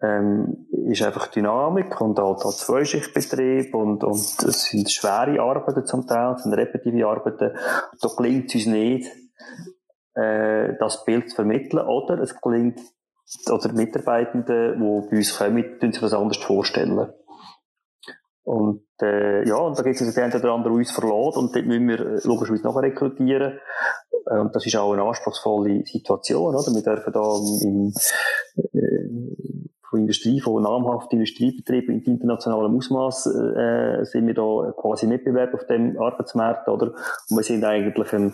ähm, 0.00 0.66
ist 0.86 1.02
einfach 1.02 1.26
Dynamik 1.28 2.00
und 2.00 2.20
auch, 2.20 2.44
auch 2.44 2.54
Zweischichtbetrieb 2.54 3.74
und, 3.74 4.04
und 4.04 4.16
es 4.16 4.64
sind 4.64 4.90
schwere 4.90 5.40
Arbeiten 5.40 5.86
zum 5.86 6.06
Teil, 6.06 6.34
es 6.34 6.44
sind 6.44 6.54
repetitive 6.54 7.06
Arbeiten. 7.06 7.56
Da 8.00 8.08
gelingt 8.16 8.48
es 8.48 8.54
uns 8.54 8.66
nicht, 8.66 9.10
äh, 10.14 10.76
das 10.78 11.04
Bild 11.04 11.30
zu 11.30 11.36
vermitteln 11.36 11.86
oder 11.86 12.20
es 12.20 12.40
gelingt 12.40 12.80
oder 13.50 13.72
Mitarbeitende, 13.72 14.76
die 14.76 15.10
bei 15.10 15.16
uns 15.16 15.36
kommen, 15.36 15.78
tun 15.80 15.92
sich 15.92 16.00
das 16.00 16.14
anders 16.14 16.38
vorstellen. 16.38 17.12
Und 18.44 18.86
äh, 19.02 19.46
ja, 19.46 19.56
und 19.56 19.78
da 19.78 19.82
gibt 19.82 19.96
es 19.96 20.02
also 20.02 20.18
den 20.18 20.32
oder 20.32 20.54
anderen, 20.54 20.78
uns 20.78 20.90
verlassen 20.90 21.40
und 21.40 21.54
dort 21.54 21.66
müssen 21.66 21.86
wir 21.86 22.00
äh, 22.00 22.20
logischerweise 22.24 22.64
nachher 22.64 22.82
rekrutieren. 22.82 23.58
Äh, 24.24 24.38
und 24.38 24.56
das 24.56 24.64
ist 24.64 24.74
auch 24.76 24.92
eine 24.92 25.02
anspruchsvolle 25.02 25.84
Situation, 25.84 26.54
oder? 26.54 26.72
Wir 26.72 26.82
dürfen 26.82 27.12
da 27.12 27.36
im, 27.62 27.92
äh, 28.72 29.57
von 29.98 30.02
Industrie, 30.02 30.40
von 30.40 30.62
namhaften 30.62 31.18
Industriebetrieben 31.18 31.96
in 31.96 32.02
internationalem 32.02 32.76
Ausmaß 32.76 33.26
äh, 33.26 34.04
sind 34.04 34.26
wir 34.26 34.34
da 34.34 34.72
quasi 34.76 35.06
Mitbewerber 35.06 35.54
auf 35.54 35.66
dem 35.66 35.98
Arbeitsmarkt, 36.00 36.68
oder? 36.68 36.94
Und 37.28 37.36
wir 37.36 37.42
sind 37.42 37.64
eigentlich 37.64 38.12
eine 38.12 38.32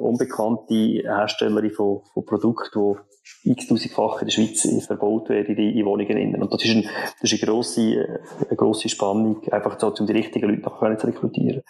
unbekannte 0.00 0.74
Herstellerin 0.74 1.70
von, 1.70 2.02
von 2.12 2.24
Produkten, 2.24 2.96
die 3.44 3.50
x-tausendfach 3.52 4.20
in 4.20 4.26
der 4.26 4.32
Schweiz 4.32 4.86
verbaut 4.86 5.28
werden 5.28 5.56
in, 5.56 5.78
in 5.78 5.86
Wohnungen 5.86 6.16
innen. 6.16 6.42
Und 6.42 6.52
das 6.52 6.64
ist, 6.64 6.74
ein, 6.74 6.88
das 7.20 7.32
ist 7.32 7.42
eine 7.42 7.52
grosse, 7.52 8.20
eine 8.48 8.56
grosse 8.56 8.88
Spannung, 8.88 9.42
einfach 9.50 9.78
so, 9.78 9.92
um 9.98 10.06
die 10.06 10.12
richtigen 10.12 10.48
Leute 10.48 10.62
nachher 10.62 10.98
zu 10.98 11.06
rekrutieren. 11.06 11.62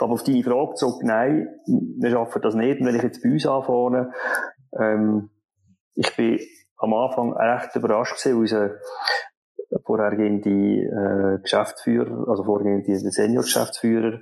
Aber 0.00 0.14
auf 0.14 0.24
deine 0.24 0.42
Frage 0.42 0.74
zurück, 0.74 1.02
nein, 1.02 1.48
wir 1.66 2.10
schaffen 2.10 2.42
das 2.42 2.54
nicht. 2.54 2.80
Und 2.80 2.86
wenn 2.86 2.96
ich 2.96 3.02
jetzt 3.02 3.22
bei 3.22 3.30
uns 3.30 3.46
anfange, 3.46 4.12
ähm, 4.78 5.30
ich 5.94 6.16
bin 6.16 6.40
am 6.82 6.94
Anfang 6.94 7.32
recht 7.32 7.74
überrascht 7.76 8.22
gewesen, 8.22 8.38
unser 8.38 8.70
vorhergehende 9.84 10.50
äh, 10.50 11.38
Geschäftsführer, 11.40 12.28
also 12.28 12.44
vorhergehende 12.44 13.10
Senior-Geschäftsführer, 13.10 14.18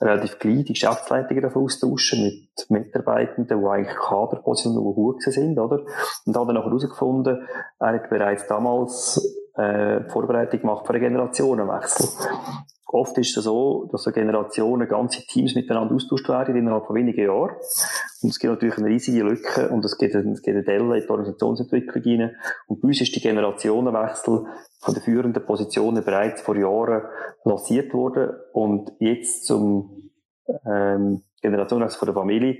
relativ 0.00 0.38
gleich 0.38 0.64
die 0.64 0.72
Geschäftsleitung 0.72 1.44
austauschen 1.54 2.22
mit 2.22 2.70
Mitarbeitenden, 2.70 3.60
die 3.60 3.66
eigentlich 3.66 3.96
Kaderpositionen 3.96 4.94
gut 4.94 5.22
sind, 5.22 5.58
oder? 5.58 5.80
Und 6.24 6.36
hat 6.36 6.48
dann 6.48 6.54
nachher 6.54 6.66
herausgefunden, 6.66 7.46
er 7.78 7.94
hat 7.94 8.08
bereits 8.08 8.46
damals 8.46 9.20
äh, 9.56 10.08
Vorbereitung 10.10 10.60
gemacht 10.60 10.86
für 10.86 10.94
einen 10.94 11.02
Generationenwechsel. 11.02 12.08
Oft 12.86 13.18
ist 13.18 13.36
es 13.36 13.42
so, 13.42 13.88
dass 13.90 14.04
so 14.04 14.12
Generationen, 14.12 14.86
ganze 14.86 15.26
Teams 15.26 15.56
miteinander 15.56 15.96
austauscht 15.96 16.28
werden 16.28 16.54
innerhalb 16.54 16.86
von 16.86 16.94
wenigen 16.94 17.24
Jahren. 17.24 17.56
Und 18.22 18.28
es 18.28 18.38
gibt 18.38 18.52
natürlich 18.52 18.78
eine 18.78 18.86
riesige 18.86 19.24
Lücke 19.24 19.68
und 19.70 19.84
es 19.84 19.98
gibt, 19.98 20.14
es 20.14 20.42
gibt 20.42 20.56
eine 20.56 20.62
Delle 20.62 20.96
in 20.96 21.02
die 21.02 21.10
Organisationsentwicklung 21.10 22.04
rein. 22.04 22.36
Und 22.68 22.80
bei 22.80 22.88
uns 22.88 23.00
ist 23.00 23.14
die 23.16 23.20
Generationenwechsel 23.20 24.46
von 24.78 24.94
den 24.94 25.02
führenden 25.02 25.44
Positionen 25.44 26.04
bereits 26.04 26.42
vor 26.42 26.56
Jahren 26.56 27.02
lanciert 27.44 27.92
worden 27.92 28.30
und 28.52 28.92
jetzt 29.00 29.44
zum 29.44 30.12
ähm, 30.64 31.24
Generationenwechsel 31.42 31.98
von 31.98 32.06
der 32.06 32.14
Familie 32.14 32.58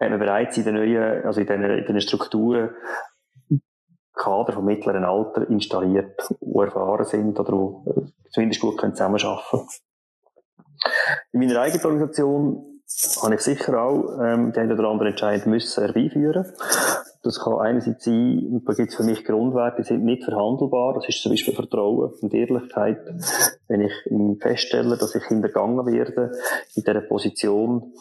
hat 0.00 0.10
man 0.10 0.18
bereits 0.18 0.56
in 0.58 0.64
den 0.64 0.74
neuen, 0.74 1.24
also 1.24 1.40
in 1.40 1.46
den, 1.46 1.62
in 1.62 1.84
den 1.86 2.00
Strukturen 2.00 2.70
Kader 4.14 4.52
vom 4.52 4.64
mittleren 4.64 5.04
Alter 5.04 5.48
installiert, 5.48 6.28
die 6.40 6.58
erfahren 6.58 7.04
sind 7.04 7.38
oder 7.38 7.52
die 7.52 8.12
zumindest 8.30 8.60
gut 8.60 8.80
zusammenarbeiten 8.80 9.48
können. 9.50 9.68
In 11.32 11.40
meiner 11.40 11.60
eigenen 11.60 11.84
Organisation 11.84 12.72
habe 13.22 13.34
ich 13.34 13.40
sicher 13.40 13.80
auch 13.80 14.18
ähm, 14.20 14.52
den 14.52 14.72
oder 14.72 14.88
anderen 14.88 15.12
Entscheid 15.12 15.46
müssen 15.46 15.84
herbeiführen. 15.84 16.46
Das 17.22 17.38
kann 17.40 17.60
einerseits 17.60 18.04
sein, 18.04 18.62
da 18.66 18.72
gibt 18.72 18.90
es 18.90 18.96
für 18.96 19.04
mich 19.04 19.24
Grundwerte, 19.24 19.82
die 19.82 19.88
sind 19.88 20.04
nicht 20.04 20.24
verhandelbar. 20.24 20.94
Das 20.94 21.08
ist 21.08 21.22
zum 21.22 21.30
Beispiel 21.30 21.54
Vertrauen 21.54 22.12
und 22.20 22.34
Ehrlichkeit. 22.34 22.98
Wenn 23.68 23.82
ich 23.82 23.92
feststelle, 24.42 24.96
dass 24.96 25.14
ich 25.14 25.24
hintergangen 25.24 25.86
werde 25.86 26.32
in 26.74 26.82
dieser 26.82 27.00
Position, 27.02 27.92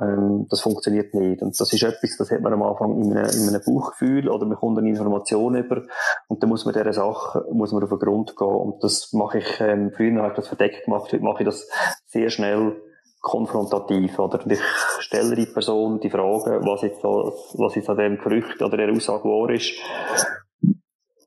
ähm, 0.00 0.46
das 0.48 0.60
funktioniert 0.60 1.14
nicht. 1.14 1.42
Und 1.42 1.58
das 1.58 1.72
ist 1.72 1.82
etwas, 1.82 2.16
das 2.16 2.30
hat 2.30 2.40
man 2.40 2.52
am 2.52 2.62
Anfang 2.62 3.02
in 3.02 3.16
einem, 3.16 3.30
in 3.30 3.48
einem 3.48 3.62
Bauchgefühl 3.64 4.28
oder 4.28 4.46
man 4.46 4.56
kommt 4.56 4.78
eine 4.78 4.88
Information 4.88 5.54
über 5.54 5.82
und 6.28 6.42
dann 6.42 6.48
muss 6.48 6.64
man 6.64 6.74
dieser 6.74 6.92
Sache, 6.92 7.44
muss 7.52 7.72
man 7.72 7.82
auf 7.82 7.90
den 7.90 7.98
Grund 7.98 8.36
gehen. 8.36 8.46
Und 8.46 8.82
das 8.82 9.12
mache 9.12 9.38
ich, 9.38 9.60
ähm, 9.60 9.92
früher 9.94 10.22
habe 10.22 10.28
ich 10.28 10.36
das 10.36 10.48
verdeckt 10.48 10.84
gemacht, 10.84 11.12
heute 11.12 11.22
mache 11.22 11.42
ich 11.42 11.46
das 11.46 11.68
sehr 12.06 12.30
schnell 12.30 12.80
konfrontativ, 13.20 14.18
oder? 14.18 14.42
Und 14.42 14.52
ich 14.52 14.60
stelle 14.98 15.36
die 15.36 15.46
Person 15.46 16.00
die 16.00 16.10
Frage, 16.10 16.60
was 16.64 16.82
jetzt, 16.82 17.04
was 17.04 17.74
jetzt 17.74 17.88
an 17.88 17.98
dem 17.98 18.18
Gerücht 18.18 18.60
oder 18.62 18.76
der 18.76 18.90
Aussage 18.90 19.24
wahr 19.24 19.50
ist. 19.50 19.72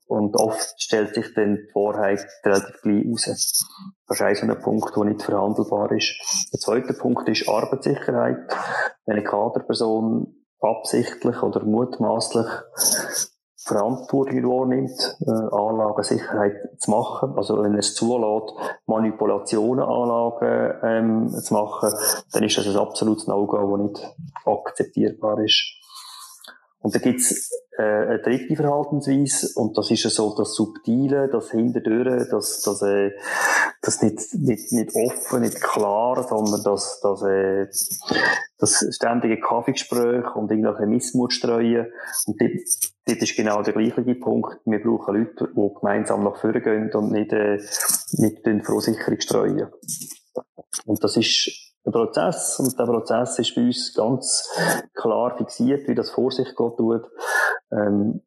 Und 0.08 0.36
oft 0.36 0.82
stellt 0.82 1.15
sich 1.15 1.34
dann 1.34 1.56
die 1.56 1.75
Wahrheit 1.75 2.25
relativ 2.43 2.82
gleich 2.82 3.06
raus. 3.08 3.65
Ist 4.07 4.21
ein 4.21 4.61
Punkt, 4.61 4.95
der 4.95 5.03
nicht 5.05 5.23
verhandelbar 5.23 5.91
ist. 5.91 6.49
Der 6.53 6.59
zweite 6.59 6.93
Punkt 6.93 7.27
ist 7.27 7.49
Arbeitssicherheit. 7.49 8.37
Wenn 9.05 9.17
eine 9.17 9.23
Kaderperson 9.23 10.45
absichtlich 10.61 11.41
oder 11.41 11.63
mutmaßlich 11.63 12.47
Verantwortung 13.65 14.43
wahrnimmt, 14.43 15.17
äh, 15.25 15.32
Anlagensicherheit 15.32 16.53
zu 16.77 16.91
machen. 16.91 17.34
Also 17.36 17.63
wenn 17.63 17.75
es 17.75 17.95
zulässt, 17.95 18.53
Manipulationen 18.86 19.84
Anlagen 19.84 20.80
ähm, 20.84 21.30
zu 21.30 21.53
machen, 21.53 21.91
dann 22.32 22.43
ist 22.43 22.57
das 22.57 22.67
ein 22.67 22.77
absolutes 22.77 23.25
No-Go, 23.25 23.75
das 23.75 23.88
nicht 23.88 24.15
akzeptierbar 24.45 25.39
ist. 25.39 25.82
Und 26.80 26.93
da 26.93 26.99
gibt's 26.99 27.49
äh, 27.78 27.84
eine 27.84 28.19
dritte 28.19 28.55
Verhaltensweise 28.55 29.49
und 29.55 29.78
das 29.78 29.91
ist 29.91 30.03
so 30.03 30.34
das 30.36 30.55
Subtile, 30.55 31.30
das 31.30 31.51
Hinterdüre, 31.51 32.28
das, 32.30 32.61
das, 32.61 32.82
äh, 32.82 33.11
das 33.82 34.01
nicht, 34.01 34.34
nicht, 34.36 34.71
nicht 34.71 34.91
offen, 34.95 35.41
nicht 35.41 35.61
klar, 35.61 36.23
sondern 36.28 36.63
das, 36.63 36.99
das, 37.01 37.21
äh, 37.23 37.67
das 38.57 38.86
ständige 38.91 39.39
Kaffeegespräch 39.39 40.36
und 40.36 40.51
irgendwelche 40.51 40.86
Missmut 40.86 41.34
streuen. 41.34 41.88
Und 42.26 42.41
dort, 42.41 42.51
dort 43.07 43.21
ist 43.21 43.36
genau 43.36 43.61
der 43.61 43.73
gleiche 43.73 44.15
Punkt. 44.15 44.59
Wir 44.65 44.82
brauchen 44.82 45.15
Leute, 45.15 45.49
die 45.55 45.73
gemeinsam 45.80 46.23
nach 46.23 46.38
vorne 46.38 46.61
gehen 46.61 46.93
und 46.93 47.11
nicht, 47.11 47.34
äh, 47.34 47.59
nicht 48.13 48.45
den 48.45 48.63
Verunsicherung 48.63 49.19
streuen. 49.19 49.67
Und 50.86 51.03
das 51.03 51.17
ist 51.17 51.64
ein 51.86 51.91
Prozess 51.91 52.59
und 52.59 52.77
der 52.77 52.86
Prozess 52.86 53.38
ist 53.39 53.55
bei 53.55 53.61
uns 53.61 53.93
ganz 53.93 54.49
klar 54.93 55.38
fixiert, 55.38 55.88
wie 55.88 55.95
das 55.95 56.09
vor 56.09 56.31
sich 56.31 56.55
geht. 56.55 57.03
Ähm, 57.71 58.21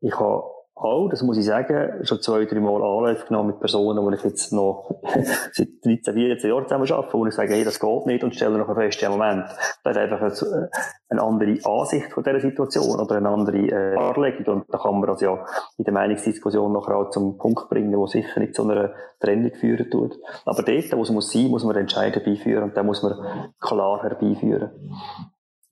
ich 0.00 0.18
habe 0.18 0.55
auch, 0.76 1.08
das 1.08 1.22
muss 1.22 1.38
ich 1.38 1.46
sagen, 1.46 2.04
schon 2.04 2.20
zwei, 2.20 2.44
drei 2.44 2.60
Mal 2.60 2.82
Anläufe 2.82 3.26
genommen 3.26 3.48
mit 3.48 3.60
Personen, 3.60 4.06
die 4.08 4.14
ich 4.14 4.24
jetzt 4.24 4.52
noch 4.52 5.00
seit 5.52 5.68
13, 5.82 6.14
14 6.14 6.50
Jahren 6.50 6.68
zusammen 6.68 6.92
arbeite, 6.92 7.14
wo 7.14 7.26
ich 7.26 7.34
sage, 7.34 7.54
hey, 7.54 7.64
das 7.64 7.80
geht 7.80 8.06
nicht 8.06 8.22
und 8.22 8.34
stelle 8.34 8.58
noch 8.58 8.74
fest, 8.74 9.00
ja, 9.00 9.08
Moment, 9.08 9.46
das 9.82 9.96
ist 9.96 10.02
einfach 10.02 10.20
eine, 10.20 10.70
eine 11.08 11.22
andere 11.22 11.58
Ansicht 11.64 12.12
von 12.12 12.22
dieser 12.22 12.40
Situation 12.40 13.00
oder 13.00 13.16
eine 13.16 13.28
andere 13.30 13.56
äh, 13.56 13.94
Darlegung 13.94 14.54
und 14.54 14.64
da 14.68 14.76
kann 14.76 15.00
man 15.00 15.08
das 15.08 15.22
ja 15.22 15.46
in 15.78 15.84
der 15.84 15.94
Meinungsdiskussion 15.94 16.70
nachher 16.72 16.96
auch 16.96 17.08
zum 17.08 17.38
Punkt 17.38 17.70
bringen, 17.70 17.96
wo 17.96 18.06
sicher 18.06 18.38
nicht 18.38 18.54
zu 18.54 18.68
einer 18.68 18.92
Trennung 19.18 19.54
führen 19.54 19.90
tut. 19.90 20.18
Aber 20.44 20.62
dort, 20.62 20.92
wo 20.92 21.02
es 21.02 21.10
muss 21.10 21.32
sein, 21.32 21.48
muss 21.48 21.64
man 21.64 21.76
Entscheidungen 21.76 22.24
beiführen 22.26 22.64
und 22.64 22.76
da 22.76 22.82
muss 22.82 23.02
man 23.02 23.14
klar 23.60 24.02
herbeiführen. 24.02 24.70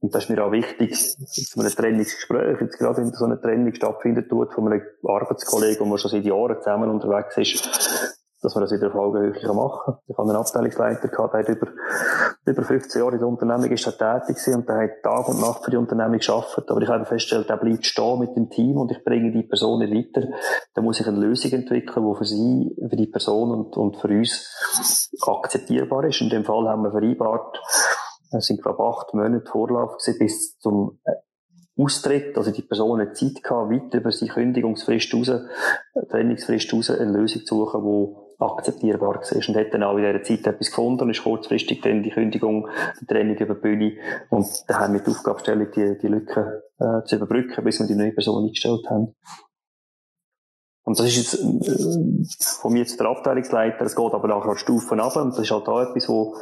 Und 0.05 0.15
das 0.15 0.25
ist 0.25 0.29
mir 0.29 0.45
auch 0.45 0.53
wichtig, 0.53 0.91
dass 0.91 1.57
man 1.57 1.65
ein 1.65 1.73
Trainingsgespräch, 1.73 2.61
jetzt 2.61 2.79
gerade 2.79 2.99
wenn 2.99 3.11
so 3.15 3.25
eine 3.25 3.41
Training 3.41 3.73
stattfindet, 3.75 4.29
tut, 4.29 4.53
von 4.53 4.71
einem 4.71 4.83
Arbeitskollegen, 5.03 5.81
wo 5.81 5.87
man 5.87 5.97
schon 5.97 6.11
seit 6.11 6.27
Jahren 6.27 6.59
zusammen 6.59 6.91
unterwegs 6.91 7.39
ist, 7.39 8.15
dass 8.43 8.55
man 8.55 8.65
das 8.65 8.73
wieder 8.73 8.89
auf 8.89 8.95
Augenhöhe 8.97 9.33
machen 9.55 9.81
kann. 9.83 9.99
Ich 10.07 10.19
habe 10.19 10.29
einen 10.29 10.39
Abteilungsleiter 10.39 11.09
gehabt, 11.09 11.33
der 11.33 11.41
hat 11.41 11.49
über, 11.49 11.69
über 12.45 12.63
15 12.63 13.01
Jahre 13.01 13.15
in 13.15 13.19
der 13.21 13.29
Unternehmung 13.29 13.71
ist 13.71 13.85
tätig 13.85 14.37
gewesen 14.37 14.55
und 14.57 14.69
der 14.69 14.77
hat 14.77 15.03
Tag 15.03 15.27
und 15.27 15.41
Nacht 15.41 15.65
für 15.65 15.71
die 15.71 15.79
Unternehmung 15.79 16.19
gearbeitet. 16.19 16.71
Aber 16.71 16.83
ich 16.83 16.89
habe 16.91 17.07
festgestellt, 17.07 17.49
der 17.49 17.57
bleibt 17.57 17.87
stehen 17.87 18.19
mit 18.19 18.37
dem 18.37 18.51
Team 18.51 18.77
und 18.77 18.93
ich 18.93 19.03
bringe 19.03 19.33
die 19.33 19.45
Person 19.45 19.79
nicht 19.79 20.15
weiter. 20.15 20.29
Da 20.75 20.83
muss 20.83 21.01
ich 21.01 21.09
eine 21.09 21.19
Lösung 21.19 21.51
entwickeln, 21.53 22.07
die 22.07 22.19
für 22.19 22.27
sie, 22.27 22.77
für 22.91 22.97
die 22.97 23.07
Person 23.07 23.53
und, 23.53 23.77
und 23.79 23.97
für 23.97 24.09
uns 24.09 25.11
akzeptierbar 25.27 26.05
ist. 26.05 26.21
In 26.21 26.29
dem 26.29 26.45
Fall 26.45 26.69
haben 26.69 26.83
wir 26.83 26.91
vereinbart, 26.91 27.59
es 28.39 28.47
sind, 28.47 28.63
glaube 28.63 28.83
acht 28.85 29.15
Monate 29.15 29.49
Vorlauf 29.51 29.99
gewesen, 29.99 30.19
bis 30.19 30.59
zum 30.59 30.99
äh, 31.05 31.13
Austritt, 31.77 32.37
also 32.37 32.53
die 32.53 32.63
Person 32.63 33.01
hat 33.01 33.17
Zeit 33.17 33.43
gehabt, 33.43 33.71
weit 33.71 33.93
über 33.95 34.13
seine 34.13 34.33
Kündigungsfrist 34.33 35.13
raus, 35.15 35.29
äh, 35.29 36.07
Trennungsfrist 36.09 36.73
raus, 36.73 36.91
eine 36.91 37.11
Lösung 37.11 37.45
zu 37.45 37.57
suchen, 37.57 37.83
die 37.83 38.25
akzeptierbar 38.39 39.17
war. 39.17 39.49
Und 39.49 39.57
hat 39.57 39.75
dann 39.75 39.83
auch 39.83 39.97
in 39.97 40.05
dieser 40.05 40.23
Zeit 40.23 40.47
etwas 40.47 40.69
gefunden 40.69 41.03
und 41.03 41.11
ist 41.11 41.25
kurzfristig 41.25 41.81
dann 41.83 42.03
die 42.03 42.11
Kündigung, 42.11 42.69
die 43.01 43.07
Trennung 43.07 43.37
über 43.37 43.55
die 43.55 43.61
Bühne 43.61 43.93
und 44.31 44.47
dann 44.69 44.79
haben 44.79 44.95
wir 44.95 45.01
die 45.01 45.11
Aufgabenstellung, 45.11 45.69
die, 45.75 45.99
die 46.01 46.09
Lücke 46.09 46.63
äh, 46.79 47.03
zu 47.05 47.17
überbrücken, 47.17 47.65
bis 47.65 47.81
wir 47.81 47.87
die 47.87 47.95
neue 47.95 48.13
Person 48.13 48.45
eingestellt 48.45 48.89
haben. 48.89 49.15
Und 50.85 50.99
das 50.99 51.07
ist 51.07 51.17
jetzt 51.17 51.35
äh, 51.35 52.61
von 52.61 52.73
mir 52.73 52.87
zu 52.87 52.99
der 52.99 53.09
Abteilungsleiter, 53.09 53.85
es 53.85 53.97
geht 53.97 54.13
aber 54.13 54.29
nachher 54.29 54.57
Stufen 54.57 55.01
ab 55.01 55.17
und 55.17 55.31
das 55.31 55.41
ist 55.41 55.51
halt 55.51 55.67
auch 55.67 55.81
etwas, 55.81 56.09
wo, 56.09 56.37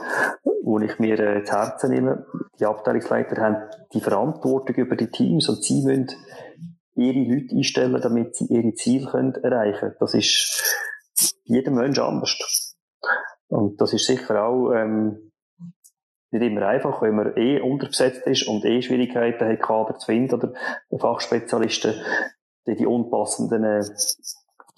wo 0.63 0.81
ich 0.81 0.99
mir 0.99 1.19
äh, 1.19 1.45
zu 1.45 1.53
Herzen 1.53 1.91
nehme. 1.91 2.27
Die 2.59 2.67
Abteilungsleiter 2.67 3.41
haben 3.41 3.57
die 3.95 4.01
Verantwortung 4.01 4.75
über 4.77 4.97
die 4.97 5.11
Teams 5.11 5.49
und 5.49 5.63
sie 5.63 5.83
müssen 5.83 6.09
ihre 6.97 7.21
Leute 7.21 7.55
einstellen, 7.55 8.01
damit 8.03 8.37
sie 8.37 8.47
ihre 8.47 8.75
Ziele 8.75 9.11
können 9.11 9.35
erreichen 9.37 9.79
können. 9.79 9.97
Das 10.01 10.15
ist 10.15 10.63
jedem 11.45 11.75
Mensch 11.75 11.99
anders. 11.99 12.77
Und 13.47 13.81
das 13.81 13.93
ist 13.93 14.07
sicher 14.07 14.45
auch 14.45 14.73
ähm, 14.73 15.33
nicht 16.33 16.43
immer 16.43 16.67
einfach, 16.67 17.01
wenn 17.03 17.15
man 17.15 17.37
eh 17.37 17.61
unterbesetzt 17.61 18.27
ist 18.27 18.49
und 18.49 18.65
eh 18.65 18.83
Schwierigkeiten 18.83 19.47
hat, 19.47 19.61
Kader 19.61 19.99
zu 19.99 20.07
finden 20.07 20.35
oder 20.35 20.53
Fachspezialisten 20.99 21.95
die, 22.67 22.77
die 22.77 22.87
unpassenden 22.87 23.65
äh, 23.65 23.85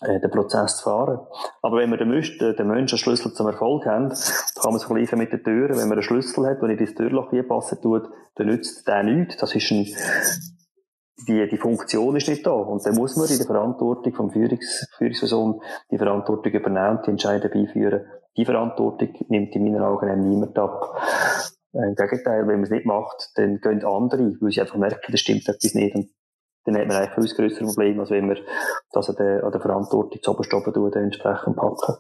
äh, 0.01 0.21
den 0.21 0.31
Prozess 0.31 0.77
zu 0.79 0.85
fahren. 0.85 1.21
Aber 1.63 1.79
wenn 1.79 1.91
wir 1.91 1.97
den, 1.97 2.11
Menschen, 2.11 2.39
den 2.39 2.67
Menschen 2.67 2.99
Schlüssel 2.99 3.33
zum 3.33 3.47
Erfolg 3.47 3.87
haben, 3.87 4.11
kann 4.11 4.73
man 4.73 4.77
es 4.77 4.85
vergleichen 4.85 5.19
mit 5.19 5.33
den 5.33 5.43
Türen. 5.43 5.71
Wenn 5.71 5.89
man 5.89 5.93
einen 5.93 6.03
Schlüssel 6.03 6.47
hat, 6.47 6.61
wenn 6.63 6.71
ich 6.71 6.79
das 6.81 6.95
Türloch 6.95 7.31
hier 7.31 7.47
passen 7.47 7.81
tut, 7.81 8.09
dann 8.35 8.47
nützt 8.49 8.87
der 8.87 9.03
nichts. 9.03 9.37
Das 9.37 9.55
ist 9.55 9.71
ein, 9.71 9.87
die, 11.29 11.49
die 11.49 11.57
Funktion 11.57 12.17
ist 12.17 12.29
nicht 12.29 12.47
da. 12.47 12.53
Und 12.53 12.85
dann 12.85 12.97
muss 12.97 13.17
man 13.17 13.29
in 13.29 13.39
der 13.39 13.47
Verantwortung 13.47 14.13
vom 14.15 14.31
Führungs, 14.31 14.87
Führungsperson 14.99 15.61
die 15.91 15.99
Verantwortung 15.99 16.53
übernehmen 16.53 17.01
die 17.07 17.11
Entscheidungen 17.11 17.67
beiführen. 17.67 18.05
Die 18.37 18.45
Verantwortung 18.45 19.11
nimmt 19.29 19.55
in 19.55 19.65
meinen 19.65 19.83
Augen 19.83 20.29
niemand 20.29 20.59
ab. 20.59 21.01
Äh, 21.73 21.89
Im 21.89 21.95
Gegenteil, 21.95 22.47
wenn 22.49 22.57
man 22.57 22.65
es 22.65 22.71
nicht 22.71 22.85
macht, 22.85 23.31
dann 23.37 23.61
gehen 23.61 23.85
andere, 23.85 24.35
weil 24.41 24.51
sie 24.51 24.61
einfach 24.61 24.77
merken, 24.77 25.13
das 25.13 25.21
stimmt 25.21 25.49
etwas 25.49 25.75
nicht. 25.75 25.95
Und 25.95 26.11
dann 26.65 26.79
hat 26.79 26.87
man 26.87 26.97
eigentlich 26.97 27.31
ein 27.31 27.37
größeres 27.37 27.59
Problem, 27.59 28.01
als 28.01 28.11
wenn 28.11 28.27
man 28.27 28.39
das 28.93 29.09
an 29.11 29.17
der, 29.17 29.45
an 29.45 29.53
der 29.53 29.61
Verantwortung 29.61 30.23
zu 30.23 30.31
oberst 30.31 30.53
oben 30.55 30.93
entsprechend 30.93 31.57
packen. 31.57 31.97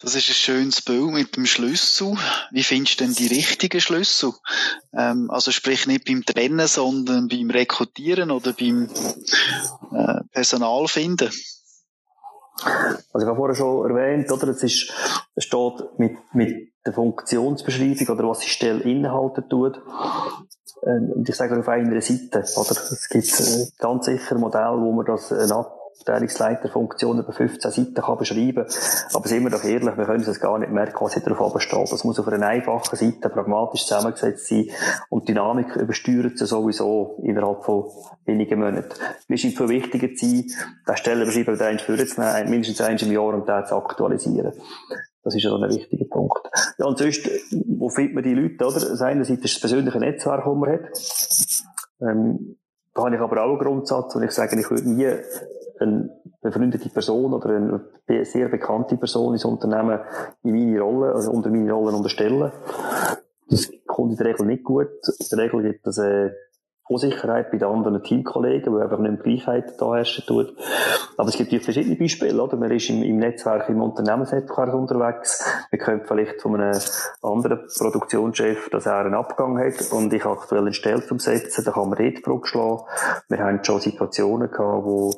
Das 0.00 0.14
ist 0.14 0.28
ein 0.28 0.34
schönes 0.34 0.82
Bild 0.82 1.12
mit 1.12 1.34
dem 1.34 1.46
Schlüssel. 1.46 2.14
Wie 2.50 2.62
findest 2.62 3.00
du 3.00 3.04
denn 3.04 3.14
die 3.14 3.26
richtigen 3.26 3.80
Schlüssel? 3.80 4.34
Ähm, 4.92 5.30
also 5.30 5.50
sprich 5.50 5.86
nicht 5.86 6.04
beim 6.04 6.26
Trennen, 6.26 6.68
sondern 6.68 7.28
beim 7.28 7.48
Rekrutieren 7.48 8.30
oder 8.30 8.52
beim 8.52 8.90
äh, 9.92 10.20
Personalfinden. 10.30 11.30
Also 12.62 13.18
ich 13.18 13.26
habe 13.26 13.36
vorher 13.36 13.54
schon 13.54 13.90
erwähnt, 13.90 14.30
oder? 14.30 14.48
Es 14.48 14.62
ist, 14.62 14.92
es 15.34 15.44
steht 15.44 15.98
mit, 15.98 16.16
mit 16.32 16.72
der 16.86 16.92
Funktionsbeschreibung 16.92 18.08
oder 18.08 18.28
was 18.28 18.40
die 18.40 18.48
Stelle 18.48 18.80
inhalten 18.80 19.48
tut. 19.48 19.80
Ähm, 20.86 21.12
und 21.14 21.28
ich 21.28 21.34
sage 21.34 21.58
auf 21.58 21.68
einer 21.68 22.00
Seite, 22.00 22.44
oder? 22.56 22.70
Es 22.70 23.08
gibt 23.08 23.40
äh, 23.40 23.66
ganz 23.78 24.06
sicher 24.06 24.36
Modelle, 24.36 24.80
wo 24.80 24.92
man 24.92 25.06
das 25.06 25.30
äh, 25.30 25.46
Abteilungsleiterfunktion 26.00 27.20
über 27.20 27.32
15 27.32 27.70
Seiten 27.70 27.94
kann 27.94 28.18
beschreiben 28.18 28.66
Aber 29.12 29.28
sind 29.28 29.44
wir 29.44 29.50
doch 29.50 29.64
ehrlich, 29.64 29.96
wir 29.96 30.04
können 30.04 30.22
es 30.22 30.40
gar 30.40 30.58
nicht 30.58 30.72
merken, 30.72 30.96
was 31.00 31.14
hier 31.14 31.22
drauf 31.22 31.60
steht. 31.60 31.92
Das 31.92 32.04
muss 32.04 32.18
auf 32.18 32.28
einer 32.28 32.46
einfachen 32.46 32.96
Seite 32.96 33.28
pragmatisch 33.30 33.86
zusammengesetzt 33.86 34.48
sein 34.48 34.70
und 35.08 35.28
Dynamik 35.28 35.76
übersteuert 35.76 36.36
sie 36.38 36.46
sowieso 36.46 37.18
innerhalb 37.22 37.64
von 37.64 37.86
wenigen 38.24 38.60
Monaten. 38.60 38.94
Mir 39.28 39.38
scheint 39.38 39.56
viel 39.56 39.68
wichtiger 39.68 40.14
zu 40.14 40.26
sein, 40.26 40.46
den 40.88 40.96
Stellenbeschreiber 40.96 41.56
den 41.56 41.78
vorzunehmen, 41.78 42.50
mindestens 42.50 42.80
eins 42.80 43.02
im 43.02 43.12
Jahr 43.12 43.34
und 43.34 43.48
den 43.48 43.66
zu 43.66 43.74
aktualisieren. 43.76 44.52
Das 45.22 45.34
ist 45.34 45.42
ja 45.42 45.54
ein 45.54 45.70
wichtiger 45.70 46.04
Punkt. 46.04 46.50
Ja, 46.76 46.84
und 46.84 46.98
sonst, 46.98 47.28
wo 47.66 47.88
findet 47.88 48.14
man 48.14 48.24
die 48.24 48.34
Leute, 48.34 48.66
oder? 48.66 48.74
Das 48.74 49.00
eine 49.00 49.22
ist 49.22 49.42
das 49.42 49.58
persönliche 49.58 49.98
Netzwerk, 49.98 50.44
das 50.44 50.54
man 50.54 50.70
hat. 50.70 50.80
Ähm, 52.02 52.56
da 52.94 53.04
habe 53.04 53.14
ich 53.16 53.20
aber 53.20 53.42
auch 53.42 53.50
einen 53.50 53.58
Grundsatz, 53.58 54.14
und 54.14 54.22
ich 54.22 54.30
sage, 54.32 54.58
ich 54.58 54.70
würde 54.70 54.88
nie 54.88 55.10
eine 55.80 56.10
befreundete 56.42 56.88
Person 56.88 57.32
oder 57.32 57.50
eine 57.50 58.24
sehr 58.24 58.48
bekannte 58.48 58.96
Person 58.96 59.32
ins 59.32 59.44
Unternehmen 59.44 60.00
in 60.42 60.52
meine 60.52 60.80
Rolle, 60.80 61.14
also 61.14 61.30
unter 61.30 61.50
meine 61.50 61.72
Rollen 61.72 61.94
unterstellen. 61.94 62.52
Das 63.48 63.70
kommt 63.86 64.12
in 64.12 64.16
der 64.16 64.26
Regel 64.26 64.46
nicht 64.46 64.64
gut. 64.64 64.88
In 65.18 65.26
der 65.30 65.38
Regel 65.38 65.62
gibt 65.62 65.86
es 65.86 65.98
äh, 65.98 66.30
Unsicherheit 66.86 67.50
bei 67.50 67.56
den 67.56 67.68
anderen 67.68 68.02
Teamkollegen, 68.02 68.74
wo 68.74 68.78
einfach 68.78 68.98
nicht 68.98 69.22
Gleichheit 69.22 69.80
da 69.80 69.94
herrschen 69.94 70.24
tut. 70.26 70.54
Aber 71.16 71.28
es 71.30 71.36
gibt 71.36 71.50
ja 71.50 71.58
verschiedene 71.58 71.96
Beispiele, 71.96 72.42
oder? 72.42 72.58
Man 72.58 72.70
ist 72.70 72.90
im, 72.90 73.02
im 73.02 73.16
Netzwerk, 73.16 73.70
im 73.70 73.80
Unternehmensnetzwerk 73.80 74.74
unterwegs. 74.74 75.42
Wir 75.70 75.78
können 75.78 76.02
vielleicht 76.04 76.42
von 76.42 76.60
einem 76.60 76.78
anderen 77.22 77.60
Produktionschef, 77.78 78.68
dass 78.68 78.84
er 78.84 78.98
einen 78.98 79.14
Abgang 79.14 79.58
hat 79.58 79.92
und 79.92 80.12
ich 80.12 80.26
aktuell 80.26 80.60
eine 80.60 80.74
Stelle 80.74 81.02
umsetzen, 81.08 81.64
da 81.64 81.70
kann 81.70 81.88
man 81.88 82.14
Druck 82.22 82.46
schlagen. 82.46 82.82
Wir 83.28 83.38
haben 83.38 83.64
schon 83.64 83.80
Situationen 83.80 84.50
gehabt, 84.50 84.84
wo 84.84 85.10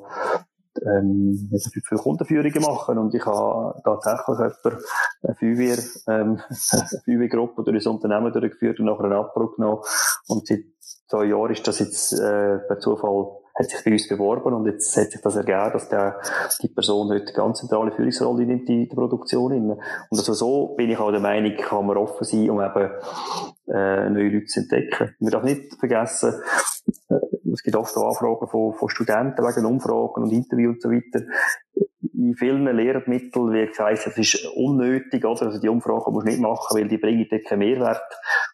ähm, 0.87 1.51
für 1.85 1.97
Kundenführungen 1.97 2.63
machen 2.63 2.99
und 2.99 3.15
ich 3.15 3.25
habe 3.27 3.81
tatsächlich 3.85 4.39
etwa 4.39 4.79
eine 5.23 5.35
Feuerwehr, 5.35 5.79
ähm, 6.09 6.41
eine 6.49 7.01
Feuerwehrgruppe 7.05 7.65
durch 7.65 7.79
das 7.79 7.87
Unternehmen 7.87 8.33
durchgeführt 8.33 8.81
und 8.81 8.87
nachher 8.87 9.05
einen 9.05 9.13
Abbruch 9.15 9.57
genommen 9.57 9.83
und 10.29 10.47
seit 10.47 10.61
zwei 11.09 11.25
Jahren 11.25 11.53
ist 11.53 11.67
das 11.67 11.79
jetzt 11.79 12.13
äh, 12.13 12.59
per 12.59 12.79
Zufall 12.79 13.27
hat 13.59 13.71
sich 13.71 13.83
bei 13.85 13.93
uns 13.93 14.09
beworben 14.09 14.53
und 14.53 14.67
jetzt 14.67 14.95
hat 14.97 15.11
sich 15.11 15.21
das 15.21 15.37
ergeben, 15.37 15.73
dass 15.73 15.89
der, 15.89 16.21
die 16.63 16.69
Person 16.69 17.09
heute 17.09 17.29
eine 17.29 17.33
ganz 17.33 17.61
zentrale 17.61 17.91
Führungsrolle 17.91 18.43
in 18.43 18.67
der 18.67 18.95
Produktion. 18.95 19.71
Und 19.71 19.81
also 20.11 20.35
so 20.35 20.75
bin 20.77 20.91
ich 20.91 20.99
auch 20.99 21.11
der 21.11 21.21
Meinung, 21.21 21.57
kann 21.57 21.87
man 21.87 21.97
offen 21.97 22.25
sein, 22.25 22.51
um 22.51 22.61
eben 22.61 22.91
äh, 23.69 24.11
neue 24.11 24.29
Leute 24.29 24.47
zu 24.47 24.61
entdecken. 24.61 25.15
Man 25.21 25.31
darf 25.31 25.43
nicht 25.43 25.75
vergessen, 25.79 26.35
es 27.57 27.63
gibt 27.63 27.77
oft 27.77 27.97
auch 27.97 28.09
Anfragen 28.09 28.49
von, 28.49 28.75
von 28.75 28.89
Studenten 28.89 29.43
wegen 29.43 29.67
Umfragen 29.67 30.23
und 30.23 30.33
Interviews 30.33 30.75
und 30.75 30.83
so 30.83 30.91
weiter 30.91 31.27
in 32.17 32.35
vielen 32.35 32.65
Lehrmitteln 32.75 33.53
wird 33.53 33.71
gesagt, 33.71 34.07
es 34.07 34.19
ist 34.19 34.47
unnötig, 34.57 35.25
oder? 35.25 35.43
Also 35.47 35.61
die 35.61 35.69
Umfrage 35.69 36.11
muss 36.11 36.25
du 36.25 36.31
nicht 36.31 36.41
machen, 36.41 36.77
weil 36.77 36.89
die 36.89 36.99
bringen 36.99 37.27
dort 37.31 37.45
keinen 37.45 37.61
Mehrwert. 37.61 38.03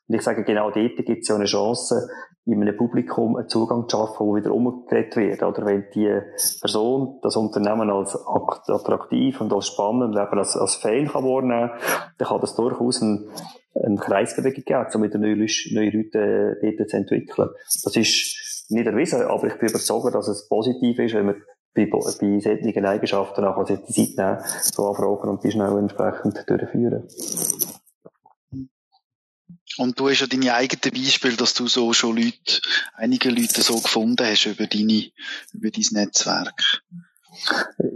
Und 0.09 0.15
ich 0.15 0.23
sage, 0.23 0.45
genau 0.45 0.71
dort 0.71 0.97
gibt 0.97 1.23
es 1.23 1.29
ja 1.29 1.37
eine 1.37 1.45
Chance, 1.45 2.09
in 2.45 2.61
einem 2.61 2.77
Publikum 2.77 3.37
einen 3.37 3.49
Zugang 3.49 3.89
zu 3.89 3.97
schaffen, 3.97 4.27
wo 4.27 4.35
wieder 4.35 4.53
umgedreht 4.53 5.15
wird, 5.17 5.43
oder? 5.43 5.65
Wenn 5.65 5.85
die 5.95 6.21
Person 6.61 7.21
das 7.23 7.37
Unternehmen 7.37 7.89
als 7.89 8.19
attraktiv 8.27 9.41
und 9.41 9.53
als 9.53 9.69
spannend 9.69 10.17
eben 10.17 10.39
als, 10.39 10.57
als 10.57 10.75
Fan 10.75 11.07
kann 11.07 11.25
wahrnehmen, 11.25 11.71
dann 12.19 12.29
kann 12.29 12.41
das 12.41 12.57
durchaus 12.57 13.01
ein, 13.01 13.29
ein 13.75 13.97
Kreisbewegung 13.97 14.65
geben, 14.65 14.87
um 14.95 15.03
wieder 15.05 15.19
neue, 15.19 15.37
neue 15.37 15.91
Leute 15.91 16.59
äh, 16.63 16.77
dort 16.77 16.91
zu 16.91 16.97
entwickeln. 16.97 17.49
Das 17.85 17.95
ist 17.97 18.42
nicht 18.73 18.87
erwiesen, 18.87 19.23
aber 19.23 19.47
ich 19.47 19.59
bin 19.59 19.69
überzeugt, 19.69 20.15
dass 20.15 20.29
es 20.29 20.49
positiv 20.49 20.99
ist, 20.99 21.15
wenn 21.15 21.27
man 21.27 21.43
bei, 21.75 21.87
bei 21.87 22.01
solchen 22.01 22.85
Eigenschaften 22.85 23.45
auch 23.45 23.65
die 23.65 23.83
Zeit 23.85 24.17
nehmen, 24.17 24.39
so 24.63 24.89
anfragen 24.89 25.31
und 25.31 25.45
die 25.45 25.51
schnell 25.51 25.79
entsprechend 25.79 26.45
durchführen. 26.47 27.09
Und 29.79 29.99
du 29.99 30.11
hast 30.11 30.21
ja 30.21 30.27
deine 30.27 30.55
eigenen 30.55 30.93
Beispiele, 30.95 31.37
dass 31.37 31.55
du 31.55 31.67
so 31.67 31.93
schon 31.95 32.17
Leute, 32.17 32.61
einige 32.95 33.31
Leute 33.31 33.63
so 33.63 33.81
gefunden 33.81 34.27
hast 34.27 34.45
über 34.47 34.67
deine, 34.67 35.11
über 35.55 35.71
dein 35.71 35.85
Netzwerk. 35.93 36.83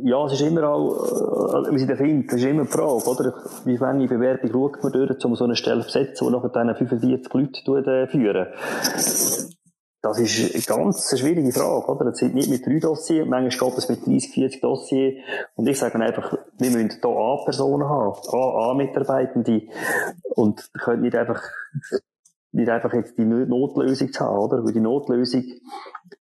Ja, 0.02 0.24
es 0.24 0.32
ist 0.32 0.40
immer 0.40 0.66
auch, 0.66 1.66
äh, 1.66 1.74
wie 1.74 1.78
sie 1.78 1.86
den 1.86 1.98
findet, 1.98 2.32
das 2.32 2.40
ist 2.40 2.46
immer 2.46 2.64
die 2.64 2.70
Frage, 2.70 3.04
oder? 3.06 3.34
Wie 3.66 3.76
viele 3.76 4.08
Bewerbung 4.08 4.50
schaut 4.50 4.82
man 4.82 4.92
durch, 4.92 5.24
um 5.24 5.36
so 5.36 5.44
eine 5.44 5.56
Stelle 5.56 5.82
zu 5.82 5.86
besetzen, 5.88 6.26
die 6.26 6.32
nachher 6.32 6.48
dann 6.48 6.74
45 6.74 7.66
Leute 7.66 7.90
äh, 7.90 8.06
führen? 8.08 8.46
Das 10.06 10.20
ist 10.20 10.54
eine 10.54 10.62
ganz 10.62 11.18
schwierige 11.18 11.50
Frage, 11.50 11.88
oder? 11.88 12.04
Das 12.04 12.18
sind 12.18 12.34
nicht 12.34 12.48
mit 12.48 12.64
drei 12.64 12.78
Dossiers, 12.78 13.26
manchmal 13.26 13.70
geht 13.70 13.78
es 13.78 13.88
mit 13.88 14.06
30, 14.06 14.30
40 14.30 14.60
Dossiers. 14.60 15.14
Und 15.56 15.66
ich 15.68 15.76
sage 15.76 15.98
einfach, 15.98 16.38
wir 16.58 16.70
müssen 16.70 16.90
hier 16.90 17.10
A-Personen 17.10 17.88
haben, 17.88 18.14
A-Mitarbeitende. 18.32 19.62
Und 20.36 20.70
können 20.74 21.02
nicht 21.02 21.16
einfach, 21.16 21.42
nicht 22.52 22.68
einfach 22.68 22.92
jetzt 22.92 23.18
die 23.18 23.24
Notlösung 23.24 24.10
haben, 24.20 24.38
oder? 24.38 24.64
Weil 24.64 24.72
die 24.72 24.80
Notlösung, 24.80 25.44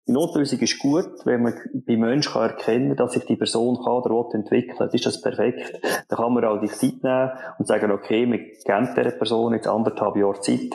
die 0.06 0.12
Notlösung 0.12 0.58
ist 0.58 0.78
gut, 0.78 1.24
wenn 1.24 1.42
man 1.42 1.54
bei 1.86 1.96
Menschen 1.96 2.34
erkennen 2.40 2.88
kann, 2.88 2.96
dass 2.96 3.12
sich 3.12 3.24
die 3.24 3.36
Person 3.36 3.76
kann 3.82 4.02
oder 4.02 4.34
entwickeln. 4.34 4.76
Dann 4.78 4.90
ist 4.90 5.06
das 5.06 5.20
perfekt. 5.20 5.80
Dann 6.08 6.18
kann 6.18 6.32
man 6.32 6.44
auch 6.44 6.60
die 6.60 6.68
Zeit 6.68 7.02
nehmen 7.02 7.30
und 7.58 7.66
sagen, 7.66 7.90
okay, 7.90 8.26
wir 8.26 8.38
geben 8.38 8.94
dieser 8.96 9.16
Person 9.16 9.54
jetzt 9.54 9.66
anderthalb 9.66 10.16
Jahre 10.16 10.40
Zeit, 10.40 10.70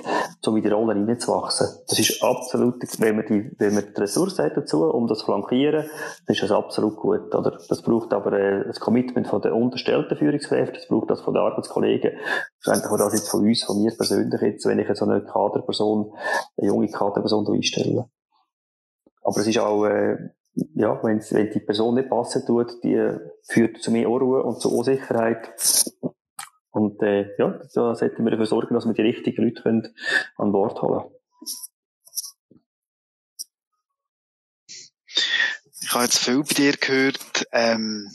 um 0.46 0.58
in 0.58 0.64
die 0.64 0.70
Rolle 0.70 0.96
reinzuwachsen. 0.96 1.68
Das 1.88 2.00
ist 2.00 2.24
absolut, 2.24 2.82
wenn 3.00 3.16
man 3.16 3.26
die, 3.28 3.52
wenn 3.58 3.76
man 3.76 3.84
die 3.96 4.02
Ressourcen 4.02 4.46
hat 4.46 4.58
dazu, 4.58 4.86
um 4.86 5.08
das 5.08 5.20
zu 5.20 5.26
flankieren, 5.26 5.86
dann 6.26 6.34
ist 6.36 6.42
das 6.42 6.52
absolut 6.52 6.96
gut, 6.96 7.34
oder? 7.36 7.60
Das 7.70 7.82
braucht 7.82 8.14
aber 8.14 8.34
äh, 8.34 8.66
das 8.66 8.80
Commitment 8.80 9.28
von 9.28 9.42
den 9.42 9.52
unterstellten 9.52 10.18
Führungskräften, 10.18 10.76
das 10.76 10.88
braucht 10.88 11.10
das 11.10 11.22
von 11.22 11.36
den 11.36 11.44
Arbeitskollegen, 11.44 12.12
schlussendlich 12.60 12.92
auch 12.92 12.98
das 12.98 13.14
jetzt 13.14 13.30
von 13.30 13.42
uns, 13.42 13.64
von 13.64 13.82
mir 13.82 13.92
persönlich 13.96 14.42
jetzt, 14.42 14.66
wenn 14.66 14.80
ich 14.80 14.88
so 14.96 15.06
eine 15.06 15.22
Kaderperson, 15.22 16.14
eine 16.58 16.68
junge 16.68 16.90
Kaderperson 16.90 17.48
einstelle. 17.48 18.10
Aber 19.22 19.40
es 19.40 19.48
ist 19.48 19.58
auch, 19.60 19.86
äh, 19.86 20.18
ja, 20.76 21.00
wenn, 21.04 21.20
wenn 21.20 21.52
die 21.52 21.60
Person 21.60 21.96
nicht 21.96 22.10
passen 22.10 22.46
tut, 22.46 22.84
die 22.84 23.18
führt 23.44 23.82
zu 23.82 23.92
mehr 23.92 24.10
Unruhe 24.10 24.44
und 24.44 24.62
zu 24.62 24.76
Unsicherheit. 24.76 25.54
Und 26.72 27.02
äh, 27.02 27.36
ja, 27.38 27.60
da 27.74 27.96
sollten 27.96 28.24
wir 28.24 28.32
dafür 28.32 28.46
sorgen, 28.46 28.76
dass 28.76 28.86
wir 28.86 28.94
die 28.94 29.02
richtigen 29.02 29.44
Leute 29.44 29.62
können 29.62 29.96
an 30.38 30.52
Bord 30.52 30.82
holen 30.82 31.12
Ich 35.82 35.96
habe 35.96 36.04
jetzt 36.04 36.20
viel 36.20 36.44
bei 36.44 36.54
dir 36.54 36.74
gehört, 36.74 37.48
ähm, 37.52 38.08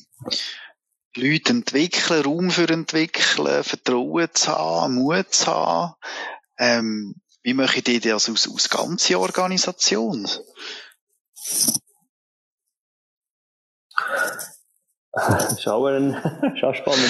Leute 1.16 1.52
entwickeln, 1.52 2.22
Raum 2.22 2.50
für 2.50 2.68
entwickeln, 2.68 3.64
Vertrauen 3.64 4.28
zu 4.32 4.52
haben, 4.52 4.94
Mut 4.94 5.32
zu 5.32 5.46
haben. 5.46 5.94
Ähm, 6.58 7.16
wie 7.42 7.54
mache 7.54 7.78
ich 7.78 8.00
das 8.00 8.28
aus, 8.28 8.48
aus 8.48 8.70
ganzer 8.70 9.18
Organisation? 9.18 10.28
Das 15.12 15.52
ist 15.58 15.68
auch 15.68 15.86
eine, 15.86 16.16
ist 16.54 16.64
auch 16.64 16.74
spannende, 16.74 17.08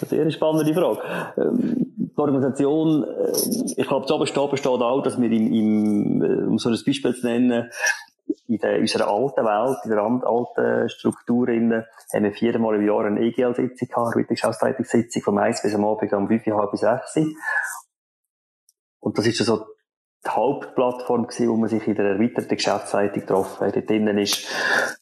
eine 0.00 0.08
sehr 0.08 0.30
spannende 0.30 0.74
Frage. 0.74 1.00
Ähm, 1.38 1.86
die 1.96 2.18
Organisation, 2.18 3.04
äh, 3.04 3.80
ich 3.80 3.86
glaube, 3.86 4.06
zu 4.06 4.14
oben 4.14 4.50
besteht 4.50 4.66
auch, 4.66 5.02
dass 5.02 5.20
wir 5.20 5.30
im, 5.30 5.52
im, 5.52 6.22
äh, 6.22 6.46
um 6.46 6.58
so 6.58 6.68
ein 6.68 6.78
Beispiel 6.84 7.14
zu 7.14 7.26
nennen, 7.26 7.70
in, 8.48 8.58
der, 8.58 8.76
in 8.76 8.82
unserer 8.82 9.08
alten 9.08 9.44
Welt, 9.44 9.78
in 9.84 9.90
der 9.90 10.00
alten 10.00 10.88
Struktur, 10.90 11.48
haben 11.48 11.70
wir 11.70 12.32
viermal 12.32 12.76
im 12.76 12.86
Jahr 12.86 13.04
eine 13.04 13.20
EGL-Sitzung 13.20 13.88
gehabt, 13.88 14.16
Arbeitsausteilungssitzung 14.16 15.22
vom 15.22 15.38
1 15.38 15.62
bis 15.62 15.74
am 15.74 15.84
Abend 15.84 16.12
um 16.12 16.28
5, 16.28 16.46
halb 16.46 16.70
bis 16.70 16.80
6. 16.80 17.18
Und 19.00 19.16
das 19.16 19.26
ist 19.26 19.38
so 19.38 19.64
die 20.24 20.30
Hauptplattform 20.30 21.26
gewesen, 21.26 21.48
wo 21.48 21.56
man 21.56 21.68
sich 21.68 21.86
in 21.86 21.94
der 21.94 22.06
erweiterten 22.06 22.56
Geschäftsleitung 22.56 23.20
getroffen 23.20 23.66
hat. 23.66 23.76
Dort 23.76 23.88
drinnen 23.88 24.18
ist 24.18 24.46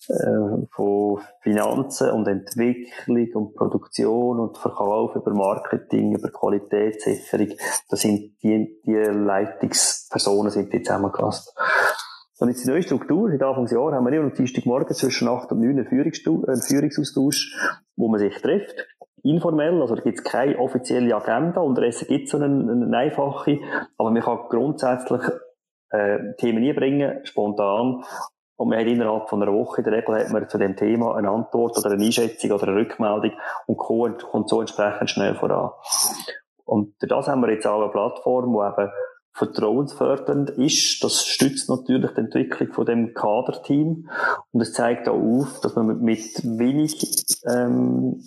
äh, 0.09 0.67
von 0.73 1.21
Finanzen 1.41 2.11
und 2.11 2.29
Entwicklung 2.29 3.29
und 3.35 3.55
Produktion 3.55 4.41
und 4.41 4.59
Verkauf 4.59 5.17
über 5.17 5.33
Marketing, 5.33 6.15
über 6.15 6.29
Qualitätssicherung, 6.31 7.49
da 7.89 7.97
sind 7.97 8.37
die, 8.43 8.81
die 8.85 8.93
Leitungspersonen 8.93 10.51
sind 10.51 10.73
die 10.73 10.83
zusammengefasst. 10.83 11.55
Und 12.39 12.49
jetzt 12.51 12.65
die 12.65 12.69
neue 12.69 12.83
Struktur, 12.83 13.31
seit 13.31 13.43
Anfang 13.43 13.65
des 13.65 13.73
Jahres 13.73 13.95
haben 13.95 14.05
wir 14.05 14.13
immer 14.13 14.27
am 14.27 14.35
Dienstagmorgen 14.35 14.95
zwischen 14.95 15.27
8 15.27 15.53
und 15.53 15.61
9 15.61 15.71
einen, 15.71 16.45
einen 16.47 16.63
Führungsaustausch, 16.63 17.57
wo 17.97 18.09
man 18.09 18.21
sich 18.21 18.37
trifft 18.43 18.77
informell, 19.23 19.81
also 19.81 19.95
da 19.95 20.03
gibt 20.03 20.19
es 20.19 20.25
keine 20.25 20.59
offizielle 20.59 21.15
Agenda, 21.15 21.63
gibt 22.07 22.25
es 22.25 22.31
so 22.31 22.39
eine, 22.39 22.47
eine 22.47 22.97
einfache, 22.97 23.59
aber 23.97 24.11
man 24.11 24.23
kann 24.23 24.39
grundsätzlich 24.49 25.23
äh, 25.91 26.35
Themen 26.39 26.65
einbringen, 26.65 27.25
spontan, 27.25 28.05
und 28.57 28.71
man 28.71 28.79
hat 28.79 28.87
innerhalb 28.87 29.29
von 29.29 29.43
einer 29.43 29.53
Woche, 29.53 29.83
in 29.83 29.85
der 29.85 29.93
Regel 29.93 30.19
hat 30.19 30.31
man 30.31 30.49
zu 30.49 30.57
dem 30.57 30.77
Thema 30.77 31.15
eine 31.15 31.29
Antwort 31.29 31.77
oder 31.77 31.91
eine 31.91 32.03
Einschätzung 32.03 32.53
oder 32.53 32.69
eine 32.69 32.77
Rückmeldung 32.77 33.33
und 33.67 33.77
kommt 33.77 34.49
so 34.49 34.61
entsprechend 34.61 35.11
schnell 35.11 35.35
voran. 35.35 35.73
Und 36.65 36.95
das 37.01 37.29
haben 37.29 37.43
wir 37.43 37.51
jetzt 37.53 37.67
auch 37.67 37.83
eine 37.83 37.93
Plattform, 37.93 38.53
die 38.53 38.83
eben 38.83 38.91
vertrauensfördernd 39.35 40.51
ist. 40.51 41.05
Das 41.05 41.27
stützt 41.27 41.69
natürlich 41.69 42.13
die 42.13 42.21
Entwicklung 42.21 42.73
von 42.73 42.87
dem 42.87 43.13
Kaderteam 43.13 44.09
und 44.53 44.61
es 44.61 44.73
zeigt 44.73 45.09
auch 45.09 45.21
auf, 45.21 45.61
dass 45.61 45.77
man 45.77 46.01
mit 46.01 46.43
wenig 46.43 46.99
ähm, 47.47 48.23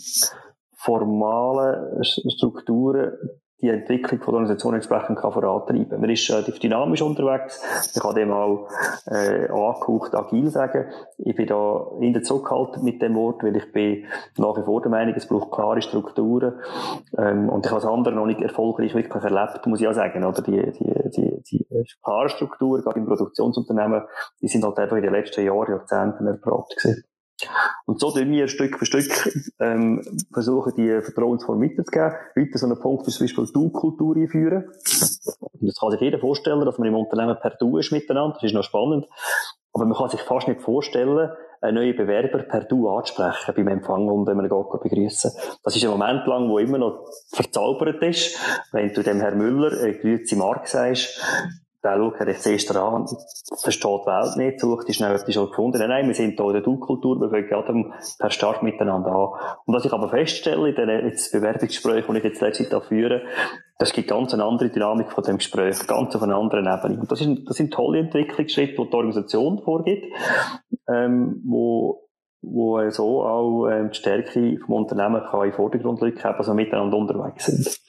formalen 0.80 2.03
Strukturen 2.03 3.13
die 3.61 3.69
Entwicklung 3.69 4.21
von 4.21 4.32
der 4.32 4.34
Organisation 4.36 4.73
entsprechend 4.73 5.19
kann 5.19 5.34
vorantreiben. 5.34 5.99
Man 5.99 6.09
ist 6.09 6.30
relativ 6.32 6.59
dynamisch 6.59 7.01
unterwegs. 7.01 7.61
Man 7.93 8.01
kann 8.01 8.15
dem 8.15 8.32
auch 8.32 8.69
äh, 9.07 9.49
angehaucht 9.49 10.15
agil 10.15 10.49
sagen. 10.49 10.86
Ich 11.17 11.36
bin 11.36 11.47
da 11.47 11.88
in 11.99 12.13
der 12.13 12.23
zurückhaltend 12.23 12.84
mit 12.84 13.01
dem 13.01 13.15
Wort, 13.15 13.43
weil 13.43 13.55
ich 13.57 13.69
bin 13.73 14.05
nach 14.38 14.55
wie 14.55 14.63
vor 14.63 14.82
der 14.82 14.91
Meinung, 14.91 15.13
es 15.15 15.27
braucht 15.27 15.51
klare 15.51 15.82
Strukturen. 15.82 16.53
Ähm, 17.17 17.49
und 17.49 17.65
ich 17.65 17.71
habe 17.71 17.82
das 17.82 17.89
andere 17.89 18.15
noch 18.15 18.27
nicht 18.27 18.41
erfolgreich 18.41 18.95
wirklich 18.95 19.23
erlebt, 19.23 19.65
muss 19.67 19.82
ich 19.82 19.88
auch 19.88 19.93
sagen. 19.93 20.23
Oder 20.23 20.41
die, 20.41 20.71
die, 20.71 21.09
die, 21.09 21.43
die 21.51 21.67
klare 22.01 22.30
Strukturen, 22.30 22.82
gerade 22.82 22.99
im 22.99 23.07
Produktionsunternehmen, 23.07 24.03
die 24.41 24.47
sind 24.47 24.63
halt 24.63 24.77
einfach 24.80 24.95
in 24.95 25.03
den 25.03 25.11
letzten 25.11 25.43
Jahren, 25.43 25.69
Jahrzehnten 25.69 26.27
erprobt 26.27 26.77
gewesen. 26.77 27.03
Und 27.86 28.00
so 28.00 28.12
tun 28.12 28.32
wir 28.32 28.48
Stück 28.48 28.78
für 28.78 28.86
Stück 28.86 29.34
ähm, 29.60 30.02
versuchen, 30.32 30.74
die 30.78 31.02
Vertrauensform 31.02 31.62
weiterzugeben. 31.62 32.14
Weiter 32.36 32.58
so 32.58 32.68
ein 32.68 32.80
Punkt 32.80 33.08
ist 33.08 33.18
zum 33.18 33.26
Beispiel 33.26 33.48
Du-Kultur 33.54 34.16
einführen. 34.16 34.66
Und 34.66 35.68
das 35.68 35.80
kann 35.80 35.92
sich 35.92 36.02
jeder 36.02 36.20
vorstellen, 36.20 36.66
dass 36.66 36.78
man 36.78 36.88
im 36.88 36.96
Unternehmen 36.96 37.38
per 37.42 37.52
Du 37.60 37.78
ist 37.78 37.92
miteinander. 37.92 38.36
Das 38.36 38.44
ist 38.44 38.54
noch 38.54 38.64
spannend. 38.64 39.06
Aber 39.74 39.86
man 39.86 39.98
kann 39.98 40.10
sich 40.10 40.22
fast 40.22 40.48
nicht 40.48 40.62
vorstellen, 40.62 41.32
einen 41.62 41.76
neuen 41.76 41.96
Bewerber 41.96 42.40
per 42.40 42.64
Du 42.64 42.90
anzusprechen 42.90 43.54
beim 43.56 43.68
Empfang 43.68 44.08
und 44.08 44.28
wenn 44.28 44.38
man 44.38 44.46
ihn 44.46 44.50
begrüßen. 44.50 45.32
Das 45.64 45.76
ist 45.76 45.84
ein 45.84 45.90
Moment 45.90 46.26
lang, 46.26 46.50
wo 46.50 46.58
immer 46.60 46.78
noch 46.78 47.06
verzaubert 47.32 48.02
ist. 48.02 48.38
Wenn 48.72 48.94
du 48.94 49.04
dem 49.04 49.20
Herrn 49.20 49.38
Müller, 49.38 49.72
äh, 49.84 49.94
Grüezi 49.94 50.36
Mark 50.36 50.68
sagst, 50.68 51.22
der 51.84 51.97
schaut 51.97 52.19
er 52.19 52.36
zuerst 52.36 52.75
an, 52.75 53.07
versteht 53.61 54.01
die 54.01 54.07
Welt 54.07 54.38
nicht, 54.38 54.59
sucht 54.59 54.88
die 54.88 54.93
schnell 54.93 55.15
etwas 55.15 55.34
schon 55.34 55.49
gefunden. 55.49 55.88
Nein, 55.88 56.07
wir 56.07 56.13
sind 56.13 56.38
hier 56.38 56.47
in 56.47 56.53
der 56.53 56.61
Du-Kultur, 56.61 57.19
wir 57.21 57.30
fangen 57.30 57.47
gerade 57.47 57.91
per 58.17 58.30
Start 58.30 58.63
miteinander 58.63 59.11
an. 59.11 59.59
Und 59.65 59.73
was 59.73 59.86
ich 59.86 59.93
aber 59.93 60.09
feststelle, 60.09 60.69
in 60.69 60.75
den 60.75 60.88
Bewerbungsgesprächen, 61.32 62.13
die 62.13 62.17
ich 62.19 62.25
jetzt 62.25 62.41
letzte 62.41 62.69
Zeit 62.69 62.84
führe, 62.84 63.21
das 63.77 63.93
gibt 63.93 64.09
ganz 64.09 64.34
eine 64.34 64.43
andere 64.43 64.69
Dynamik 64.69 65.11
von 65.11 65.23
dem 65.23 65.38
Gespräch, 65.38 65.88
ganz 65.88 66.13
auf 66.15 66.21
einer 66.21 66.36
anderen 66.36 66.65
Ebene. 66.65 66.99
Und 66.99 67.09
das, 67.09 67.21
ist, 67.21 67.47
das 67.47 67.55
sind 67.55 67.73
tolle 67.73 67.99
Entwicklungsschritte, 67.99 68.75
die 68.75 68.89
die 68.89 68.95
Organisation 68.95 69.61
vorgibt, 69.63 70.05
ähm, 70.88 71.41
wo 71.45 72.05
wo 72.41 72.89
so 72.89 73.23
auch 73.25 73.67
ähm, 73.67 73.89
die 73.91 73.97
Stärke 73.97 74.57
vom 74.65 74.75
Unternehmen 74.75 75.21
kann 75.30 75.41
in 75.41 75.49
den 75.49 75.55
Vordergrund 75.55 76.01
rücken, 76.01 76.25
also 76.25 76.53
miteinander 76.53 76.97
unterwegs 76.97 77.45
sind. 77.45 77.80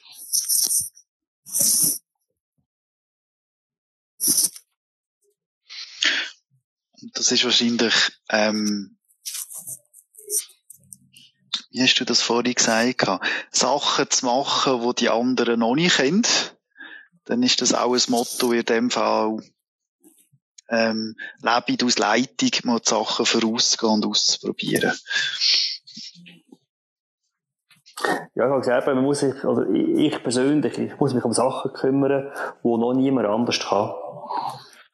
Das 7.21 7.31
ist 7.31 7.45
wahrscheinlich, 7.45 7.93
ähm, 8.31 8.97
wie 11.69 11.83
hast 11.83 11.93
du 11.99 12.03
das 12.03 12.19
vorhin 12.19 12.55
gesagt, 12.55 13.07
Sachen 13.51 14.09
zu 14.09 14.25
machen, 14.25 14.81
die 14.81 14.95
die 14.95 15.09
anderen 15.09 15.59
noch 15.59 15.75
nicht 15.75 15.97
kennen, 15.97 16.25
dann 17.25 17.43
ist 17.43 17.61
das 17.61 17.75
auch 17.75 17.93
ein 17.93 18.01
Motto 18.07 18.53
in 18.53 18.65
dem 18.65 18.89
Fall, 18.89 19.37
ähm, 20.69 21.15
lebe 21.43 21.85
aus 21.85 21.99
Leitung, 21.99 22.49
mal 22.63 22.79
die 22.79 22.89
Sachen 22.89 23.27
vorauszugehen 23.27 23.93
und 23.93 24.05
auszuprobieren. 24.07 24.91
Ja, 28.33 28.45
ich 28.45 28.49
habe 28.49 28.61
gesagt, 28.61 28.87
man 28.87 29.03
muss 29.03 29.19
sich, 29.19 29.43
oder 29.43 29.69
ich 29.69 30.23
persönlich, 30.23 30.75
ich 30.75 30.99
muss 30.99 31.13
mich 31.13 31.23
um 31.23 31.33
Sachen 31.33 31.71
kümmern, 31.73 32.31
die 32.63 32.67
noch 32.67 32.93
niemand 32.93 33.27
anders 33.27 33.59
kann. 33.59 33.93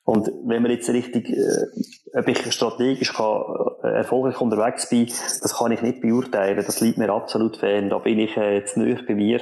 Und 0.08 0.32
wenn 0.46 0.62
man 0.62 0.72
jetzt 0.72 0.90
richtig, 0.90 1.30
äh, 1.30 2.18
ob 2.18 2.30
ich 2.30 2.54
strategisch 2.54 3.14
kann, 3.14 3.44
äh, 3.84 3.90
erfolgreich 3.90 4.40
unterwegs 4.40 4.88
bin, 4.88 5.06
das 5.06 5.58
kann 5.58 5.74
ich 5.74 5.82
nicht 5.82 6.00
beurteilen. 6.00 6.64
Das 6.66 6.80
liegt 6.80 6.98
mir 6.98 7.12
absolut 7.12 7.58
fern. 7.58 7.90
Da 7.90 7.98
bin 7.98 8.18
ich 8.18 8.38
äh, 8.38 8.56
jetzt 8.56 8.78
nicht 8.78 9.06
bei 9.06 9.16
mir. 9.16 9.42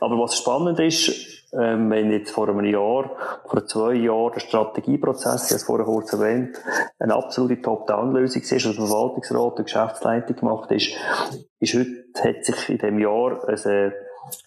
Aber 0.00 0.18
was 0.18 0.36
spannend 0.36 0.78
ist, 0.80 1.48
ähm, 1.58 1.90
wenn 1.90 2.12
jetzt 2.12 2.30
vor 2.30 2.46
einem 2.46 2.62
Jahr, 2.66 3.10
vor 3.46 3.64
zwei 3.64 3.94
Jahren 3.94 4.32
der 4.34 4.40
Strategieprozess, 4.40 5.44
ich 5.44 5.50
habe 5.52 5.56
es 5.56 5.64
vorher 5.64 5.86
kurz 5.86 6.12
erwähnt, 6.12 6.60
eine 6.98 7.14
absolute 7.14 7.62
Top-Down-Lösung 7.62 8.42
ist, 8.42 8.50
der 8.50 8.60
Verwaltungsrat 8.60 9.58
und 9.58 9.64
Geschäftsleitung 9.64 10.36
gemacht 10.36 10.70
ist, 10.72 10.90
ist 11.58 11.72
heute, 11.72 12.04
hat 12.22 12.44
sich 12.44 12.68
in 12.68 12.76
dem 12.76 12.98
Jahr 12.98 13.48
äh, 13.48 13.92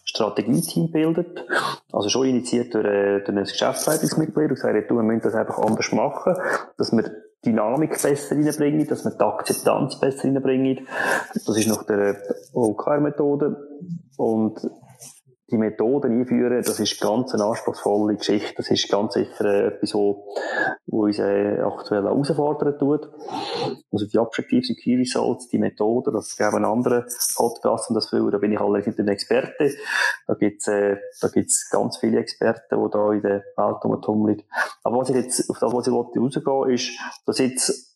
Strategieteam 0.06 0.92
bildet. 0.92 1.46
Also 1.92 2.10
schon 2.10 2.28
initiiert 2.28 2.74
durch, 2.74 2.86
äh, 2.86 3.20
durch 3.20 3.38
ein 3.38 3.44
Geschäftsleitungsmitglied 3.44 4.50
und 4.50 4.56
gesagt, 4.56 4.90
du, 4.90 4.96
wir 4.96 5.04
müssen 5.04 5.22
das 5.22 5.36
einfach 5.36 5.60
anders 5.60 5.92
machen, 5.92 6.36
dass 6.78 6.92
wir 6.92 7.12
Dynamik 7.46 8.02
besser 8.02 8.36
reinbringen, 8.36 8.88
dass 8.88 9.06
wir 9.06 9.12
die 9.12 9.24
Akzeptanz 9.24 10.00
besser 10.00 10.24
reinbringen. 10.24 10.88
Das 11.34 11.58
ist 11.58 11.68
nach 11.68 11.84
der 11.84 12.18
OKR-Methode. 12.54 13.56
Und 14.18 14.60
die 15.52 15.58
Methoden 15.58 16.20
einführen, 16.20 16.64
das 16.64 16.80
ist 16.80 17.00
ganz 17.00 17.34
eine 17.34 17.44
anspruchsvolle 17.44 18.16
Geschichte. 18.16 18.56
Das 18.58 18.72
ist 18.72 18.90
ganz 18.90 19.14
sicher 19.14 19.46
äh, 19.46 19.68
etwas, 19.68 19.94
wo, 19.94 20.28
wo 20.88 21.04
uns 21.04 21.20
äh, 21.20 21.60
aktuell 21.62 22.04
herausfordern 22.04 22.80
tut. 22.80 23.10
Also 23.92 24.08
die 24.08 24.18
Objective 24.18 24.74
Key 24.74 24.96
Results, 24.96 25.48
die 25.50 25.60
Methoden, 25.60 26.14
das 26.14 26.36
geben 26.36 26.66
andere 26.66 27.06
Podcasts 27.36 27.90
und 27.90 27.96
das 27.96 28.10
viel, 28.10 28.30
da 28.32 28.40
bin 28.40 28.54
ich 28.54 28.60
allerdings 28.60 28.88
nicht 28.88 29.00
ein 29.00 29.08
Experte. 29.08 29.72
Da 30.26 30.34
gibt's, 30.34 30.68
äh, 30.68 30.98
da 31.22 31.28
gibt's 31.28 31.70
ganz 31.70 31.98
viele 31.98 32.20
Experten, 32.20 32.84
die 32.84 32.92
da 32.92 33.12
in 33.12 33.22
der 33.22 33.44
Welt 33.56 34.04
tummeln. 34.04 34.42
Aber 34.84 34.98
was 34.98 35.10
ich 35.10 35.16
jetzt, 35.16 35.48
auf 35.50 35.60
das, 35.60 35.72
was 35.72 35.88
ich 35.88 35.94
rausgehen 35.94 36.74
ist, 36.74 36.92
dass 37.28 37.38
jetzt, 37.38 37.96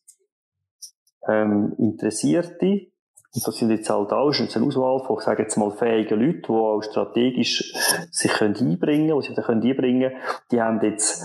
ähm, 1.27 1.73
Interessierte, 1.77 2.88
und 3.35 3.45
das 3.45 3.57
sind 3.57 3.69
jetzt 3.69 3.89
halt 3.89 4.11
auch 4.11 4.33
eine 4.33 4.65
Auswahl 4.65 5.05
von, 5.05 5.17
ich 5.19 5.23
sage 5.23 5.43
jetzt 5.43 5.55
mal, 5.55 5.69
fähigen 5.71 6.19
Leuten, 6.19 6.41
die 6.41 6.51
auch 6.51 6.81
strategisch 6.81 7.73
sich 8.11 8.31
können 8.31 8.55
einbringen 8.55 9.09
können, 9.09 9.21
die 9.21 9.35
sich 9.35 9.45
können 9.45 9.61
einbringen 9.61 10.11
Die 10.51 10.61
haben 10.61 10.81
jetzt 10.81 11.23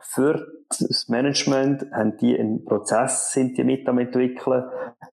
für 0.00 0.46
das 0.68 1.08
Management, 1.08 1.86
haben 1.92 2.16
die 2.18 2.38
einen 2.38 2.64
Prozess, 2.64 3.32
sind 3.32 3.56
die 3.56 3.64
mit 3.64 3.88
am 3.88 3.98
entwickeln, 3.98 4.64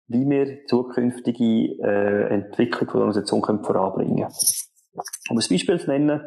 wie 0.07 0.30
wir 0.30 0.66
zukünftige 0.66 1.82
äh, 1.82 2.34
Entwicklung 2.34 2.88
der 2.88 2.95
Organisation 2.95 3.41
können 3.41 3.64
voranbringen 3.64 4.18
können. 4.18 4.34
Um 5.30 5.38
ein 5.38 5.45
Beispiel 5.49 5.80
zu 5.80 5.89
nennen, 5.89 6.22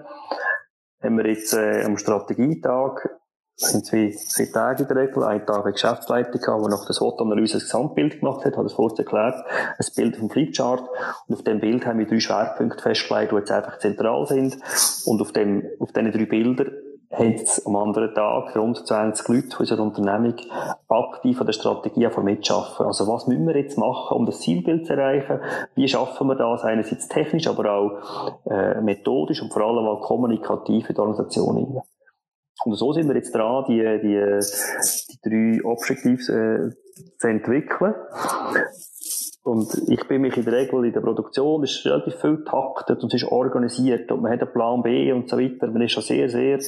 haben 1.02 1.18
wir 1.18 1.26
jetzt 1.26 1.52
äh, 1.52 1.84
am 1.84 1.98
Strategietag 1.98 3.10
es 3.56 3.70
sind 3.70 3.86
zwei, 3.86 4.10
zwei 4.10 4.46
Tage 4.46 4.82
in 4.82 4.88
der 4.88 4.96
Regel. 4.96 5.22
Ein 5.22 5.46
Tag 5.46 5.64
eine 5.64 5.72
Geschäftsleitung 5.72 6.40
gehabt, 6.40 6.62
der 6.62 6.70
nach 6.70 6.86
der 6.86 6.94
SWOT-Analyse 6.94 7.58
ein 7.58 7.60
Gesamtbild 7.60 8.18
gemacht 8.18 8.44
hat, 8.44 8.56
hat 8.56 8.66
es 8.66 8.72
vorhin 8.72 8.98
erklärt. 8.98 9.44
Ein 9.78 9.86
Bild 9.94 10.16
vom 10.16 10.28
Flipchart. 10.30 10.82
Und 11.28 11.34
auf 11.36 11.42
dem 11.42 11.60
Bild 11.60 11.86
haben 11.86 12.00
wir 12.00 12.06
drei 12.06 12.18
Schwerpunkte 12.18 12.82
festgelegt, 12.82 13.30
die 13.30 13.36
jetzt 13.36 13.52
einfach 13.52 13.78
zentral 13.78 14.26
sind. 14.26 14.58
Und 15.06 15.20
auf 15.20 15.30
dem, 15.32 15.64
auf 15.78 15.92
diesen 15.92 16.10
drei 16.10 16.24
Bildern 16.24 16.72
haben 17.12 17.34
es 17.34 17.64
am 17.64 17.76
anderen 17.76 18.12
Tag 18.12 18.56
rund 18.56 18.84
20 18.84 19.28
Leute 19.28 19.50
von 19.50 19.60
unserer 19.60 19.82
Unternehmung 19.82 20.34
aktiv 20.88 21.40
an 21.40 21.46
der 21.46 21.52
Strategie 21.52 22.08
von 22.10 22.24
mitschaffen. 22.24 22.86
Also 22.86 23.06
was 23.06 23.28
müssen 23.28 23.46
wir 23.46 23.56
jetzt 23.56 23.78
machen, 23.78 24.16
um 24.16 24.26
das 24.26 24.40
Zielbild 24.40 24.84
zu 24.86 24.94
erreichen? 24.94 25.38
Wie 25.76 25.86
schaffen 25.86 26.26
wir 26.26 26.34
das? 26.34 26.64
Einerseits 26.64 27.06
technisch, 27.06 27.46
aber 27.46 27.72
auch 27.72 28.40
äh, 28.50 28.80
methodisch 28.80 29.42
und 29.42 29.52
vor 29.52 29.62
allem 29.62 29.86
auch 29.86 30.00
kommunikativ 30.00 30.88
in 30.88 30.94
der 30.96 31.04
Organisation. 31.04 31.82
Und 32.64 32.76
so 32.76 32.92
sind 32.92 33.08
wir 33.08 33.16
jetzt 33.16 33.34
dran, 33.34 33.64
die, 33.68 33.80
die, 34.02 34.38
die 35.10 35.60
drei 35.60 35.64
Objectives 35.64 36.28
äh, 36.28 36.70
zu 37.18 37.26
entwickeln. 37.26 37.94
Und 39.44 39.74
ich 39.88 40.08
bin 40.08 40.22
mich 40.22 40.38
in 40.38 40.44
der 40.46 40.54
Regel 40.54 40.86
in 40.86 40.92
der 40.94 41.02
Produktion, 41.02 41.62
ist 41.64 41.84
relativ 41.84 42.14
viel 42.14 42.42
taktet 42.44 43.02
und 43.02 43.12
es 43.12 43.22
ist 43.22 43.30
organisiert 43.30 44.10
und 44.10 44.22
man 44.22 44.32
hat 44.32 44.40
einen 44.40 44.52
Plan 44.52 44.82
B 44.82 45.12
und 45.12 45.28
so 45.28 45.38
weiter. 45.38 45.66
Man 45.66 45.82
ist 45.82 45.92
schon 45.92 46.02
sehr, 46.02 46.30
sehr 46.30 46.60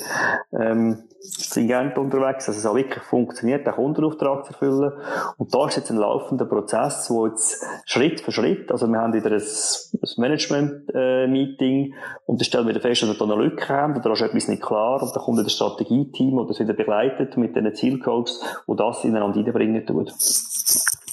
ähm, 0.53 1.05
stringent 1.23 1.97
unterwegs, 1.97 2.45
dass 2.45 2.59
es 2.59 2.67
auch 2.67 2.75
wirklich 2.75 3.03
funktioniert, 3.03 3.67
den 3.67 3.73
Kundenauftrag 3.73 4.45
zu 4.45 4.53
erfüllen. 4.53 4.93
Und 5.39 5.55
da 5.55 5.67
ist 5.67 5.77
jetzt 5.77 5.91
ein 5.91 5.97
laufender 5.97 6.45
Prozess, 6.45 7.09
wo 7.09 7.27
jetzt 7.27 7.65
Schritt 7.87 8.21
für 8.21 8.31
Schritt, 8.31 8.71
also 8.71 8.87
wir 8.89 8.99
haben 8.99 9.15
wieder 9.15 9.31
ein, 9.31 9.41
ein 9.41 10.11
Management-Meeting 10.19 11.87
äh, 11.87 11.95
und 12.27 12.41
dann 12.41 12.45
stellen 12.45 12.67
wir 12.67 12.79
fest, 12.79 13.01
dass 13.01 13.09
wir 13.09 13.17
da 13.17 13.25
eine 13.25 13.43
Lücke 13.43 13.69
haben 13.71 13.95
oder 13.95 14.03
da 14.03 14.13
ist 14.13 14.21
etwas 14.21 14.49
nicht 14.49 14.63
klar 14.63 15.03
und 15.03 15.17
dann 15.17 15.23
kommt 15.23 15.39
ein 15.39 15.49
Strategieteam, 15.49 16.37
das 16.37 16.49
das 16.49 16.61
wieder 16.61 16.75
begleitet 16.75 17.39
mit 17.39 17.57
diesen 17.57 17.75
Zielcodes, 17.75 18.43
wo 18.67 18.75
das 18.75 19.03
ineinander 19.03 19.39
reinbringen 19.39 19.87
tut. 19.87 20.13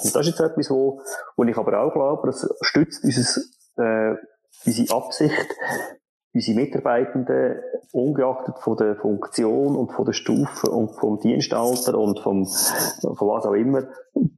Und 0.03 0.15
das 0.15 0.27
ist 0.27 0.39
jetzt 0.39 0.41
etwas, 0.41 0.69
wo, 0.69 1.01
wo 1.35 1.43
ich 1.43 1.57
aber 1.57 1.81
auch 1.81 1.93
glaube, 1.93 2.27
das 2.27 2.47
stützt 2.61 3.03
dieses, 3.03 3.37
äh, 3.77 4.15
unsere 4.65 4.95
Absicht, 4.95 5.55
unsere 6.33 6.59
Mitarbeitenden, 6.59 7.61
ungeachtet 7.93 8.57
von 8.59 8.75
der 8.75 8.95
Funktion 8.95 9.75
und 9.75 9.91
von 9.91 10.05
der 10.05 10.13
Stufe 10.13 10.69
und 10.71 10.95
vom 10.95 11.19
Dienstalter 11.19 11.95
und 11.95 12.19
vom, 12.19 12.45
von 12.45 13.27
was 13.27 13.45
auch 13.45 13.53
immer, 13.53 13.83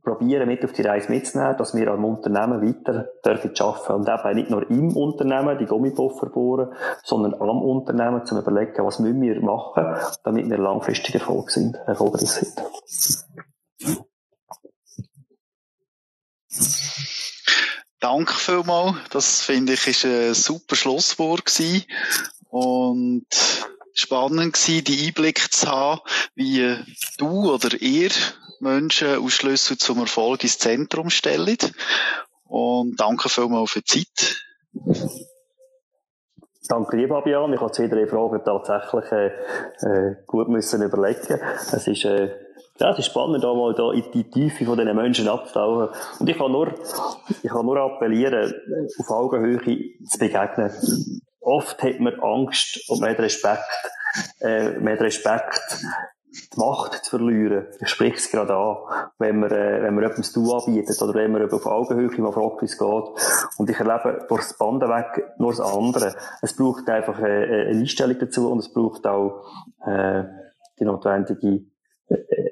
probieren 0.04 0.48
mit 0.48 0.64
auf 0.66 0.74
die 0.74 0.82
Reise 0.82 1.10
mitzunehmen, 1.10 1.56
dass 1.58 1.74
wir 1.74 1.90
am 1.90 2.04
Unternehmen 2.04 2.62
weiter 2.62 3.08
dürfen 3.26 3.52
arbeiten. 3.58 3.94
Und 3.94 4.10
eben 4.10 4.36
nicht 4.36 4.50
nur 4.50 4.70
im 4.70 4.96
Unternehmen 4.96 5.58
die 5.58 5.66
Gummipuffer 5.66 6.28
bohren, 6.28 6.74
sondern 7.04 7.34
am 7.36 7.62
Unternehmen 7.62 8.26
zu 8.26 8.38
überlegen, 8.38 8.86
was 8.86 9.00
müssen 9.00 9.22
wir 9.22 9.40
machen, 9.42 9.96
damit 10.24 10.50
wir 10.50 10.58
langfristig 10.58 11.16
erfolgreich 11.16 11.52
sind. 11.52 11.76
Erfolgreich 11.88 12.30
sind. 12.30 14.06
Danke 18.00 18.34
vielmals. 18.34 18.98
Das 19.10 19.42
finde 19.42 19.74
ich 19.74 19.88
ist 19.88 20.06
ein 20.06 20.34
super 20.34 20.76
Schlusswort 20.76 21.46
gewesen. 21.46 21.86
Und 22.50 23.26
spannend 23.94 24.54
gewesen, 24.54 24.84
die 24.84 25.08
Einblick 25.08 25.52
zu 25.52 25.68
haben, 25.68 26.02
wie 26.36 26.78
du 27.18 27.52
oder 27.54 27.74
ihr 27.82 28.12
Menschen 28.60 29.18
aus 29.18 29.34
Schlüssel 29.34 29.78
zum 29.78 30.00
Erfolg 30.00 30.44
ins 30.44 30.60
Zentrum 30.60 31.10
stellt. 31.10 31.72
Und 32.46 33.00
danke 33.00 33.30
vielmals 33.30 33.72
für 33.72 33.82
die 33.82 34.06
Zeit. 34.06 34.36
Danke 36.68 36.98
dir, 36.98 37.08
Fabian. 37.08 37.54
Ich 37.54 37.62
habe 37.62 37.72
zu 37.72 37.84
jeder 37.84 38.08
Frage 38.08 38.42
tatsächlich 38.44 39.12
äh, 39.12 39.28
äh, 39.82 40.16
gut 40.26 40.50
müssen 40.50 40.82
überlegen. 40.82 41.40
Es 41.72 41.88
ist 41.88 42.06
äh, 42.06 42.32
ja, 42.80 42.92
es 42.92 43.00
ist 43.00 43.06
spannend, 43.06 43.44
da 43.44 43.54
mal 43.54 43.74
da 43.74 43.92
in 43.94 44.04
die 44.14 44.30
Tiefe 44.30 44.66
von 44.66 44.78
diesen 44.78 44.96
Menschen 44.96 45.28
abzutauchen. 45.30 45.90
Und 46.20 46.30
ich 46.30 46.38
kann 46.38 46.52
nur, 46.52 46.74
ich 47.42 47.50
kann 47.50 47.66
nur 47.66 47.78
appellieren, 47.78 48.54
auf 49.00 49.10
Augenhöhe 49.10 49.60
zu 50.10 50.20
begegnen. 50.20 50.72
Oft 51.40 51.82
hat 51.84 52.00
man 52.00 52.20
Angst 52.20 52.90
und 52.90 53.00
man 53.00 53.12
hat 53.12 53.20
Respekt, 53.20 53.62
äh, 54.42 54.72
man 54.80 54.94
hat 54.94 55.02
Respekt, 55.02 55.86
die 56.54 56.60
Macht 56.60 57.06
zu 57.06 57.12
verlieren. 57.12 57.68
Ich 57.80 57.88
spreche 57.88 58.18
es 58.18 58.30
gerade 58.30 58.54
an, 58.54 58.78
wenn 59.20 59.40
man, 59.40 59.52
äh, 59.52 59.84
wenn 59.84 59.96
man 59.96 60.04
etwas 60.04 60.34
Du 60.34 60.52
anbietet 60.54 61.02
oder 61.02 61.14
wenn 61.14 61.32
man 61.32 61.50
auf 61.50 61.66
Augenhöhe 61.66 62.10
mal 62.20 62.34
fragt, 62.34 62.62
wie 62.62 62.66
es 62.66 62.78
geht. 62.78 63.58
Und 63.58 63.70
ich 63.70 63.80
erlebe 63.80 64.26
durch 64.28 64.42
das 64.42 64.58
Band 64.58 64.82
weg 64.82 65.34
nur 65.38 65.52
das 65.52 65.62
andere. 65.62 66.14
Es 66.42 66.56
braucht 66.58 66.90
einfach 66.90 67.20
äh, 67.20 67.24
eine 67.24 67.80
Einstellung 67.80 68.18
dazu 68.20 68.52
und 68.52 68.60
es 68.60 68.74
braucht 68.74 69.06
auch, 69.08 69.46
äh, 69.86 70.24
die 70.78 70.84
notwendige 70.84 71.62